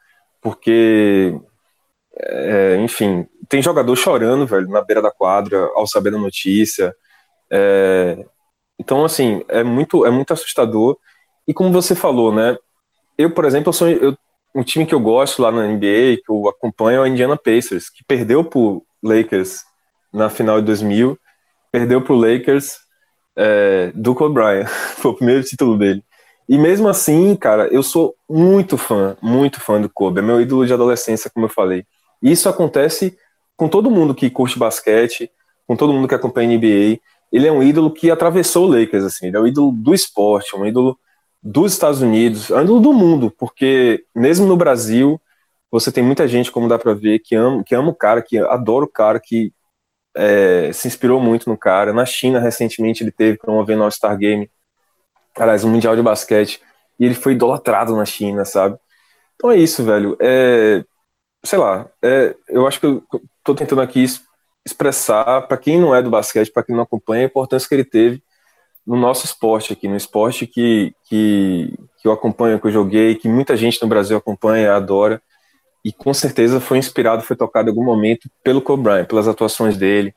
porque, 0.41 1.37
é, 2.17 2.77
enfim, 2.77 3.27
tem 3.49 3.61
jogador 3.61 3.97
chorando, 3.97 4.47
velho, 4.47 4.69
na 4.69 4.81
beira 4.81 5.03
da 5.03 5.11
quadra, 5.11 5.59
ao 5.75 5.87
saber 5.87 6.13
da 6.13 6.19
notícia. 6.19 6.95
É, 7.51 8.25
então, 8.79 9.05
assim, 9.05 9.45
é 9.49 9.65
muito, 9.65 10.07
é 10.07 10.11
muito 10.11 10.33
assustador. 10.33 10.97
E 11.47 11.53
como 11.53 11.73
você 11.73 11.97
falou, 11.97 12.33
né? 12.33 12.57
Eu, 13.19 13.33
por 13.33 13.45
exemplo, 13.45 13.71
eu 13.71 13.73
sou 13.73 13.89
eu, 13.89 14.17
um 14.55 14.63
time 14.63 14.87
que 14.87 14.95
eu 14.95 15.01
gosto 15.01 15.43
lá 15.43 15.51
na 15.51 15.67
NBA, 15.67 16.19
que 16.25 16.31
eu 16.31 16.49
acompanho, 16.49 16.99
é 16.99 17.01
o 17.03 17.07
Indiana 17.07 17.37
Pacers, 17.37 17.91
que 17.91 18.05
perdeu 18.05 18.45
pro 18.45 18.85
Lakers 19.03 19.63
na 20.13 20.29
final 20.29 20.61
de 20.61 20.67
2000, 20.67 21.19
perdeu 21.71 22.03
pro 22.03 22.15
Lakers 22.15 22.79
é, 23.37 23.93
do 23.95 24.15
Kobe 24.15 24.35
Bryant, 24.35 24.67
foi 24.99 25.11
o 25.11 25.15
primeiro 25.15 25.43
título 25.43 25.79
dele. 25.79 26.05
E 26.49 26.59
mesmo 26.59 26.89
assim, 26.89 27.35
cara, 27.37 27.69
eu 27.69 27.83
sou 27.83 28.15
muito 28.29 28.77
fã, 28.77 29.17
muito 29.23 29.61
fã 29.61 29.81
do 29.81 29.89
Kobe, 29.89 30.19
é 30.19 30.23
meu 30.23 30.41
ídolo 30.41 30.67
de 30.67 30.75
adolescência, 30.75 31.31
como 31.33 31.47
eu 31.47 31.51
falei. 31.51 31.85
E 32.23 32.31
isso 32.31 32.49
acontece 32.49 33.17
com 33.57 33.69
todo 33.69 33.91
mundo 33.91 34.15
que 34.15 34.29
curte 34.29 34.59
basquete, 34.59 35.31
com 35.67 35.77
todo 35.77 35.93
mundo 35.93 36.09
que 36.09 36.15
acompanha 36.15 36.57
NBA 36.57 37.01
ele 37.33 37.49
é 37.49 37.53
um 37.53 37.63
ídolo 37.63 37.91
que 37.91 38.11
atravessou 38.11 38.69
o 38.69 38.79
Lakers, 38.79 39.05
assim, 39.05 39.29
ele 39.29 39.37
é 39.37 39.41
um 39.41 39.47
ídolo 39.47 39.73
do 39.73 39.95
esporte, 39.95 40.55
um 40.55 40.67
ídolo 40.67 40.99
dos 41.43 41.73
Estados 41.73 42.03
Unidos, 42.03 42.51
um 42.51 42.61
ídolo 42.61 42.79
do 42.79 42.93
mundo, 42.93 43.33
porque 43.37 44.05
mesmo 44.15 44.47
no 44.47 44.57
Brasil, 44.57 45.19
você 45.71 45.91
tem 45.91 46.05
muita 46.05 46.29
gente, 46.29 46.53
como 46.53 46.69
dá 46.69 46.79
para 46.79 46.93
ver, 46.93 47.21
que 47.21 47.35
ama, 47.35 47.65
que 47.65 47.75
ama 47.75 47.89
o 47.89 47.95
cara, 47.95 48.21
que 48.21 48.37
adora 48.39 48.85
o 48.85 48.89
cara, 48.89 49.19
que 49.19 49.51
é, 50.15 50.73
se 50.73 50.89
inspirou 50.89 51.21
muito 51.21 51.49
no 51.49 51.57
cara. 51.57 51.93
Na 51.93 52.05
China, 52.05 52.39
recentemente, 52.39 53.03
ele 53.03 53.11
teve 53.11 53.39
promovendo 53.39 53.81
o 53.81 53.85
All-Star 53.85 54.17
Game, 54.17 54.51
aliás, 55.37 55.65
um 55.65 55.71
Mundial 55.71 55.97
de 55.97 56.03
Basquete, 56.03 56.61
e 56.99 57.05
ele 57.05 57.15
foi 57.15 57.33
idolatrado 57.33 57.97
na 57.97 58.05
China, 58.05 58.45
sabe? 58.45 58.79
Então 59.35 59.51
é 59.51 59.57
isso, 59.57 59.85
velho. 59.85 60.17
É, 60.21 60.85
sei 61.43 61.59
lá, 61.59 61.89
é, 62.03 62.35
eu 62.49 62.67
acho 62.67 62.79
que 62.79 62.87
eu 62.87 63.03
tô 63.43 63.55
tentando 63.55 63.81
aqui 63.81 64.05
expressar 64.65 65.43
para 65.43 65.57
quem 65.57 65.81
não 65.81 65.95
é 65.95 66.01
do 66.01 66.11
basquete, 66.11 66.53
para 66.53 66.63
quem 66.63 66.75
não 66.75 66.85
acompanha, 66.85 67.23
a 67.25 67.27
importância 67.27 67.69
que 67.69 67.75
ele 67.75 67.85
teve 67.85 68.23
no 68.87 68.97
nosso 68.97 69.25
esporte 69.25 69.73
aqui, 69.73 69.89
no 69.89 69.97
esporte 69.97 70.47
que, 70.47 70.95
que, 71.09 71.73
que 72.01 72.09
eu 72.09 72.13
acompanho, 72.13 72.61
que 72.61 72.67
eu 72.67 72.73
joguei, 72.73 73.15
que 73.15 73.29
muita 73.29 73.57
gente 73.57 73.81
no 73.81 73.89
Brasil 73.89 74.17
acompanha, 74.17 74.75
adora, 74.75 75.23
e 75.85 75.93
com 75.93 76.15
certeza 76.15 76.61
foi 76.61 76.79
inspirado, 76.79 77.23
foi 77.23 77.37
tocado 77.37 77.69
em 77.69 77.71
algum 77.71 77.85
momento 77.85 78.31
pelo 78.43 78.63
Kobe 78.63 78.85
Bryant, 78.85 79.07
pelas 79.07 79.27
atuações 79.27 79.77
dele, 79.77 80.15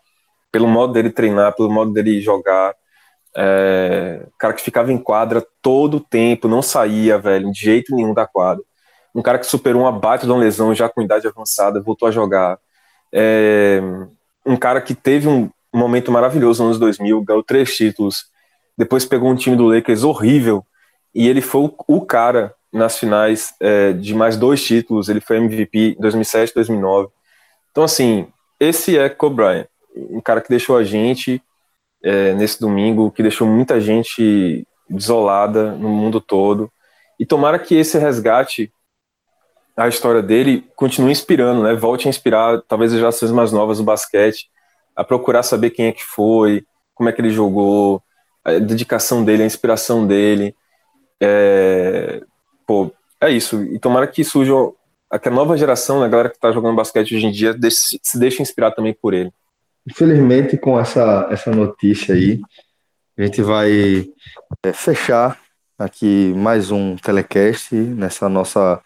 pelo 0.51 0.68
modo 0.68 0.93
dele 0.93 1.09
treinar, 1.09 1.55
pelo 1.55 1.70
modo 1.70 1.91
dele 1.91 2.22
jogar, 2.22 2.74
é, 3.36 4.26
cara 4.39 4.53
que 4.53 4.61
ficava 4.61 4.93
em 4.93 4.97
quadra 4.97 5.45
todo 5.61 5.97
o 5.97 5.99
tempo, 5.99 6.47
não 6.47 6.61
saía, 6.61 7.18
velho, 7.18 7.51
de 7.51 7.59
jeito 7.59 7.93
nenhum 7.93 8.13
da 8.13 8.26
quadra. 8.26 8.63
Um 9.13 9.22
cara 9.22 9.38
que 9.38 9.45
superou 9.45 9.82
uma 9.82 9.91
bate 9.91 10.26
de 10.26 10.32
uma 10.32 10.39
lesão 10.39 10.74
já 10.74 10.88
com 10.88 11.01
idade 11.01 11.28
avançada, 11.28 11.82
voltou 11.82 12.07
a 12.07 12.11
jogar. 12.11 12.57
É, 13.11 13.82
um 14.45 14.55
cara 14.55 14.80
que 14.80 14.95
teve 14.95 15.28
um 15.28 15.49
momento 15.74 16.11
maravilhoso 16.11 16.63
nos 16.63 16.78
anos 16.78 16.80
2000, 16.80 17.22
ganhou 17.24 17.43
três 17.43 17.76
títulos, 17.76 18.26
depois 18.78 19.05
pegou 19.05 19.30
um 19.30 19.36
time 19.36 19.55
do 19.55 19.68
Lakers 19.68 20.03
horrível, 20.03 20.66
e 21.13 21.28
ele 21.28 21.41
foi 21.41 21.72
o, 21.88 22.05
cara 22.05 22.53
nas 22.76 22.97
finais 22.99 23.53
é, 23.61 23.93
de 23.93 24.13
mais 24.13 24.36
dois 24.36 24.61
títulos, 24.61 25.07
ele 25.07 25.21
foi 25.21 25.38
MVP 25.38 25.95
em 25.97 26.01
2007 26.01 26.49
e 26.49 26.55
2009. 26.55 27.07
Então, 27.71 27.86
assim, 27.86 28.28
esse 28.59 28.97
é 28.97 29.07
Kobe 29.07 29.38
Bryant, 29.38 29.67
um 29.95 30.19
cara 30.19 30.41
que 30.41 30.49
deixou 30.49 30.76
a 30.76 30.84
gente 30.84 31.41
é, 32.03 32.34
nesse 32.34 32.59
domingo, 32.59 33.11
que 33.11 33.23
deixou 33.23 33.47
muita 33.47 33.80
gente 33.80 34.67
desolada 34.89 35.71
no 35.71 35.88
mundo 35.88 36.19
todo, 36.19 36.69
e 37.17 37.26
tomara 37.26 37.57
que 37.57 37.76
esse 37.76 37.97
resgate 37.97 38.71
a 39.78 39.88
história 39.88 40.21
dele 40.21 40.69
continue 40.76 41.11
inspirando, 41.11 41.63
né? 41.63 41.73
Volte 41.76 42.07
a 42.07 42.09
inspirar 42.09 42.61
talvez 42.67 42.93
as 42.93 42.99
gerações 42.99 43.32
mais 43.32 43.51
novas 43.51 43.78
do 43.78 43.84
basquete 43.84 44.49
a 44.95 45.03
procurar 45.03 45.43
saber 45.43 45.71
quem 45.71 45.88
é 45.88 45.91
que 45.91 46.03
foi, 46.03 46.65
como 46.93 47.09
é 47.09 47.11
que 47.11 47.19
ele 47.19 47.30
jogou, 47.30 48.01
a 48.43 48.53
dedicação 48.53 49.23
dele, 49.23 49.43
a 49.43 49.45
inspiração 49.45 50.07
dele. 50.07 50.55
É, 51.21 52.21
pô, 52.66 52.91
é 53.22 53.30
isso. 53.32 53.63
E 53.63 53.80
tomara 53.80 54.07
que 54.07 54.24
surja 54.24 54.53
a 55.09 55.30
nova 55.30 55.57
geração, 55.57 55.99
né, 55.99 56.05
a 56.05 56.09
galera 56.09 56.30
que 56.30 56.36
está 56.36 56.51
jogando 56.51 56.76
basquete 56.76 57.16
hoje 57.16 57.26
em 57.28 57.32
dia, 57.32 57.55
se 57.70 58.20
deixe 58.20 58.41
inspirar 58.41 58.72
também 58.72 58.93
por 58.93 59.13
ele. 59.13 59.32
Infelizmente, 59.88 60.57
com 60.57 60.80
essa, 60.80 61.28
essa 61.30 61.51
notícia 61.51 62.16
aí, 62.16 62.41
a 63.18 63.24
gente 63.24 63.41
vai 63.41 64.09
é, 64.63 64.74
fechar 64.74 65.39
aqui 65.78 66.34
mais 66.36 66.72
um 66.72 66.95
telecast 66.95 67.76
nessa 67.76 68.28
nossa 68.28 68.82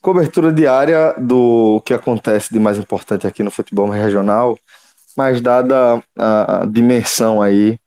cobertura 0.00 0.52
diária 0.52 1.14
do 1.16 1.80
que 1.84 1.94
acontece 1.94 2.52
de 2.52 2.58
mais 2.58 2.76
importante 2.76 3.26
aqui 3.26 3.42
no 3.42 3.50
futebol 3.50 3.88
regional, 3.88 4.58
mas 5.16 5.40
dada 5.40 6.02
a, 6.18 6.62
a 6.62 6.66
dimensão 6.66 7.40
aí 7.40 7.78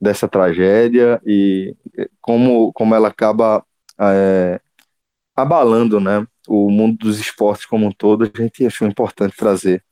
dessa 0.00 0.28
tragédia 0.28 1.20
e 1.26 1.74
como, 2.20 2.72
como 2.72 2.94
ela 2.94 3.08
acaba 3.08 3.64
é, 3.98 4.60
abalando 5.36 6.00
né, 6.00 6.26
o 6.48 6.70
mundo 6.70 6.96
dos 6.98 7.20
esportes 7.20 7.66
como 7.66 7.86
um 7.86 7.92
todo, 7.92 8.24
a 8.24 8.42
gente 8.42 8.66
achou 8.66 8.88
importante 8.88 9.36
trazer 9.36 9.84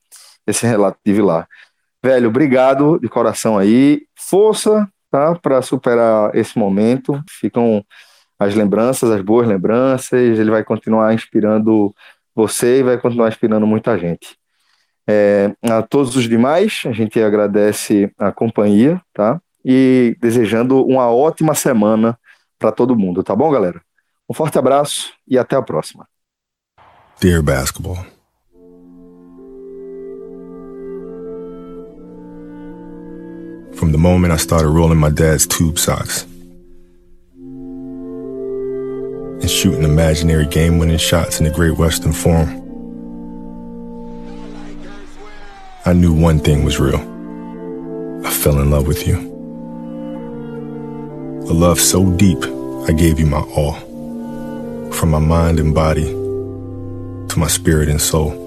esse 0.47 0.67
relato 0.67 0.99
de 1.05 1.13
Vilar. 1.13 1.47
Velho, 2.03 2.29
obrigado 2.29 2.99
de 2.99 3.09
coração 3.09 3.59
aí. 3.59 4.03
Força, 4.15 4.89
tá? 5.11 5.35
Para 5.37 5.63
superar 5.63 6.35
esse 6.35 6.59
momento. 6.59 7.23
Ficam 7.29 7.85
as 8.39 8.55
lembranças, 8.55 9.11
as 9.11 9.23
boas 9.23 9.49
lembranças. 9.49 10.39
Ele 10.39 10.51
vai 10.51 10.65
continuar 10.65 11.15
inspirando 11.15 11.95
você 12.35 12.81
e 12.81 12.83
vai 12.83 12.99
continuar 12.99 13.29
inspirando 13.29 13.67
muita 13.67 13.99
gente. 13.99 14.37
É, 15.07 15.55
a 15.63 15.83
todos 15.83 16.17
os 16.17 16.29
demais, 16.29 16.83
a 16.87 16.93
gente 16.93 17.23
agradece 17.23 18.11
a 18.19 18.33
companhia, 18.33 19.01
tá? 19.13 19.41
E 19.65 20.17
desejando 20.21 20.85
uma 20.85 21.11
ótima 21.11 21.55
semana 21.55 22.19
para 22.59 22.73
todo 22.73 22.97
mundo, 22.97 23.23
tá 23.23 23.37
bom, 23.37 23.51
galera? 23.51 23.81
Um 24.29 24.35
forte 24.35 24.59
abraço 24.59 25.13
e 25.27 25.39
até 25.39 25.57
a 25.57 25.63
próxima. 25.63 26.09
Dear 27.21 27.43
basketball. 27.43 28.05
from 33.85 33.93
the 33.93 33.99
moment 33.99 34.33
I 34.33 34.37
started 34.37 34.69
rolling 34.69 34.99
my 34.99 35.11
dad's 35.11 35.47
tube 35.47 35.79
socks 35.79 36.23
and 39.43 39.51
shooting 39.51 39.83
imaginary 39.83 40.47
game 40.47 40.79
winning 40.79 40.97
shots 40.97 41.39
in 41.39 41.45
the 41.45 41.51
Great 41.51 41.77
Western 41.77 42.15
Forum. 42.15 42.63
I 45.85 45.93
knew 45.93 46.15
one 46.15 46.39
thing 46.39 46.65
was 46.65 46.81
real. 46.81 47.01
I 48.27 48.31
fell 48.31 48.59
in 48.59 48.71
love 48.71 48.87
with 48.87 49.07
you. 49.07 49.19
A 51.51 51.53
love 51.53 51.79
so 51.79 52.11
deep, 52.13 52.43
I 52.89 52.93
gave 52.93 53.21
you 53.21 53.27
my 53.27 53.43
all. 53.55 53.94
From 54.95 55.11
my 55.11 55.19
mind 55.19 55.61
and 55.61 55.75
body 55.75 56.05
to 56.05 57.39
my 57.39 57.49
spirit 57.49 57.89
and 57.89 58.01
soul. 58.01 58.44